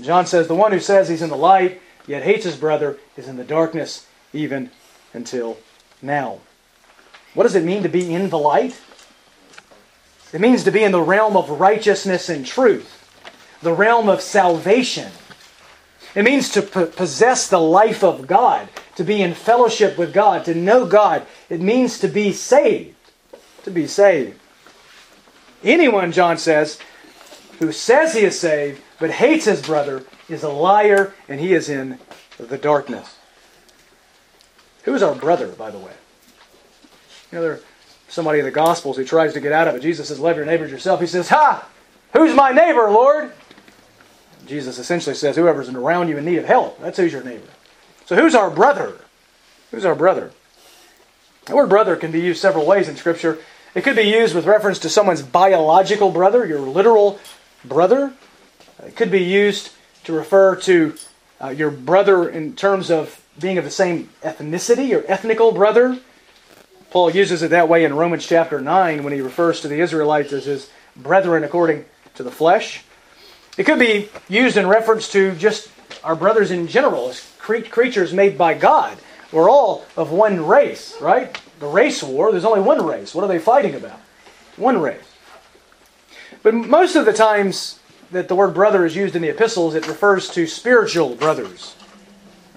John 0.00 0.26
says, 0.26 0.46
The 0.46 0.54
one 0.54 0.72
who 0.72 0.78
says 0.78 1.08
he's 1.08 1.22
in 1.22 1.30
the 1.30 1.36
light, 1.36 1.80
yet 2.06 2.22
hates 2.22 2.44
his 2.44 2.56
brother, 2.56 2.98
is 3.16 3.26
in 3.26 3.36
the 3.36 3.44
darkness 3.44 4.06
even 4.32 4.70
until 5.12 5.58
now. 6.00 6.38
What 7.34 7.42
does 7.42 7.56
it 7.56 7.64
mean 7.64 7.82
to 7.82 7.88
be 7.88 8.14
in 8.14 8.30
the 8.30 8.38
light? 8.38 8.80
It 10.32 10.40
means 10.40 10.64
to 10.64 10.70
be 10.70 10.84
in 10.84 10.92
the 10.92 11.02
realm 11.02 11.36
of 11.36 11.60
righteousness 11.60 12.28
and 12.28 12.46
truth, 12.46 12.92
the 13.60 13.72
realm 13.72 14.08
of 14.08 14.20
salvation. 14.20 15.10
It 16.16 16.24
means 16.24 16.48
to 16.50 16.62
possess 16.62 17.46
the 17.46 17.60
life 17.60 18.02
of 18.02 18.26
God, 18.26 18.70
to 18.96 19.04
be 19.04 19.20
in 19.20 19.34
fellowship 19.34 19.98
with 19.98 20.14
God, 20.14 20.46
to 20.46 20.54
know 20.54 20.86
God. 20.86 21.26
It 21.50 21.60
means 21.60 22.00
to 22.00 22.08
be 22.08 22.32
saved. 22.32 22.96
To 23.64 23.70
be 23.70 23.86
saved. 23.86 24.40
Anyone, 25.62 26.12
John 26.12 26.38
says, 26.38 26.78
who 27.58 27.70
says 27.70 28.14
he 28.14 28.20
is 28.20 28.40
saved 28.40 28.80
but 28.98 29.10
hates 29.10 29.44
his 29.44 29.60
brother 29.60 30.04
is 30.26 30.42
a 30.42 30.48
liar 30.48 31.12
and 31.28 31.38
he 31.38 31.52
is 31.52 31.68
in 31.68 31.98
the 32.38 32.56
darkness. 32.56 33.18
Who 34.84 34.94
is 34.94 35.02
our 35.02 35.14
brother, 35.14 35.48
by 35.48 35.70
the 35.70 35.78
way? 35.78 35.92
You 37.30 37.38
know, 37.38 37.42
there's 37.42 37.62
somebody 38.08 38.38
in 38.38 38.46
the 38.46 38.50
Gospels 38.50 38.96
who 38.96 39.04
tries 39.04 39.34
to 39.34 39.40
get 39.40 39.52
out 39.52 39.68
of 39.68 39.74
it. 39.74 39.82
Jesus 39.82 40.08
says, 40.08 40.18
Love 40.18 40.36
your 40.36 40.46
neighbor 40.46 40.64
as 40.64 40.70
yourself. 40.70 41.00
He 41.00 41.06
says, 41.06 41.28
Ha! 41.28 41.68
Who's 42.14 42.34
my 42.34 42.52
neighbor, 42.52 42.90
Lord? 42.90 43.32
Jesus 44.46 44.78
essentially 44.78 45.14
says, 45.14 45.36
Whoever's 45.36 45.68
around 45.68 46.08
you 46.08 46.18
in 46.18 46.24
need 46.24 46.38
of 46.38 46.44
help, 46.44 46.80
that's 46.80 46.98
who's 46.98 47.12
your 47.12 47.22
neighbor. 47.22 47.48
So 48.06 48.16
who's 48.16 48.34
our 48.34 48.50
brother? 48.50 48.96
Who's 49.70 49.84
our 49.84 49.94
brother? 49.94 50.32
The 51.46 51.54
word 51.54 51.68
brother 51.68 51.96
can 51.96 52.10
be 52.10 52.20
used 52.20 52.40
several 52.40 52.66
ways 52.66 52.88
in 52.88 52.96
Scripture. 52.96 53.38
It 53.74 53.84
could 53.84 53.96
be 53.96 54.02
used 54.02 54.34
with 54.34 54.46
reference 54.46 54.78
to 54.80 54.88
someone's 54.88 55.22
biological 55.22 56.10
brother, 56.10 56.46
your 56.46 56.60
literal 56.60 57.20
brother. 57.64 58.12
It 58.84 58.96
could 58.96 59.10
be 59.10 59.22
used 59.22 59.70
to 60.04 60.12
refer 60.12 60.56
to 60.56 60.94
uh, 61.42 61.48
your 61.48 61.70
brother 61.70 62.28
in 62.28 62.54
terms 62.56 62.90
of 62.90 63.22
being 63.38 63.58
of 63.58 63.64
the 63.64 63.70
same 63.70 64.08
ethnicity, 64.22 64.88
your 64.88 65.04
ethnical 65.06 65.52
brother. 65.52 65.98
Paul 66.90 67.10
uses 67.10 67.42
it 67.42 67.50
that 67.50 67.68
way 67.68 67.84
in 67.84 67.94
Romans 67.94 68.26
chapter 68.26 68.60
9 68.60 69.02
when 69.02 69.12
he 69.12 69.20
refers 69.20 69.60
to 69.60 69.68
the 69.68 69.80
Israelites 69.80 70.32
as 70.32 70.46
his 70.46 70.70
brethren 70.96 71.44
according 71.44 71.84
to 72.14 72.22
the 72.22 72.30
flesh. 72.30 72.84
It 73.56 73.64
could 73.64 73.78
be 73.78 74.08
used 74.28 74.56
in 74.56 74.66
reference 74.66 75.10
to 75.12 75.34
just 75.34 75.70
our 76.04 76.14
brothers 76.14 76.50
in 76.50 76.68
general, 76.68 77.08
as 77.08 77.20
creatures 77.38 78.12
made 78.12 78.36
by 78.36 78.54
God. 78.54 78.98
We're 79.32 79.50
all 79.50 79.84
of 79.96 80.10
one 80.10 80.46
race, 80.46 80.96
right? 81.00 81.40
The 81.58 81.66
race 81.66 82.02
war, 82.02 82.30
there's 82.30 82.44
only 82.44 82.60
one 82.60 82.84
race. 82.84 83.14
What 83.14 83.24
are 83.24 83.28
they 83.28 83.38
fighting 83.38 83.74
about? 83.74 83.98
One 84.56 84.80
race. 84.80 85.12
But 86.42 86.54
most 86.54 86.96
of 86.96 87.06
the 87.06 87.12
times 87.12 87.80
that 88.12 88.28
the 88.28 88.36
word 88.36 88.54
brother 88.54 88.84
is 88.84 88.94
used 88.94 89.16
in 89.16 89.22
the 89.22 89.28
epistles, 89.28 89.74
it 89.74 89.88
refers 89.88 90.28
to 90.30 90.46
spiritual 90.46 91.14
brothers. 91.14 91.74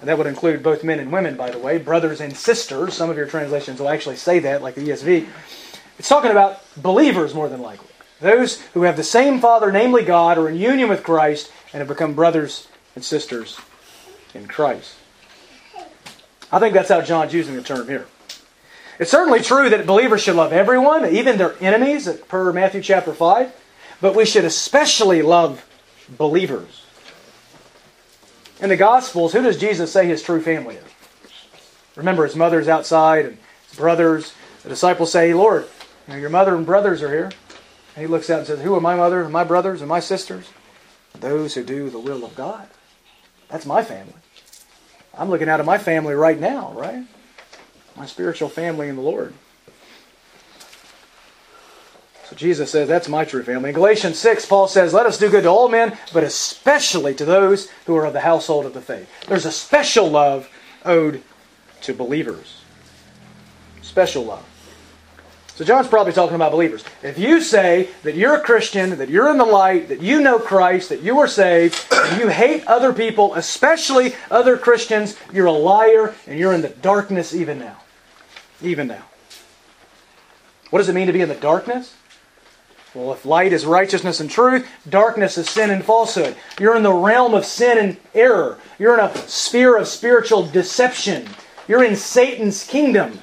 And 0.00 0.08
that 0.08 0.16
would 0.16 0.26
include 0.26 0.62
both 0.62 0.84
men 0.84 1.00
and 1.00 1.12
women, 1.12 1.36
by 1.36 1.50
the 1.50 1.58
way, 1.58 1.78
brothers 1.78 2.20
and 2.20 2.36
sisters. 2.36 2.94
Some 2.94 3.10
of 3.10 3.16
your 3.16 3.26
translations 3.26 3.80
will 3.80 3.88
actually 3.88 4.16
say 4.16 4.38
that, 4.40 4.62
like 4.62 4.74
the 4.74 4.88
ESV. 4.88 5.26
It's 5.98 6.08
talking 6.08 6.30
about 6.30 6.62
believers 6.76 7.34
more 7.34 7.48
than 7.48 7.60
likely. 7.60 7.89
Those 8.20 8.60
who 8.74 8.82
have 8.82 8.96
the 8.96 9.04
same 9.04 9.40
Father, 9.40 9.72
namely 9.72 10.04
God, 10.04 10.38
are 10.38 10.48
in 10.48 10.56
union 10.56 10.88
with 10.88 11.02
Christ 11.02 11.50
and 11.72 11.80
have 11.80 11.88
become 11.88 12.14
brothers 12.14 12.68
and 12.94 13.04
sisters 13.04 13.58
in 14.34 14.46
Christ. 14.46 14.94
I 16.52 16.58
think 16.58 16.74
that's 16.74 16.88
how 16.88 17.00
John's 17.00 17.32
using 17.32 17.56
the 17.56 17.62
term 17.62 17.88
here. 17.88 18.06
It's 18.98 19.10
certainly 19.10 19.40
true 19.40 19.70
that 19.70 19.86
believers 19.86 20.22
should 20.22 20.36
love 20.36 20.52
everyone, 20.52 21.06
even 21.06 21.38
their 21.38 21.54
enemies, 21.62 22.08
per 22.28 22.52
Matthew 22.52 22.82
chapter 22.82 23.14
5, 23.14 23.52
but 24.00 24.14
we 24.14 24.26
should 24.26 24.44
especially 24.44 25.22
love 25.22 25.64
believers. 26.18 26.84
In 28.60 28.68
the 28.68 28.76
Gospels, 28.76 29.32
who 29.32 29.42
does 29.42 29.58
Jesus 29.58 29.90
say 29.90 30.06
his 30.06 30.22
true 30.22 30.42
family 30.42 30.74
is? 30.74 30.84
Remember, 31.96 32.26
his 32.26 32.36
mother's 32.36 32.68
outside 32.68 33.24
and 33.24 33.38
his 33.68 33.78
brothers. 33.78 34.34
The 34.62 34.68
disciples 34.68 35.10
say, 35.10 35.32
Lord, 35.32 35.66
your 36.08 36.28
mother 36.28 36.54
and 36.54 36.66
brothers 36.66 37.02
are 37.02 37.10
here. 37.10 37.30
And 37.94 38.02
he 38.02 38.06
looks 38.06 38.30
out 38.30 38.38
and 38.38 38.46
says, 38.46 38.60
Who 38.60 38.74
are 38.74 38.80
my 38.80 38.96
mother 38.96 39.22
and 39.22 39.32
my 39.32 39.44
brothers 39.44 39.80
and 39.80 39.88
my 39.88 40.00
sisters? 40.00 40.50
Those 41.18 41.54
who 41.54 41.64
do 41.64 41.90
the 41.90 41.98
will 41.98 42.24
of 42.24 42.36
God. 42.36 42.68
That's 43.48 43.66
my 43.66 43.82
family. 43.82 44.14
I'm 45.16 45.28
looking 45.28 45.48
out 45.48 45.60
at 45.60 45.66
my 45.66 45.78
family 45.78 46.14
right 46.14 46.38
now, 46.38 46.72
right? 46.72 47.04
My 47.96 48.06
spiritual 48.06 48.48
family 48.48 48.88
in 48.88 48.96
the 48.96 49.02
Lord. 49.02 49.34
So 52.30 52.36
Jesus 52.36 52.70
says, 52.70 52.86
That's 52.86 53.08
my 53.08 53.24
true 53.24 53.42
family. 53.42 53.70
In 53.70 53.74
Galatians 53.74 54.18
6, 54.18 54.46
Paul 54.46 54.68
says, 54.68 54.94
Let 54.94 55.06
us 55.06 55.18
do 55.18 55.28
good 55.28 55.42
to 55.42 55.48
all 55.48 55.68
men, 55.68 55.98
but 56.12 56.22
especially 56.22 57.12
to 57.16 57.24
those 57.24 57.68
who 57.86 57.96
are 57.96 58.06
of 58.06 58.12
the 58.12 58.20
household 58.20 58.66
of 58.66 58.72
the 58.72 58.80
faith. 58.80 59.08
There's 59.26 59.46
a 59.46 59.52
special 59.52 60.08
love 60.08 60.48
owed 60.84 61.22
to 61.82 61.92
believers. 61.92 62.62
Special 63.82 64.24
love. 64.24 64.46
So 65.54 65.64
John's 65.64 65.88
probably 65.88 66.14
talking 66.14 66.36
about 66.36 66.52
believers. 66.52 66.84
If 67.02 67.18
you 67.18 67.42
say 67.42 67.90
that 68.02 68.14
you're 68.14 68.34
a 68.34 68.40
Christian, 68.40 68.96
that 68.96 69.10
you're 69.10 69.30
in 69.30 69.36
the 69.36 69.44
light, 69.44 69.88
that 69.88 70.00
you 70.00 70.22
know 70.22 70.38
Christ, 70.38 70.88
that 70.88 71.02
you 71.02 71.18
are 71.18 71.28
saved, 71.28 71.86
and 71.92 72.18
you 72.20 72.28
hate 72.28 72.66
other 72.66 72.94
people, 72.94 73.34
especially 73.34 74.14
other 74.30 74.56
Christians, 74.56 75.16
you're 75.32 75.46
a 75.46 75.52
liar 75.52 76.14
and 76.26 76.38
you're 76.38 76.54
in 76.54 76.62
the 76.62 76.70
darkness 76.70 77.34
even 77.34 77.58
now. 77.58 77.76
Even 78.62 78.86
now. 78.86 79.04
What 80.70 80.78
does 80.78 80.88
it 80.88 80.94
mean 80.94 81.08
to 81.08 81.12
be 81.12 81.20
in 81.20 81.28
the 81.28 81.34
darkness? 81.34 81.94
Well, 82.94 83.12
if 83.12 83.24
light 83.24 83.52
is 83.52 83.66
righteousness 83.66 84.18
and 84.18 84.30
truth, 84.30 84.68
darkness 84.88 85.38
is 85.38 85.48
sin 85.48 85.70
and 85.70 85.84
falsehood. 85.84 86.36
You're 86.58 86.76
in 86.76 86.82
the 86.82 86.92
realm 86.92 87.34
of 87.34 87.44
sin 87.44 87.78
and 87.78 87.96
error. 88.14 88.58
You're 88.78 88.98
in 88.98 89.04
a 89.04 89.14
sphere 89.28 89.76
of 89.76 89.86
spiritual 89.86 90.44
deception. 90.46 91.28
You're 91.68 91.84
in 91.84 91.94
Satan's 91.94 92.66
kingdom. 92.66 93.20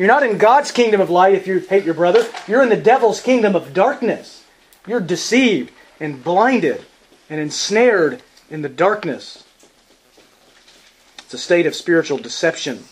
You're 0.00 0.08
not 0.08 0.22
in 0.22 0.38
God's 0.38 0.72
kingdom 0.72 1.02
of 1.02 1.10
light 1.10 1.34
if 1.34 1.46
you 1.46 1.58
hate 1.58 1.84
your 1.84 1.92
brother. 1.92 2.26
You're 2.48 2.62
in 2.62 2.70
the 2.70 2.76
devil's 2.78 3.20
kingdom 3.20 3.54
of 3.54 3.74
darkness. 3.74 4.46
You're 4.86 4.98
deceived 4.98 5.72
and 6.00 6.24
blinded 6.24 6.86
and 7.28 7.38
ensnared 7.38 8.22
in 8.48 8.62
the 8.62 8.70
darkness. 8.70 9.44
It's 11.18 11.34
a 11.34 11.38
state 11.38 11.66
of 11.66 11.74
spiritual 11.74 12.16
deception. 12.16 12.84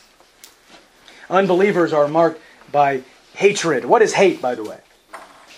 Unbelievers 1.30 1.94
are 1.94 2.08
marked 2.08 2.42
by 2.70 3.04
hatred. 3.32 3.86
What 3.86 4.02
is 4.02 4.12
hate, 4.12 4.42
by 4.42 4.54
the 4.54 4.64
way? 4.64 4.80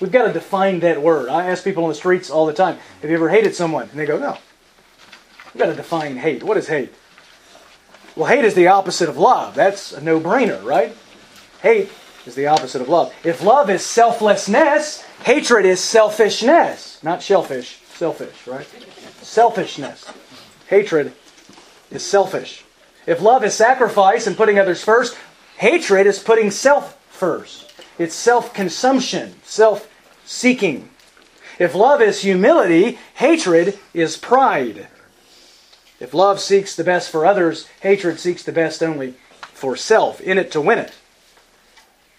We've 0.01 0.12
got 0.12 0.28
to 0.28 0.32
define 0.32 0.78
that 0.80 1.03
word. 1.03 1.28
I 1.28 1.48
ask 1.48 1.64
people 1.64 1.82
on 1.82 1.88
the 1.88 1.96
streets 1.96 2.30
all 2.30 2.46
the 2.46 2.53
time, 2.53 2.78
have 3.03 3.11
you 3.11 3.16
ever 3.16 3.28
hated 3.28 3.57
someone? 3.57 3.88
And 3.90 3.98
they 3.98 4.07
go, 4.07 4.20
no. 4.20 4.38
We've 5.53 5.59
got 5.61 5.66
to 5.66 5.74
define 5.74 6.16
hate. 6.16 6.44
What 6.44 6.59
is 6.59 6.68
hate? 6.68 6.94
Well, 8.14 8.26
hate 8.26 8.44
is 8.44 8.55
the 8.55 8.68
opposite 8.68 9.09
of 9.09 9.18
love. 9.18 9.57
That's 9.57 9.90
a 9.90 10.01
no-brainer, 10.01 10.62
right? 10.62 10.96
Hate 11.62 11.90
is 12.26 12.34
the 12.34 12.46
opposite 12.46 12.82
of 12.82 12.88
love. 12.88 13.14
If 13.24 13.42
love 13.42 13.70
is 13.70 13.84
selflessness, 13.84 15.02
hatred 15.24 15.66
is 15.66 15.80
selfishness. 15.80 17.02
Not 17.02 17.22
shellfish, 17.22 17.80
selfish, 17.94 18.46
right? 18.46 18.66
Selfishness. 19.22 20.11
Hatred 20.68 21.12
is 21.90 22.04
selfish. 22.04 22.64
If 23.06 23.20
love 23.20 23.44
is 23.44 23.54
sacrifice 23.54 24.26
and 24.26 24.36
putting 24.36 24.58
others 24.58 24.82
first, 24.82 25.16
hatred 25.58 26.06
is 26.06 26.18
putting 26.18 26.50
self 26.50 26.98
first. 27.08 27.72
It's 27.98 28.14
self 28.14 28.54
consumption, 28.54 29.34
self 29.42 29.88
seeking. 30.24 30.88
If 31.58 31.74
love 31.74 32.00
is 32.00 32.22
humility, 32.22 32.98
hatred 33.14 33.78
is 33.92 34.16
pride. 34.16 34.88
If 35.98 36.14
love 36.14 36.40
seeks 36.40 36.74
the 36.74 36.84
best 36.84 37.11
for 37.11 37.26
others, 37.26 37.66
hatred 37.82 38.18
seeks 38.18 38.42
the 38.42 38.52
best 38.52 38.82
only 38.82 39.14
for 39.52 39.76
self, 39.76 40.22
in 40.22 40.38
it 40.38 40.50
to 40.52 40.61
win 40.61 40.78
it. 40.78 40.94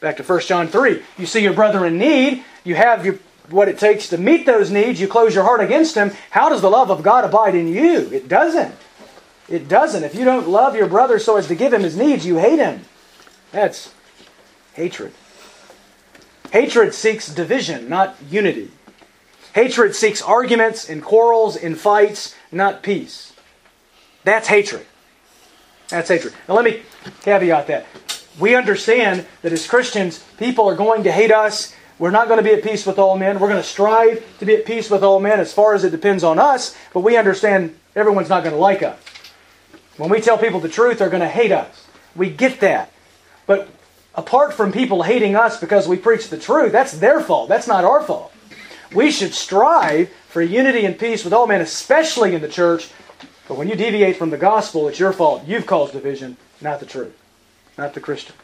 Back 0.02 0.18
to 0.18 0.24
1 0.24 0.40
John 0.42 0.68
3. 0.68 1.04
You 1.18 1.26
see 1.28 1.44
your 1.44 1.54
brother 1.54 1.86
in 1.86 2.00
need, 2.00 2.44
you 2.64 2.74
have 2.74 3.06
your, 3.06 3.20
what 3.50 3.70
it 3.70 3.78
takes 3.78 4.10
to 4.10 4.18
meet 4.18 4.48
those 4.48 4.72
needs, 4.72 5.00
you 5.00 5.08
close 5.08 5.36
your 5.36 5.44
heart 5.44 5.62
against 5.62 5.96
him. 5.96 6.12
How 6.32 6.50
does 6.50 6.62
the 6.62 6.72
love 6.72 6.90
of 6.90 7.04
God 7.04 7.24
abide 7.24 7.54
in 7.54 7.68
you? 7.68 8.10
It 8.12 8.28
doesn't. 8.28 8.74
It 9.48 9.68
doesn't. 9.68 10.04
If 10.04 10.16
you 10.16 10.26
don't 10.26 10.50
love 10.50 10.76
your 10.76 10.88
brother 10.88 11.20
so 11.20 11.38
as 11.38 11.48
to 11.48 11.56
give 11.56 11.72
him 11.72 11.84
his 11.84 11.96
needs, 11.96 12.26
you 12.26 12.38
hate 12.38 12.58
him. 12.58 12.84
That's 13.52 13.94
hatred. 14.74 15.14
Hatred 16.52 16.96
seeks 16.96 17.34
division, 17.34 17.88
not 17.88 18.16
unity. 18.28 18.72
Hatred 19.54 19.96
seeks 19.96 20.22
arguments 20.22 20.90
and 20.90 21.04
quarrels 21.04 21.56
and 21.56 21.78
fights, 21.78 22.36
not 22.52 22.82
peace. 22.82 23.34
That's 24.24 24.48
hatred. 24.48 24.86
That's 25.90 26.10
hatred. 26.10 26.34
Now 26.48 26.56
let 26.56 26.66
me 26.66 26.82
caveat 27.22 27.68
that. 27.68 27.86
We 28.40 28.56
understand 28.56 29.26
that 29.42 29.52
as 29.52 29.68
Christians, 29.68 30.24
people 30.38 30.68
are 30.68 30.76
going 30.76 31.04
to 31.04 31.12
hate 31.12 31.32
us. 31.32 31.76
We're 32.00 32.12
not 32.12 32.28
going 32.28 32.38
to 32.38 32.44
be 32.44 32.54
at 32.56 32.64
peace 32.64 32.86
with 32.86 32.98
all 32.98 33.18
men. 33.18 33.40
We're 33.40 33.50
going 33.50 33.62
to 33.62 33.68
strive 33.68 34.26
to 34.40 34.46
be 34.46 34.56
at 34.56 34.66
peace 34.66 34.90
with 34.90 35.04
all 35.04 35.20
men 35.20 35.40
as 35.40 35.54
far 35.54 35.76
as 35.76 35.84
it 35.84 35.92
depends 35.92 36.24
on 36.24 36.40
us, 36.40 36.76
but 36.94 37.02
we 37.02 37.18
understand 37.18 37.76
everyone's 37.96 38.30
not 38.30 38.44
going 38.44 38.56
to 38.56 38.60
like 38.60 38.82
us. 38.82 39.00
When 39.98 40.10
we 40.10 40.22
tell 40.22 40.38
people 40.38 40.60
the 40.60 40.70
truth, 40.70 40.98
they're 40.98 41.10
going 41.10 41.22
to 41.22 41.28
hate 41.28 41.52
us. 41.52 41.88
We 42.16 42.30
get 42.30 42.62
that. 42.62 42.92
But 43.46 43.70
apart 44.16 44.54
from 44.54 44.72
people 44.72 45.04
hating 45.04 45.36
us 45.36 45.60
because 45.60 45.88
we 45.88 45.98
preach 45.98 46.30
the 46.30 46.40
truth, 46.40 46.72
that's 46.72 46.94
their 46.94 47.22
fault. 47.22 47.50
That's 47.50 47.68
not 47.68 47.84
our 47.84 48.02
fault. 48.02 48.34
We 48.94 49.12
should 49.12 49.34
strive 49.34 50.10
for 50.28 50.42
unity 50.42 50.86
and 50.86 50.98
peace 50.98 51.24
with 51.24 51.34
all 51.34 51.48
men, 51.48 51.62
especially 51.62 52.34
in 52.34 52.42
the 52.42 52.48
church. 52.48 52.90
But 53.48 53.58
when 53.58 53.68
you 53.68 53.76
deviate 53.76 54.18
from 54.18 54.30
the 54.30 54.38
gospel, 54.38 54.88
it's 54.88 55.00
your 55.00 55.14
fault. 55.14 55.46
You've 55.46 55.66
caused 55.66 55.94
division, 55.94 56.38
not 56.62 56.80
the 56.80 56.86
truth, 56.86 57.16
not 57.78 57.94
the 57.94 58.00
Christian. 58.00 58.36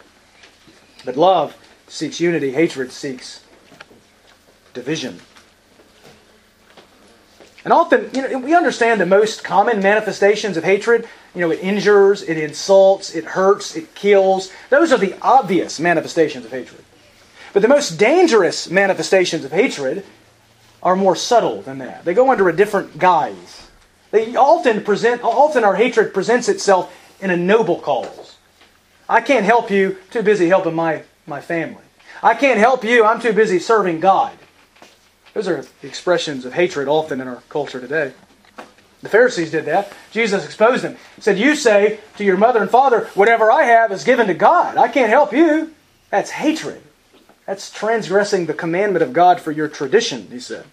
But 1.05 1.17
love 1.17 1.55
seeks 1.87 2.19
unity, 2.19 2.51
hatred 2.51 2.91
seeks 2.91 3.43
division. 4.73 5.19
And 7.63 7.73
often, 7.73 8.09
you 8.13 8.21
know, 8.21 8.37
we 8.39 8.55
understand 8.55 9.01
the 9.01 9.05
most 9.05 9.43
common 9.43 9.81
manifestations 9.81 10.55
of 10.55 10.63
hatred. 10.63 11.05
You 11.35 11.41
know, 11.41 11.51
it 11.51 11.59
injures, 11.59 12.21
it 12.21 12.37
insults, 12.37 13.13
it 13.13 13.25
hurts, 13.25 13.75
it 13.75 13.93
kills. 13.93 14.51
Those 14.69 14.93
are 14.93 14.97
the 14.97 15.15
obvious 15.21 15.77
manifestations 15.77 16.45
of 16.45 16.51
hatred. 16.51 16.83
But 17.51 17.61
the 17.61 17.67
most 17.67 17.97
dangerous 17.97 18.69
manifestations 18.69 19.43
of 19.43 19.51
hatred 19.51 20.05
are 20.81 20.95
more 20.95 21.15
subtle 21.15 21.61
than 21.61 21.79
that. 21.79 22.05
They 22.05 22.13
go 22.13 22.31
under 22.31 22.47
a 22.47 22.55
different 22.55 22.99
guise. 22.99 23.67
They 24.11 24.35
often 24.37 24.83
present 24.83 25.21
often 25.23 25.65
our 25.65 25.75
hatred 25.75 26.13
presents 26.13 26.47
itself 26.47 26.95
in 27.19 27.31
a 27.31 27.35
noble 27.37 27.79
cause. 27.79 28.36
I 29.09 29.21
can't 29.21 29.45
help 29.45 29.71
you, 29.71 29.97
too 30.11 30.21
busy 30.21 30.47
helping 30.47 30.75
my, 30.75 31.03
my 31.25 31.41
family. 31.41 31.83
I 32.21 32.33
can't 32.33 32.59
help 32.59 32.83
you, 32.83 33.05
I'm 33.05 33.21
too 33.21 33.33
busy 33.33 33.59
serving 33.59 33.99
God. 33.99 34.37
Those 35.33 35.47
are 35.47 35.65
expressions 35.83 36.45
of 36.45 36.53
hatred 36.53 36.87
often 36.87 37.21
in 37.21 37.27
our 37.27 37.43
culture 37.49 37.79
today. 37.79 38.13
The 39.01 39.09
Pharisees 39.09 39.51
did 39.51 39.65
that. 39.65 39.93
Jesus 40.11 40.43
exposed 40.43 40.83
them. 40.83 40.97
He 41.15 41.21
said, 41.21 41.37
You 41.37 41.55
say 41.55 41.99
to 42.17 42.23
your 42.23 42.37
mother 42.37 42.59
and 42.59 42.69
father, 42.69 43.05
Whatever 43.13 43.51
I 43.51 43.63
have 43.63 43.91
is 43.91 44.03
given 44.03 44.27
to 44.27 44.33
God. 44.33 44.77
I 44.77 44.87
can't 44.87 45.09
help 45.09 45.31
you. 45.31 45.73
That's 46.09 46.31
hatred. 46.31 46.81
That's 47.45 47.69
transgressing 47.69 48.47
the 48.47 48.53
commandment 48.53 49.03
of 49.03 49.13
God 49.13 49.39
for 49.39 49.51
your 49.51 49.67
tradition, 49.67 50.27
he 50.31 50.39
said. 50.39 50.65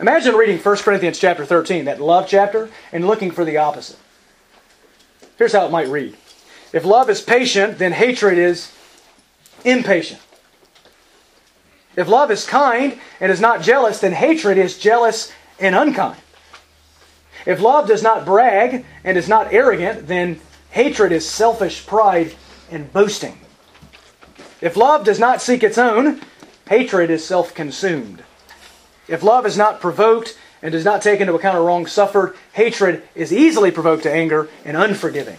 Imagine 0.00 0.34
reading 0.34 0.58
1 0.58 0.76
Corinthians 0.78 1.18
chapter 1.18 1.44
13, 1.44 1.84
that 1.84 2.00
love 2.00 2.26
chapter, 2.26 2.70
and 2.90 3.06
looking 3.06 3.30
for 3.30 3.44
the 3.44 3.58
opposite. 3.58 3.98
Here's 5.38 5.52
how 5.52 5.66
it 5.66 5.70
might 5.72 5.88
read 5.88 6.16
If 6.72 6.84
love 6.84 7.10
is 7.10 7.20
patient, 7.20 7.78
then 7.78 7.92
hatred 7.92 8.38
is 8.38 8.72
impatient. 9.64 10.20
If 11.96 12.08
love 12.08 12.30
is 12.30 12.46
kind 12.46 12.98
and 13.20 13.30
is 13.30 13.40
not 13.40 13.62
jealous, 13.62 14.00
then 14.00 14.12
hatred 14.12 14.58
is 14.58 14.78
jealous 14.78 15.32
and 15.60 15.74
unkind. 15.74 16.20
If 17.46 17.60
love 17.60 17.86
does 17.86 18.02
not 18.02 18.24
brag 18.24 18.84
and 19.04 19.16
is 19.16 19.28
not 19.28 19.52
arrogant, 19.52 20.06
then 20.06 20.40
hatred 20.70 21.12
is 21.12 21.28
selfish 21.28 21.86
pride 21.86 22.34
and 22.70 22.92
boasting. 22.92 23.38
If 24.60 24.76
love 24.76 25.04
does 25.04 25.20
not 25.20 25.42
seek 25.42 25.62
its 25.62 25.78
own, 25.78 26.20
hatred 26.68 27.10
is 27.10 27.24
self 27.24 27.54
consumed. 27.54 28.22
If 29.06 29.22
love 29.22 29.44
is 29.44 29.58
not 29.58 29.80
provoked 29.80 30.36
and 30.64 30.72
does 30.72 30.84
not 30.84 31.02
take 31.02 31.20
into 31.20 31.34
account 31.34 31.58
a 31.58 31.60
wrong 31.60 31.86
suffered, 31.86 32.34
hatred 32.54 33.02
is 33.14 33.34
easily 33.34 33.70
provoked 33.70 34.04
to 34.04 34.10
anger 34.10 34.48
and 34.64 34.78
unforgiving. 34.78 35.36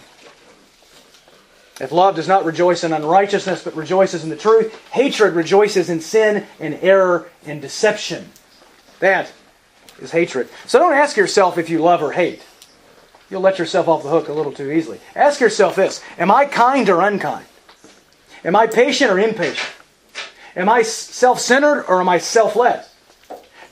If 1.81 1.91
love 1.91 2.15
does 2.15 2.27
not 2.27 2.45
rejoice 2.45 2.83
in 2.83 2.93
unrighteousness 2.93 3.63
but 3.63 3.75
rejoices 3.75 4.23
in 4.23 4.29
the 4.29 4.37
truth, 4.37 4.79
hatred 4.91 5.33
rejoices 5.33 5.89
in 5.89 5.99
sin 5.99 6.45
and 6.59 6.75
error 6.75 7.27
and 7.43 7.59
deception. 7.59 8.29
That 8.99 9.33
is 9.99 10.11
hatred. 10.11 10.47
So 10.67 10.77
don't 10.77 10.93
ask 10.93 11.17
yourself 11.17 11.57
if 11.57 11.71
you 11.71 11.79
love 11.79 12.03
or 12.03 12.11
hate. 12.11 12.43
You'll 13.31 13.41
let 13.41 13.57
yourself 13.57 13.87
off 13.87 14.03
the 14.03 14.09
hook 14.09 14.29
a 14.29 14.33
little 14.33 14.51
too 14.51 14.71
easily. 14.71 14.99
Ask 15.15 15.41
yourself 15.41 15.75
this 15.75 16.03
Am 16.19 16.29
I 16.29 16.45
kind 16.45 16.87
or 16.87 17.01
unkind? 17.01 17.47
Am 18.45 18.55
I 18.55 18.67
patient 18.67 19.09
or 19.09 19.19
impatient? 19.19 19.71
Am 20.55 20.69
I 20.69 20.83
self 20.83 21.39
centered 21.39 21.85
or 21.87 21.99
am 21.99 22.07
I 22.07 22.19
selfless? 22.19 22.94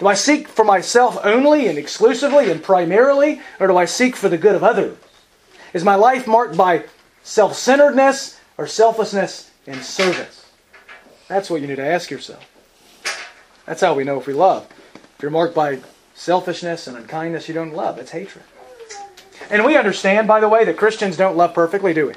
Do 0.03 0.09
I 0.09 0.15
seek 0.15 0.49
for 0.49 0.65
myself 0.65 1.17
only 1.23 1.67
and 1.67 1.77
exclusively 1.77 2.51
and 2.51 2.61
primarily, 2.61 3.39
or 3.57 3.67
do 3.67 3.77
I 3.77 3.85
seek 3.85 4.17
for 4.17 4.27
the 4.27 4.37
good 4.37 4.53
of 4.53 4.61
others? 4.61 4.97
Is 5.73 5.85
my 5.85 5.95
life 5.95 6.27
marked 6.27 6.57
by 6.57 6.83
self 7.23 7.55
centeredness 7.55 8.37
or 8.57 8.67
selflessness 8.67 9.49
in 9.65 9.81
service? 9.81 10.51
That's 11.29 11.49
what 11.49 11.61
you 11.61 11.67
need 11.67 11.77
to 11.77 11.87
ask 11.87 12.11
yourself. 12.11 12.45
That's 13.65 13.79
how 13.79 13.93
we 13.93 14.03
know 14.03 14.19
if 14.19 14.27
we 14.27 14.33
love. 14.33 14.67
If 14.93 15.21
you're 15.21 15.31
marked 15.31 15.55
by 15.55 15.79
selfishness 16.15 16.85
and 16.85 16.97
unkindness, 16.97 17.47
you 17.47 17.53
don't 17.53 17.73
love. 17.73 17.97
It's 17.97 18.11
hatred. 18.11 18.43
And 19.49 19.63
we 19.63 19.77
understand, 19.77 20.27
by 20.27 20.41
the 20.41 20.49
way, 20.49 20.65
that 20.65 20.75
Christians 20.75 21.15
don't 21.15 21.37
love 21.37 21.53
perfectly, 21.53 21.93
do 21.93 22.07
we? 22.07 22.13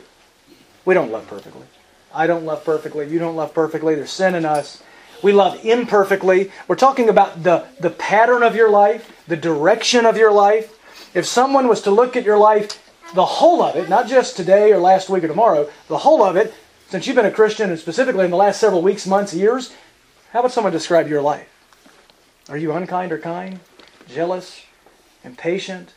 We 0.84 0.94
don't 0.94 1.12
love 1.12 1.28
perfectly. 1.28 1.66
I 2.12 2.26
don't 2.26 2.44
love 2.44 2.64
perfectly. 2.64 3.08
You 3.08 3.20
don't 3.20 3.36
love 3.36 3.54
perfectly. 3.54 3.94
There's 3.94 4.10
sin 4.10 4.34
in 4.34 4.44
us. 4.44 4.82
We 5.22 5.32
love 5.32 5.64
imperfectly. 5.64 6.50
We're 6.68 6.76
talking 6.76 7.08
about 7.08 7.42
the, 7.42 7.66
the 7.80 7.90
pattern 7.90 8.42
of 8.42 8.54
your 8.54 8.70
life, 8.70 9.24
the 9.26 9.36
direction 9.36 10.06
of 10.06 10.16
your 10.16 10.32
life. 10.32 10.72
If 11.14 11.26
someone 11.26 11.68
was 11.68 11.82
to 11.82 11.90
look 11.90 12.16
at 12.16 12.24
your 12.24 12.38
life, 12.38 12.82
the 13.14 13.24
whole 13.24 13.62
of 13.62 13.76
it, 13.76 13.88
not 13.88 14.08
just 14.08 14.36
today 14.36 14.72
or 14.72 14.78
last 14.78 15.08
week 15.08 15.24
or 15.24 15.28
tomorrow, 15.28 15.70
the 15.88 15.98
whole 15.98 16.22
of 16.22 16.36
it, 16.36 16.52
since 16.88 17.06
you've 17.06 17.16
been 17.16 17.26
a 17.26 17.30
Christian 17.30 17.70
and 17.70 17.78
specifically 17.78 18.24
in 18.24 18.30
the 18.30 18.36
last 18.36 18.60
several 18.60 18.82
weeks, 18.82 19.06
months, 19.06 19.34
years, 19.34 19.72
how 20.32 20.42
would 20.42 20.52
someone 20.52 20.72
describe 20.72 21.08
your 21.08 21.22
life? 21.22 21.48
Are 22.48 22.56
you 22.56 22.72
unkind 22.72 23.10
or 23.10 23.18
kind? 23.18 23.60
Jealous? 24.08 24.62
Impatient? 25.24 25.94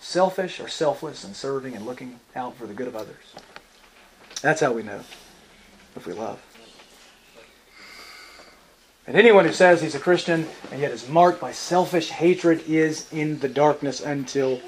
Selfish 0.00 0.58
or 0.58 0.66
selfless 0.66 1.22
and 1.22 1.36
serving 1.36 1.76
and 1.76 1.86
looking 1.86 2.18
out 2.34 2.56
for 2.56 2.66
the 2.66 2.74
good 2.74 2.88
of 2.88 2.96
others? 2.96 3.34
That's 4.40 4.60
how 4.60 4.72
we 4.72 4.82
know 4.82 5.02
if 5.94 6.06
we 6.06 6.12
love. 6.12 6.40
And 9.06 9.16
anyone 9.16 9.44
who 9.44 9.52
says 9.52 9.82
he's 9.82 9.94
a 9.94 10.00
Christian 10.00 10.46
and 10.70 10.80
yet 10.80 10.92
is 10.92 11.08
marked 11.08 11.40
by 11.40 11.52
selfish 11.52 12.10
hatred 12.10 12.62
is 12.68 13.12
in 13.12 13.38
the 13.40 13.48
darkness 13.48 14.00
until 14.00 14.60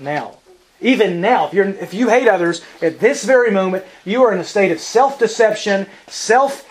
now. 0.00 0.38
Even 0.80 1.20
now, 1.20 1.46
if, 1.46 1.54
you're, 1.54 1.68
if 1.68 1.94
you 1.94 2.08
hate 2.08 2.28
others 2.28 2.62
at 2.82 2.98
this 2.98 3.24
very 3.24 3.50
moment, 3.50 3.84
you 4.04 4.22
are 4.22 4.32
in 4.32 4.40
a 4.40 4.44
state 4.44 4.72
of 4.72 4.80
self 4.80 5.18
deception, 5.18 5.86
self 6.08 6.68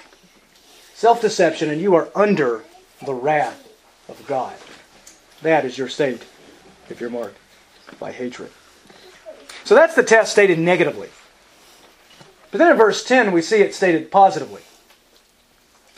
self 0.94 1.22
deception, 1.22 1.70
and 1.70 1.82
you 1.82 1.96
are 1.96 2.10
under 2.16 2.64
the 3.06 3.14
wrath 3.14 3.68
of 4.10 4.26
God. 4.28 4.56
That 5.42 5.66
is 5.66 5.78
your 5.78 5.90
state 5.90 6.24
if 6.90 7.00
you're 7.00 7.10
marked 7.10 7.38
by 8.00 8.12
hatred. 8.12 8.52
So 9.64 9.76
that's 9.76 9.96
the 9.96 10.04
test 10.04 10.32
stated 10.32 10.60
negatively. 10.60 11.10
But 12.52 12.58
then 12.58 12.72
in 12.72 12.78
verse 12.78 13.04
10, 13.04 13.32
we 13.32 13.42
see 13.42 13.62
it 13.62 13.74
stated 13.74 14.12
positively. 14.12 14.62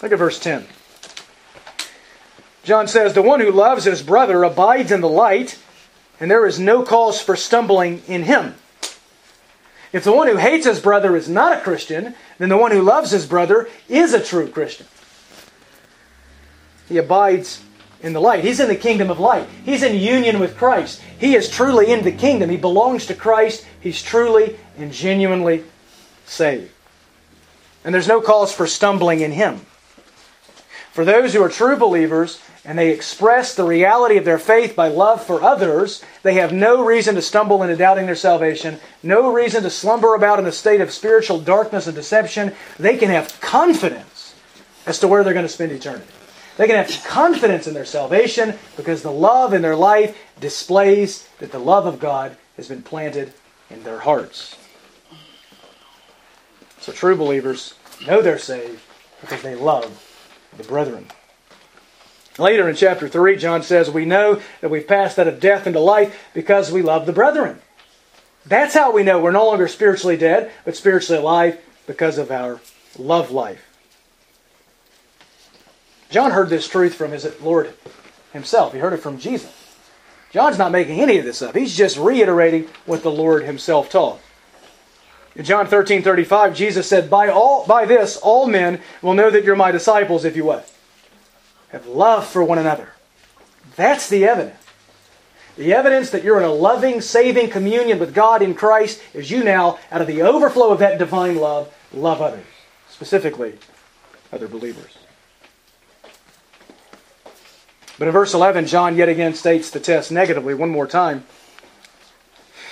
Look 0.01 0.11
at 0.11 0.19
verse 0.19 0.39
10. 0.39 0.65
John 2.65 2.87
says, 2.87 3.13
The 3.13 3.21
one 3.21 3.39
who 3.39 3.51
loves 3.51 3.85
his 3.85 4.01
brother 4.01 4.43
abides 4.43 4.91
in 4.91 4.99
the 4.99 5.07
light, 5.07 5.57
and 6.19 6.29
there 6.29 6.45
is 6.45 6.59
no 6.59 6.83
cause 6.83 7.21
for 7.21 7.35
stumbling 7.35 8.01
in 8.07 8.23
him. 8.23 8.55
If 9.93 10.03
the 10.03 10.11
one 10.11 10.27
who 10.27 10.35
hates 10.35 10.65
his 10.65 10.79
brother 10.79 11.15
is 11.15 11.29
not 11.29 11.57
a 11.57 11.61
Christian, 11.61 12.15
then 12.37 12.49
the 12.49 12.57
one 12.57 12.71
who 12.71 12.81
loves 12.81 13.11
his 13.11 13.25
brother 13.25 13.69
is 13.87 14.13
a 14.13 14.21
true 14.21 14.49
Christian. 14.49 14.87
He 16.89 16.97
abides 16.97 17.63
in 18.01 18.13
the 18.13 18.19
light. 18.19 18.43
He's 18.43 18.59
in 18.59 18.67
the 18.67 18.75
kingdom 18.75 19.09
of 19.09 19.19
light. 19.19 19.47
He's 19.63 19.83
in 19.83 19.95
union 19.95 20.39
with 20.39 20.57
Christ. 20.57 21.01
He 21.19 21.35
is 21.35 21.49
truly 21.49 21.91
in 21.91 22.03
the 22.03 22.11
kingdom. 22.11 22.49
He 22.49 22.57
belongs 22.57 23.05
to 23.07 23.13
Christ. 23.13 23.65
He's 23.79 24.01
truly 24.01 24.57
and 24.77 24.91
genuinely 24.91 25.63
saved. 26.25 26.71
And 27.83 27.93
there's 27.93 28.07
no 28.07 28.21
cause 28.21 28.51
for 28.51 28.67
stumbling 28.67 29.21
in 29.21 29.31
him. 29.31 29.61
For 30.91 31.05
those 31.05 31.33
who 31.33 31.43
are 31.43 31.49
true 31.49 31.75
believers, 31.75 32.41
and 32.65 32.77
they 32.77 32.89
express 32.89 33.53
the 33.53 33.63
reality 33.63 34.17
of 34.17 34.25
their 34.25 34.39
faith 34.39 34.75
by 34.75 34.87
love 34.87 35.23
for 35.23 35.43
others, 35.43 36.03
they 36.23 36.33
have 36.33 36.51
no 36.51 36.83
reason 36.83 37.13
to 37.15 37.21
stumble 37.21 37.61
into 37.61 37.75
doubting 37.75 38.07
their 38.07 38.15
salvation, 38.15 38.79
no 39.03 39.31
reason 39.31 39.61
to 39.63 39.69
slumber 39.69 40.15
about 40.15 40.39
in 40.39 40.47
a 40.47 40.51
state 40.51 40.81
of 40.81 40.91
spiritual 40.91 41.39
darkness 41.39 41.85
and 41.85 41.95
deception. 41.95 42.53
They 42.79 42.97
can 42.97 43.09
have 43.09 43.39
confidence 43.39 44.35
as 44.87 44.99
to 44.99 45.07
where 45.07 45.23
they're 45.23 45.33
going 45.33 45.45
to 45.45 45.51
spend 45.51 45.71
eternity. 45.71 46.07
They 46.57 46.67
can 46.67 46.75
have 46.75 47.03
confidence 47.05 47.67
in 47.67 47.73
their 47.73 47.85
salvation 47.85 48.55
because 48.77 49.03
the 49.03 49.11
love 49.11 49.53
in 49.53 49.61
their 49.61 49.75
life 49.75 50.17
displays 50.39 51.29
that 51.39 51.51
the 51.51 51.59
love 51.59 51.85
of 51.85 51.99
God 51.99 52.35
has 52.57 52.67
been 52.67 52.81
planted 52.81 53.33
in 53.69 53.83
their 53.83 53.99
hearts. 53.99 54.57
So 56.79 56.91
true 56.91 57.15
believers 57.15 57.73
know 58.07 58.21
they're 58.21 58.37
saved 58.39 58.81
because 59.21 59.41
they 59.41 59.55
love 59.55 60.01
the 60.57 60.63
brethren. 60.63 61.07
Later 62.37 62.67
in 62.67 62.75
chapter 62.75 63.07
3, 63.07 63.37
John 63.37 63.63
says, 63.63 63.89
We 63.89 64.05
know 64.05 64.41
that 64.61 64.69
we've 64.69 64.87
passed 64.87 65.17
out 65.17 65.27
of 65.27 65.39
death 65.39 65.67
into 65.67 65.79
life 65.79 66.29
because 66.33 66.71
we 66.71 66.81
love 66.81 67.05
the 67.05 67.13
brethren. 67.13 67.59
That's 68.45 68.73
how 68.73 68.91
we 68.91 69.03
know 69.03 69.19
we're 69.19 69.31
no 69.31 69.45
longer 69.45 69.67
spiritually 69.67 70.17
dead, 70.17 70.51
but 70.65 70.75
spiritually 70.75 71.19
alive 71.19 71.59
because 71.87 72.17
of 72.17 72.31
our 72.31 72.59
love 72.97 73.31
life. 73.31 73.61
John 76.09 76.31
heard 76.31 76.49
this 76.49 76.67
truth 76.67 76.93
from 76.93 77.11
his 77.11 77.27
Lord 77.41 77.73
himself. 78.33 78.73
He 78.73 78.79
heard 78.79 78.93
it 78.93 78.97
from 78.97 79.17
Jesus. 79.17 79.51
John's 80.31 80.57
not 80.57 80.71
making 80.71 80.99
any 80.99 81.17
of 81.17 81.25
this 81.25 81.41
up. 81.41 81.55
He's 81.55 81.75
just 81.75 81.97
reiterating 81.97 82.67
what 82.85 83.01
the 83.01 83.11
Lord 83.11 83.43
himself 83.43 83.89
taught. 83.89 84.19
In 85.35 85.45
John 85.45 85.67
13, 85.67 86.01
35, 86.01 86.55
Jesus 86.55 86.87
said, 86.87 87.09
By 87.09 87.29
all 87.29 87.65
by 87.65 87.85
this 87.85 88.17
all 88.17 88.47
men 88.47 88.81
will 89.01 89.13
know 89.13 89.29
that 89.29 89.43
you're 89.43 89.55
my 89.55 89.71
disciples 89.71 90.25
if 90.25 90.35
you 90.35 90.45
what? 90.45 90.71
Have 91.75 91.87
love 91.87 92.25
for 92.25 92.41
one 92.41 92.57
another. 92.57 92.87
That's 93.75 94.07
the 94.07 94.23
evidence. 94.23 94.55
The 95.57 95.73
evidence 95.73 96.09
that 96.11 96.23
you're 96.23 96.37
in 96.37 96.45
a 96.45 96.53
loving, 96.53 97.01
saving 97.01 97.49
communion 97.49 97.99
with 97.99 98.15
God 98.15 98.41
in 98.41 98.55
Christ 98.55 99.03
is 99.13 99.29
you 99.29 99.43
now, 99.43 99.77
out 99.91 99.99
of 99.99 100.07
the 100.07 100.21
overflow 100.21 100.69
of 100.69 100.79
that 100.79 100.97
divine 100.97 101.35
love, 101.35 101.75
love 101.91 102.21
others, 102.21 102.45
specifically 102.87 103.55
other 104.31 104.47
believers. 104.47 104.97
But 107.99 108.07
in 108.07 108.13
verse 108.13 108.33
11, 108.33 108.67
John 108.67 108.95
yet 108.95 109.09
again 109.09 109.33
states 109.33 109.69
the 109.69 109.81
test 109.81 110.13
negatively 110.13 110.53
one 110.53 110.69
more 110.69 110.87
time. 110.87 111.25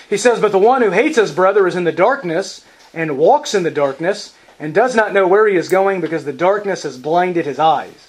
He 0.09 0.15
says, 0.15 0.39
But 0.39 0.53
the 0.53 0.59
one 0.59 0.81
who 0.81 0.91
hates 0.91 1.17
his 1.17 1.33
brother 1.33 1.67
is 1.67 1.75
in 1.75 1.83
the 1.83 1.91
darkness 1.91 2.63
and 2.93 3.17
walks 3.17 3.53
in 3.53 3.63
the 3.63 3.69
darkness 3.69 4.33
and 4.57 4.73
does 4.73 4.95
not 4.95 5.11
know 5.11 5.27
where 5.27 5.45
he 5.45 5.57
is 5.57 5.67
going 5.67 5.99
because 5.99 6.23
the 6.23 6.31
darkness 6.31 6.83
has 6.83 6.97
blinded 6.97 7.45
his 7.45 7.59
eyes. 7.59 8.07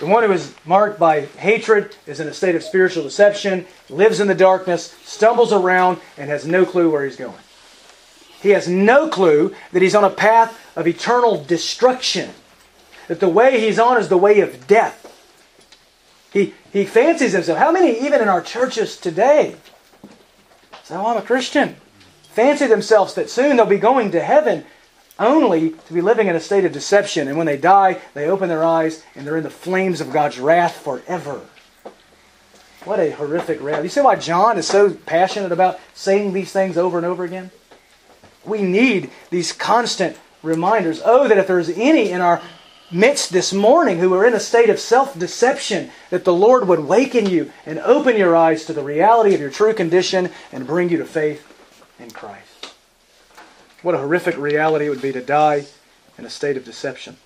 The 0.00 0.06
one 0.06 0.24
who 0.24 0.32
is 0.32 0.54
marked 0.64 0.98
by 0.98 1.26
hatred 1.26 1.94
is 2.06 2.20
in 2.20 2.26
a 2.26 2.32
state 2.32 2.54
of 2.54 2.62
spiritual 2.62 3.02
deception, 3.02 3.66
lives 3.90 4.18
in 4.18 4.28
the 4.28 4.34
darkness, 4.34 4.96
stumbles 5.04 5.52
around, 5.52 6.00
and 6.16 6.30
has 6.30 6.46
no 6.46 6.64
clue 6.64 6.90
where 6.90 7.04
he's 7.04 7.16
going. 7.16 7.36
He 8.40 8.50
has 8.50 8.66
no 8.66 9.08
clue 9.08 9.54
that 9.72 9.82
he's 9.82 9.94
on 9.94 10.02
a 10.02 10.10
path 10.10 10.58
of 10.74 10.88
eternal 10.88 11.44
destruction, 11.44 12.30
that 13.08 13.20
the 13.20 13.28
way 13.28 13.60
he's 13.60 13.78
on 13.78 13.98
is 13.98 14.08
the 14.08 14.16
way 14.16 14.40
of 14.40 14.66
death. 14.66 15.06
He, 16.32 16.54
he 16.72 16.86
fancies 16.86 17.32
himself. 17.32 17.58
How 17.58 17.70
many, 17.70 18.00
even 18.00 18.22
in 18.22 18.28
our 18.28 18.40
churches 18.40 18.96
today, 18.96 19.56
say, 20.82 20.94
Oh, 20.96 21.08
I'm 21.08 21.18
a 21.18 21.22
Christian, 21.22 21.76
fancy 22.22 22.66
themselves 22.66 23.12
that 23.14 23.28
soon 23.28 23.56
they'll 23.56 23.66
be 23.66 23.76
going 23.76 24.12
to 24.12 24.22
heaven 24.22 24.64
only 25.20 25.70
to 25.70 25.92
be 25.92 26.00
living 26.00 26.26
in 26.26 26.34
a 26.34 26.40
state 26.40 26.64
of 26.64 26.72
deception. 26.72 27.28
And 27.28 27.36
when 27.36 27.46
they 27.46 27.56
die, 27.56 28.00
they 28.14 28.26
open 28.26 28.48
their 28.48 28.64
eyes 28.64 29.04
and 29.14 29.26
they're 29.26 29.36
in 29.36 29.44
the 29.44 29.50
flames 29.50 30.00
of 30.00 30.12
God's 30.12 30.40
wrath 30.40 30.76
forever. 30.76 31.42
What 32.84 32.98
a 32.98 33.10
horrific 33.10 33.60
reality. 33.60 33.84
You 33.84 33.90
see 33.90 34.00
why 34.00 34.16
John 34.16 34.56
is 34.56 34.66
so 34.66 34.94
passionate 34.94 35.52
about 35.52 35.78
saying 35.92 36.32
these 36.32 36.50
things 36.50 36.78
over 36.78 36.96
and 36.96 37.06
over 37.06 37.24
again? 37.24 37.50
We 38.44 38.62
need 38.62 39.10
these 39.28 39.52
constant 39.52 40.16
reminders. 40.42 41.02
Oh, 41.04 41.28
that 41.28 41.36
if 41.36 41.46
there's 41.46 41.68
any 41.68 42.10
in 42.10 42.22
our 42.22 42.40
midst 42.90 43.32
this 43.32 43.52
morning 43.52 43.98
who 43.98 44.14
are 44.14 44.26
in 44.26 44.34
a 44.34 44.40
state 44.40 44.70
of 44.70 44.80
self 44.80 45.18
deception, 45.18 45.90
that 46.08 46.24
the 46.24 46.32
Lord 46.32 46.66
would 46.68 46.80
waken 46.80 47.28
you 47.28 47.52
and 47.66 47.78
open 47.80 48.16
your 48.16 48.34
eyes 48.34 48.64
to 48.64 48.72
the 48.72 48.82
reality 48.82 49.34
of 49.34 49.40
your 49.40 49.50
true 49.50 49.74
condition 49.74 50.30
and 50.50 50.66
bring 50.66 50.88
you 50.88 50.96
to 50.96 51.04
faith 51.04 51.46
in 51.98 52.10
Christ. 52.10 52.49
What 53.82 53.94
a 53.94 53.98
horrific 53.98 54.36
reality 54.36 54.86
it 54.86 54.90
would 54.90 55.02
be 55.02 55.12
to 55.12 55.22
die 55.22 55.66
in 56.18 56.24
a 56.24 56.30
state 56.30 56.56
of 56.56 56.64
deception. 56.64 57.16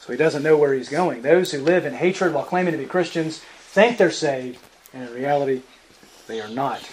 So 0.00 0.12
he 0.12 0.18
doesn't 0.18 0.42
know 0.42 0.56
where 0.56 0.74
he's 0.74 0.88
going. 0.88 1.22
Those 1.22 1.52
who 1.52 1.62
live 1.62 1.86
in 1.86 1.94
hatred 1.94 2.34
while 2.34 2.44
claiming 2.44 2.72
to 2.72 2.78
be 2.78 2.84
Christians 2.84 3.38
think 3.38 3.96
they're 3.96 4.10
saved, 4.10 4.58
and 4.92 5.08
in 5.08 5.14
reality, 5.14 5.62
they 6.26 6.40
are 6.40 6.48
not. 6.48 6.88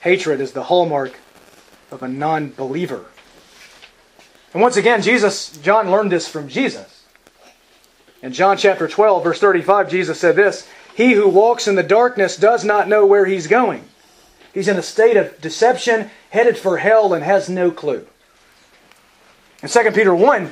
Hatred 0.00 0.40
is 0.40 0.52
the 0.52 0.64
hallmark 0.64 1.18
of 1.90 2.02
a 2.02 2.08
non 2.08 2.50
believer. 2.50 3.06
And 4.52 4.62
once 4.62 4.76
again, 4.76 5.02
Jesus, 5.02 5.56
John 5.58 5.90
learned 5.90 6.12
this 6.12 6.28
from 6.28 6.48
Jesus. 6.48 7.04
In 8.22 8.32
John 8.32 8.56
chapter 8.56 8.88
12, 8.88 9.24
verse 9.24 9.40
35, 9.40 9.90
Jesus 9.90 10.20
said 10.20 10.36
this 10.36 10.68
He 10.94 11.12
who 11.12 11.28
walks 11.28 11.68
in 11.68 11.74
the 11.74 11.82
darkness 11.82 12.36
does 12.36 12.64
not 12.64 12.88
know 12.88 13.04
where 13.06 13.26
he's 13.26 13.46
going. 13.46 13.84
He's 14.56 14.68
in 14.68 14.78
a 14.78 14.82
state 14.82 15.18
of 15.18 15.38
deception, 15.42 16.10
headed 16.30 16.56
for 16.56 16.78
hell, 16.78 17.12
and 17.12 17.22
has 17.22 17.46
no 17.46 17.70
clue. 17.70 18.06
In 19.62 19.68
2 19.68 19.90
Peter 19.90 20.14
1, 20.14 20.50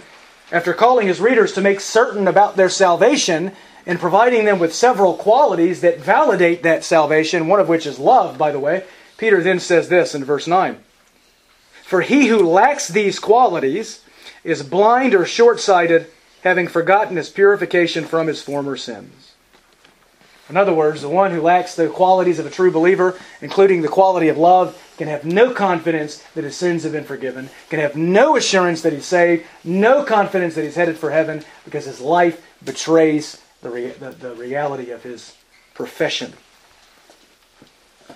after 0.52 0.74
calling 0.74 1.08
his 1.08 1.22
readers 1.22 1.54
to 1.54 1.62
make 1.62 1.80
certain 1.80 2.28
about 2.28 2.54
their 2.54 2.68
salvation 2.68 3.52
and 3.86 3.98
providing 3.98 4.44
them 4.44 4.58
with 4.58 4.74
several 4.74 5.14
qualities 5.14 5.80
that 5.80 6.00
validate 6.00 6.62
that 6.64 6.84
salvation, 6.84 7.48
one 7.48 7.60
of 7.60 7.70
which 7.70 7.86
is 7.86 7.98
love, 7.98 8.36
by 8.36 8.52
the 8.52 8.60
way, 8.60 8.84
Peter 9.16 9.42
then 9.42 9.58
says 9.58 9.88
this 9.88 10.14
in 10.14 10.22
verse 10.22 10.46
9 10.46 10.76
For 11.82 12.02
he 12.02 12.26
who 12.26 12.46
lacks 12.46 12.88
these 12.88 13.18
qualities 13.18 14.04
is 14.44 14.62
blind 14.62 15.14
or 15.14 15.24
short 15.24 15.60
sighted, 15.60 16.08
having 16.42 16.68
forgotten 16.68 17.16
his 17.16 17.30
purification 17.30 18.04
from 18.04 18.26
his 18.26 18.42
former 18.42 18.76
sins. 18.76 19.23
In 20.50 20.58
other 20.58 20.74
words, 20.74 21.00
the 21.00 21.08
one 21.08 21.30
who 21.30 21.40
lacks 21.40 21.74
the 21.74 21.88
qualities 21.88 22.38
of 22.38 22.44
a 22.44 22.50
true 22.50 22.70
believer, 22.70 23.18
including 23.40 23.80
the 23.80 23.88
quality 23.88 24.28
of 24.28 24.36
love, 24.36 24.80
can 24.98 25.08
have 25.08 25.24
no 25.24 25.52
confidence 25.52 26.22
that 26.34 26.44
his 26.44 26.56
sins 26.56 26.82
have 26.82 26.92
been 26.92 27.04
forgiven, 27.04 27.48
can 27.70 27.80
have 27.80 27.96
no 27.96 28.36
assurance 28.36 28.82
that 28.82 28.92
he's 28.92 29.06
saved, 29.06 29.46
no 29.64 30.04
confidence 30.04 30.54
that 30.54 30.64
he's 30.64 30.76
headed 30.76 30.98
for 30.98 31.10
heaven, 31.10 31.42
because 31.64 31.86
his 31.86 32.00
life 32.00 32.44
betrays 32.62 33.40
the, 33.62 33.70
the, 33.98 34.10
the 34.10 34.34
reality 34.34 34.90
of 34.90 35.02
his 35.02 35.34
profession. 35.72 36.34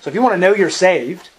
So 0.00 0.10
if 0.10 0.14
you 0.14 0.22
want 0.22 0.34
to 0.34 0.38
know 0.38 0.54
you're 0.54 0.70
saved, 0.70 1.30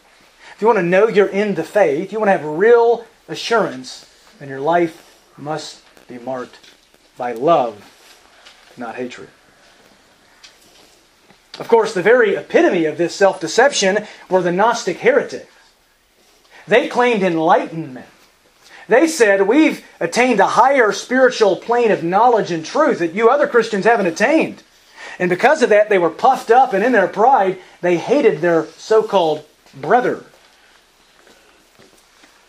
if 0.56 0.62
you 0.62 0.68
want 0.68 0.80
to 0.80 0.84
know 0.84 1.08
you're 1.08 1.28
in 1.28 1.56
the 1.56 1.64
faith, 1.64 2.12
you 2.12 2.20
want 2.20 2.30
to 2.30 2.38
have 2.38 2.44
real 2.44 3.06
assurance, 3.28 4.12
then 4.40 4.50
your 4.50 4.60
life 4.60 5.24
must 5.38 5.82
be 6.08 6.18
marked 6.18 6.60
by 7.16 7.32
love, 7.32 7.86
not 8.76 8.96
hatred. 8.96 9.30
Of 11.60 11.68
course, 11.68 11.94
the 11.94 12.02
very 12.02 12.36
epitome 12.36 12.86
of 12.86 12.98
this 12.98 13.14
self 13.14 13.42
deception 13.42 14.08
were 14.30 14.42
the 14.42 14.52
Gnostic 14.52 15.00
heretics. 15.00 15.52
They 16.68 16.88
claimed 16.88 17.22
enlightenment. 17.22 18.06
They 18.88 19.08
said, 19.08 19.48
We've 19.48 19.86
attained 20.00 20.40
a 20.40 20.48
higher 20.48 20.92
spiritual 20.94 21.58
plane 21.58 21.92
of 21.92 22.04
knowledge 22.04 22.52
and 22.52 22.66
truth 22.66 23.00
that 23.00 23.14
you 23.14 23.30
other 23.30 23.48
Christians 23.48 23.86
haven't 23.86 24.08
attained. 24.08 24.64
And 25.20 25.30
because 25.30 25.62
of 25.62 25.70
that, 25.70 25.90
they 25.90 25.98
were 25.98 26.10
puffed 26.10 26.50
up, 26.50 26.72
and 26.74 26.84
in 26.84 26.94
their 26.94 27.08
pride, 27.08 27.60
they 27.82 27.98
hated 27.98 28.40
their 28.40 28.68
so 28.78 29.04
called 29.04 29.46
brother. 29.74 30.24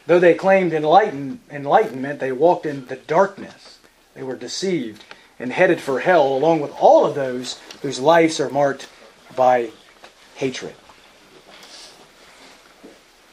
Though 0.07 0.21
they 0.21 0.35
claimed 0.35 0.73
enlighten, 0.73 1.41
enlightenment, 1.51 2.21
they 2.21 2.33
walked 2.33 2.65
in 2.65 2.87
the 2.87 2.97
darkness. 2.97 3.79
They 4.15 4.23
were 4.23 4.37
deceived 4.37 5.05
and 5.39 5.53
headed 5.53 5.81
for 5.81 6.01
hell, 6.01 6.29
along 6.29 6.61
with 6.61 6.73
all 6.79 7.05
of 7.05 7.15
those 7.15 7.59
whose 7.83 7.99
lives 7.99 8.39
are 8.39 8.51
marked 8.51 8.89
by 9.37 9.71
hatred. 10.35 10.75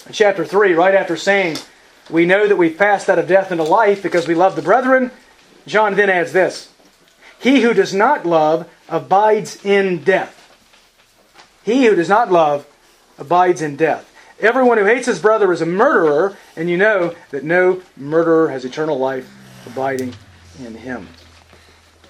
In 0.05 0.13
chapter 0.13 0.45
3, 0.45 0.73
right 0.73 0.95
after 0.95 1.17
saying, 1.17 1.57
We 2.09 2.25
know 2.25 2.47
that 2.47 2.55
we've 2.55 2.77
passed 2.77 3.09
out 3.09 3.19
of 3.19 3.27
death 3.27 3.51
into 3.51 3.63
life 3.63 4.01
because 4.01 4.27
we 4.27 4.35
love 4.35 4.55
the 4.55 4.61
brethren, 4.61 5.11
John 5.65 5.95
then 5.95 6.09
adds 6.09 6.31
this 6.31 6.69
He 7.39 7.61
who 7.61 7.73
does 7.73 7.93
not 7.93 8.25
love 8.25 8.69
abides 8.87 9.63
in 9.65 10.03
death. 10.03 10.33
He 11.63 11.85
who 11.85 11.95
does 11.95 12.09
not 12.09 12.31
love 12.31 12.65
abides 13.17 13.61
in 13.61 13.75
death. 13.75 14.13
Everyone 14.39 14.77
who 14.77 14.85
hates 14.85 15.07
his 15.07 15.19
brother 15.19 15.51
is 15.51 15.61
a 15.61 15.65
murderer, 15.65 16.37
and 16.55 16.69
you 16.69 16.77
know 16.77 17.15
that 17.31 17.43
no 17.43 17.81
murderer 17.97 18.49
has 18.49 18.63
eternal 18.63 18.97
life 18.97 19.29
abiding 19.65 20.13
in 20.63 20.75
him. 20.75 21.07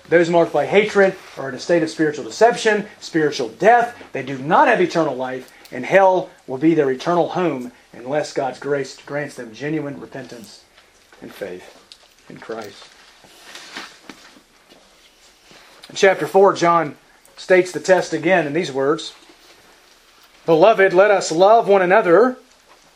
Those 0.09 0.29
marked 0.29 0.53
by 0.53 0.65
hatred 0.65 1.15
are 1.37 1.49
in 1.49 1.55
a 1.55 1.59
state 1.59 1.83
of 1.83 1.89
spiritual 1.89 2.23
deception, 2.23 2.87
spiritual 2.99 3.49
death. 3.49 4.01
They 4.13 4.23
do 4.23 4.37
not 4.37 4.67
have 4.67 4.79
eternal 4.79 5.15
life, 5.15 5.51
and 5.71 5.85
hell 5.85 6.29
will 6.45 6.57
be 6.57 6.73
their 6.73 6.89
eternal 6.89 7.29
home 7.29 7.73
unless 7.91 8.33
God's 8.33 8.59
grace 8.59 8.97
grants 9.01 9.35
them 9.35 9.53
genuine 9.53 9.99
repentance 9.99 10.63
and 11.21 11.31
faith 11.31 11.83
in 12.29 12.37
Christ. 12.37 12.83
In 15.89 15.95
chapter 15.95 16.27
4, 16.27 16.53
John 16.53 16.97
states 17.35 17.71
the 17.71 17.79
test 17.79 18.13
again 18.13 18.47
in 18.47 18.53
these 18.53 18.71
words 18.71 19.13
Beloved, 20.45 20.93
let 20.93 21.11
us 21.11 21.31
love 21.31 21.67
one 21.67 21.81
another, 21.81 22.37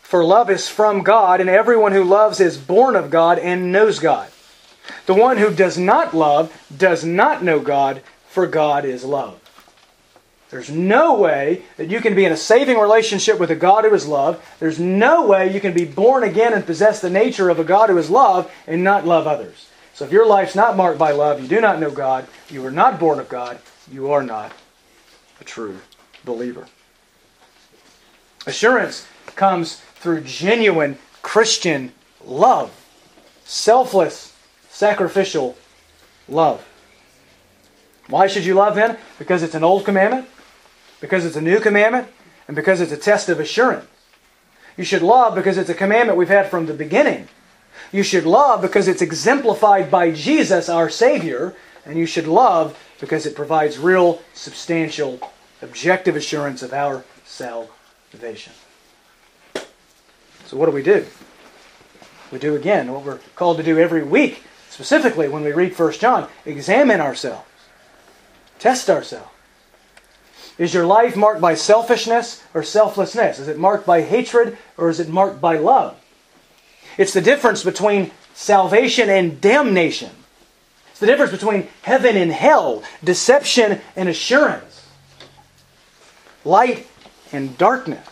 for 0.02 0.24
love 0.24 0.50
is 0.50 0.70
from 0.70 1.04
God, 1.04 1.42
and 1.42 1.50
everyone 1.50 1.92
who 1.92 2.04
loves 2.06 2.40
is 2.40 2.58
born 2.58 2.96
of 2.96 3.10
God 3.10 3.38
and 3.38 3.74
knows 3.74 4.00
God. 4.00 4.32
The 5.06 5.14
one 5.14 5.38
who 5.38 5.54
does 5.54 5.78
not 5.78 6.14
love 6.14 6.52
does 6.76 7.04
not 7.04 7.44
know 7.44 7.60
God, 7.60 8.02
for 8.28 8.48
God 8.48 8.86
is 8.86 9.04
love. 9.04 9.40
There's 10.50 10.70
no 10.70 11.16
way 11.16 11.64
that 11.78 11.90
you 11.90 12.02
can 12.02 12.14
be 12.14 12.26
in 12.26 12.34
a 12.34 12.38
saving 12.38 12.78
relationship 12.78 13.40
with 13.40 13.52
a 13.52 13.56
God 13.56 13.86
who 13.86 13.94
is 13.94 14.06
love. 14.06 14.44
There's 14.60 14.80
no 14.80 15.26
way 15.26 15.52
you 15.52 15.62
can 15.62 15.74
be 15.74 15.86
born 15.86 16.24
again 16.24 16.54
and 16.54 16.66
possess 16.66 17.00
the 17.00 17.10
nature 17.10 17.50
of 17.50 17.58
a 17.58 17.64
God 17.64 17.90
who 17.90 17.98
is 17.98 18.10
love 18.10 18.52
and 18.68 18.84
not 18.84 19.08
love 19.08 19.28
others. 19.28 19.70
So 19.94 20.04
if 20.04 20.12
your 20.12 20.26
life's 20.26 20.56
not 20.56 20.76
marked 20.76 21.00
by 21.00 21.12
love, 21.12 21.42
you 21.42 21.48
do 21.48 21.62
not 21.62 21.80
know 21.80 21.90
God, 21.90 22.28
you 22.50 22.66
are 22.66 22.72
not 22.72 23.00
born 23.00 23.20
of 23.20 23.30
God, 23.30 23.60
you 23.90 24.12
are 24.12 24.24
not 24.24 24.52
a 25.40 25.46
true 25.46 25.80
believer. 26.26 26.68
Assurance 28.46 29.08
comes 29.36 29.76
through 29.96 30.22
genuine 30.22 30.98
Christian 31.22 31.94
love, 32.26 32.72
selfless, 33.46 34.31
sacrificial 34.82 35.56
love. 36.28 36.68
Why 38.08 38.26
should 38.26 38.46
you 38.46 38.56
love 38.56 38.74
then? 38.74 38.98
Because 39.20 39.44
it's 39.44 39.54
an 39.54 39.64
old 39.64 39.86
commandment, 39.86 40.28
because 41.00 41.24
it's 41.24 41.36
a 41.36 41.42
new 41.42 41.60
commandment, 41.60 42.08
and 42.48 42.56
because 42.56 42.82
it's 42.82 42.92
a 42.92 42.98
test 42.98 43.30
of 43.30 43.40
assurance. 43.40 43.86
You 44.78 44.84
should 44.84 45.04
love 45.04 45.36
because 45.36 45.60
it's 45.60 45.70
a 45.70 45.76
commandment 45.76 46.18
we've 46.18 46.30
had 46.30 46.50
from 46.50 46.66
the 46.66 46.74
beginning. 46.74 47.28
You 47.92 48.02
should 48.02 48.26
love 48.26 48.64
because 48.64 48.88
it's 48.88 49.04
exemplified 49.04 49.92
by 49.92 50.10
Jesus, 50.10 50.68
our 50.68 50.90
Savior. 50.90 51.54
And 51.86 51.96
you 51.96 52.08
should 52.08 52.26
love 52.26 52.76
because 53.00 53.28
it 53.28 53.36
provides 53.36 53.78
real, 53.78 54.20
substantial, 54.34 55.20
objective 55.62 56.16
assurance 56.16 56.64
of 56.64 56.74
our 56.74 57.04
salvation. 57.24 58.54
So, 60.48 60.58
what 60.58 60.66
do 60.66 60.72
we 60.72 60.82
do? 60.82 61.06
We 62.32 62.40
do 62.40 62.56
again 62.56 62.92
what 62.92 63.04
we're 63.04 63.20
called 63.36 63.58
to 63.58 63.64
do 63.64 63.78
every 63.78 64.04
week, 64.04 64.44
specifically 64.72 65.28
when 65.28 65.44
we 65.44 65.52
read 65.52 65.78
1 65.78 65.92
John 65.94 66.30
examine 66.46 67.02
ourselves, 67.02 67.46
test 68.58 68.90
ourselves. 68.90 69.30
Is 70.58 70.74
your 70.74 70.86
life 70.86 71.16
marked 71.16 71.42
by 71.42 71.56
selfishness 71.56 72.42
or 72.54 72.64
selflessness? 72.64 73.40
Is 73.40 73.48
it 73.48 73.58
marked 73.58 73.86
by 73.86 74.02
hatred 74.02 74.58
or 74.78 74.90
is 74.90 75.00
it 75.00 75.10
marked 75.10 75.42
by 75.42 75.58
love? 75.58 76.00
It's 76.98 77.14
the 77.14 77.22
difference 77.22 77.64
between 77.64 78.12
salvation 78.34 79.10
and 79.10 79.42
damnation. 79.42 80.12
It's 80.92 81.00
the 81.00 81.08
difference 81.08 81.32
between 81.32 81.68
heaven 81.82 82.16
and 82.16 82.32
hell, 82.32 82.84
deception 83.04 83.82
and 83.96 84.08
assurance, 84.08 84.86
light 86.46 86.88
and 87.32 87.58
darkness. 87.58 88.08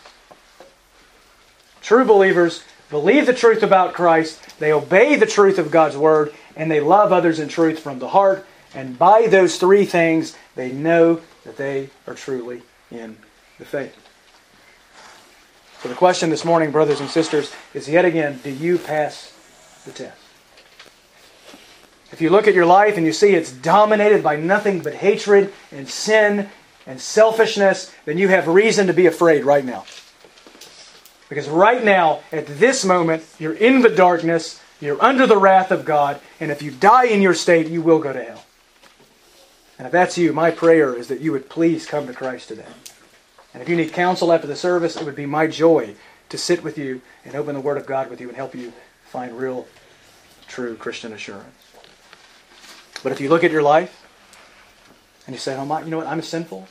True 1.82 2.04
believers 2.04 2.64
believe 2.90 3.26
the 3.26 3.32
truth 3.32 3.62
about 3.62 3.94
Christ, 3.94 4.58
they 4.58 4.72
obey 4.72 5.16
the 5.16 5.26
truth 5.26 5.58
of 5.58 5.70
God's 5.70 5.96
Word, 5.96 6.34
and 6.60 6.70
they 6.70 6.78
love 6.80 7.10
others 7.10 7.40
in 7.40 7.48
truth 7.48 7.78
from 7.78 8.00
the 8.00 8.08
heart. 8.10 8.46
And 8.74 8.98
by 8.98 9.28
those 9.28 9.56
three 9.56 9.86
things, 9.86 10.36
they 10.56 10.70
know 10.70 11.22
that 11.44 11.56
they 11.56 11.88
are 12.06 12.12
truly 12.12 12.60
in 12.90 13.16
the 13.58 13.64
faith. 13.64 13.96
So 15.82 15.88
the 15.88 15.94
question 15.94 16.28
this 16.28 16.44
morning, 16.44 16.70
brothers 16.70 17.00
and 17.00 17.08
sisters, 17.08 17.50
is 17.72 17.88
yet 17.88 18.04
again, 18.04 18.40
do 18.44 18.50
you 18.50 18.76
pass 18.76 19.32
the 19.86 19.92
test? 19.92 20.20
If 22.12 22.20
you 22.20 22.28
look 22.28 22.46
at 22.46 22.52
your 22.52 22.66
life 22.66 22.98
and 22.98 23.06
you 23.06 23.14
see 23.14 23.30
it's 23.30 23.50
dominated 23.50 24.22
by 24.22 24.36
nothing 24.36 24.80
but 24.80 24.92
hatred 24.92 25.54
and 25.72 25.88
sin 25.88 26.50
and 26.86 27.00
selfishness, 27.00 27.90
then 28.04 28.18
you 28.18 28.28
have 28.28 28.46
reason 28.46 28.86
to 28.88 28.92
be 28.92 29.06
afraid 29.06 29.46
right 29.46 29.64
now. 29.64 29.86
Because 31.30 31.48
right 31.48 31.82
now, 31.82 32.20
at 32.30 32.46
this 32.46 32.84
moment, 32.84 33.24
you're 33.38 33.54
in 33.54 33.80
the 33.80 33.88
darkness, 33.88 34.60
you're 34.80 35.02
under 35.02 35.26
the 35.26 35.36
wrath 35.36 35.70
of 35.70 35.84
God, 35.84 36.20
and 36.40 36.50
if 36.50 36.62
you 36.62 36.70
die 36.70 37.06
in 37.06 37.22
your 37.22 37.34
state, 37.34 37.68
you 37.68 37.82
will 37.82 37.98
go 37.98 38.12
to 38.12 38.24
hell. 38.24 38.44
And 39.78 39.86
if 39.86 39.92
that's 39.92 40.18
you, 40.18 40.32
my 40.32 40.50
prayer 40.50 40.94
is 40.94 41.08
that 41.08 41.20
you 41.20 41.32
would 41.32 41.48
please 41.48 41.86
come 41.86 42.06
to 42.06 42.12
Christ 42.12 42.48
today. 42.48 42.64
And 43.52 43.62
if 43.62 43.68
you 43.68 43.76
need 43.76 43.92
counsel 43.92 44.32
after 44.32 44.46
the 44.46 44.56
service, 44.56 44.96
it 44.96 45.04
would 45.04 45.16
be 45.16 45.26
my 45.26 45.46
joy 45.46 45.94
to 46.28 46.38
sit 46.38 46.62
with 46.62 46.78
you 46.78 47.02
and 47.24 47.34
open 47.34 47.54
the 47.54 47.60
Word 47.60 47.76
of 47.76 47.86
God 47.86 48.08
with 48.10 48.20
you 48.20 48.28
and 48.28 48.36
help 48.36 48.54
you 48.54 48.72
find 49.04 49.36
real, 49.36 49.66
true 50.46 50.76
Christian 50.76 51.12
assurance. 51.12 51.72
But 53.02 53.12
if 53.12 53.20
you 53.20 53.28
look 53.28 53.44
at 53.44 53.50
your 53.50 53.62
life 53.62 54.06
and 55.26 55.34
you 55.34 55.40
say, 55.40 55.56
oh 55.56 55.64
my, 55.64 55.82
you 55.82 55.90
know 55.90 55.98
what, 55.98 56.06
I'm 56.06 56.22
sinful, 56.22 56.68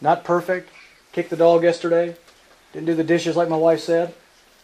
not 0.00 0.24
perfect, 0.24 0.70
kicked 1.12 1.30
the 1.30 1.36
dog 1.36 1.62
yesterday, 1.62 2.16
didn't 2.72 2.86
do 2.86 2.94
the 2.94 3.04
dishes 3.04 3.36
like 3.36 3.48
my 3.48 3.56
wife 3.56 3.80
said, 3.80 4.14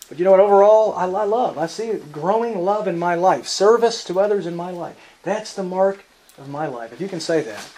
but 0.09 0.19
you 0.19 0.25
know 0.25 0.31
what, 0.31 0.41
overall, 0.41 0.95
I, 0.95 1.05
love. 1.05 1.59
I 1.59 1.67
see 1.67 1.95
growing 2.13 2.65
love 2.65 2.87
in 2.87 2.99
my 2.99 3.17
life, 3.17 3.49
service 3.49 4.05
to 4.05 4.21
others 4.21 4.47
in 4.47 4.55
my 4.55 4.71
life. 4.71 4.97
That's 5.23 5.55
the 5.55 5.65
mark 5.65 6.05
of 6.39 6.49
my 6.49 6.67
life. 6.67 6.93
If 6.93 7.01
you 7.01 7.09
can 7.09 7.21
say 7.21 7.41
that, 7.43 7.69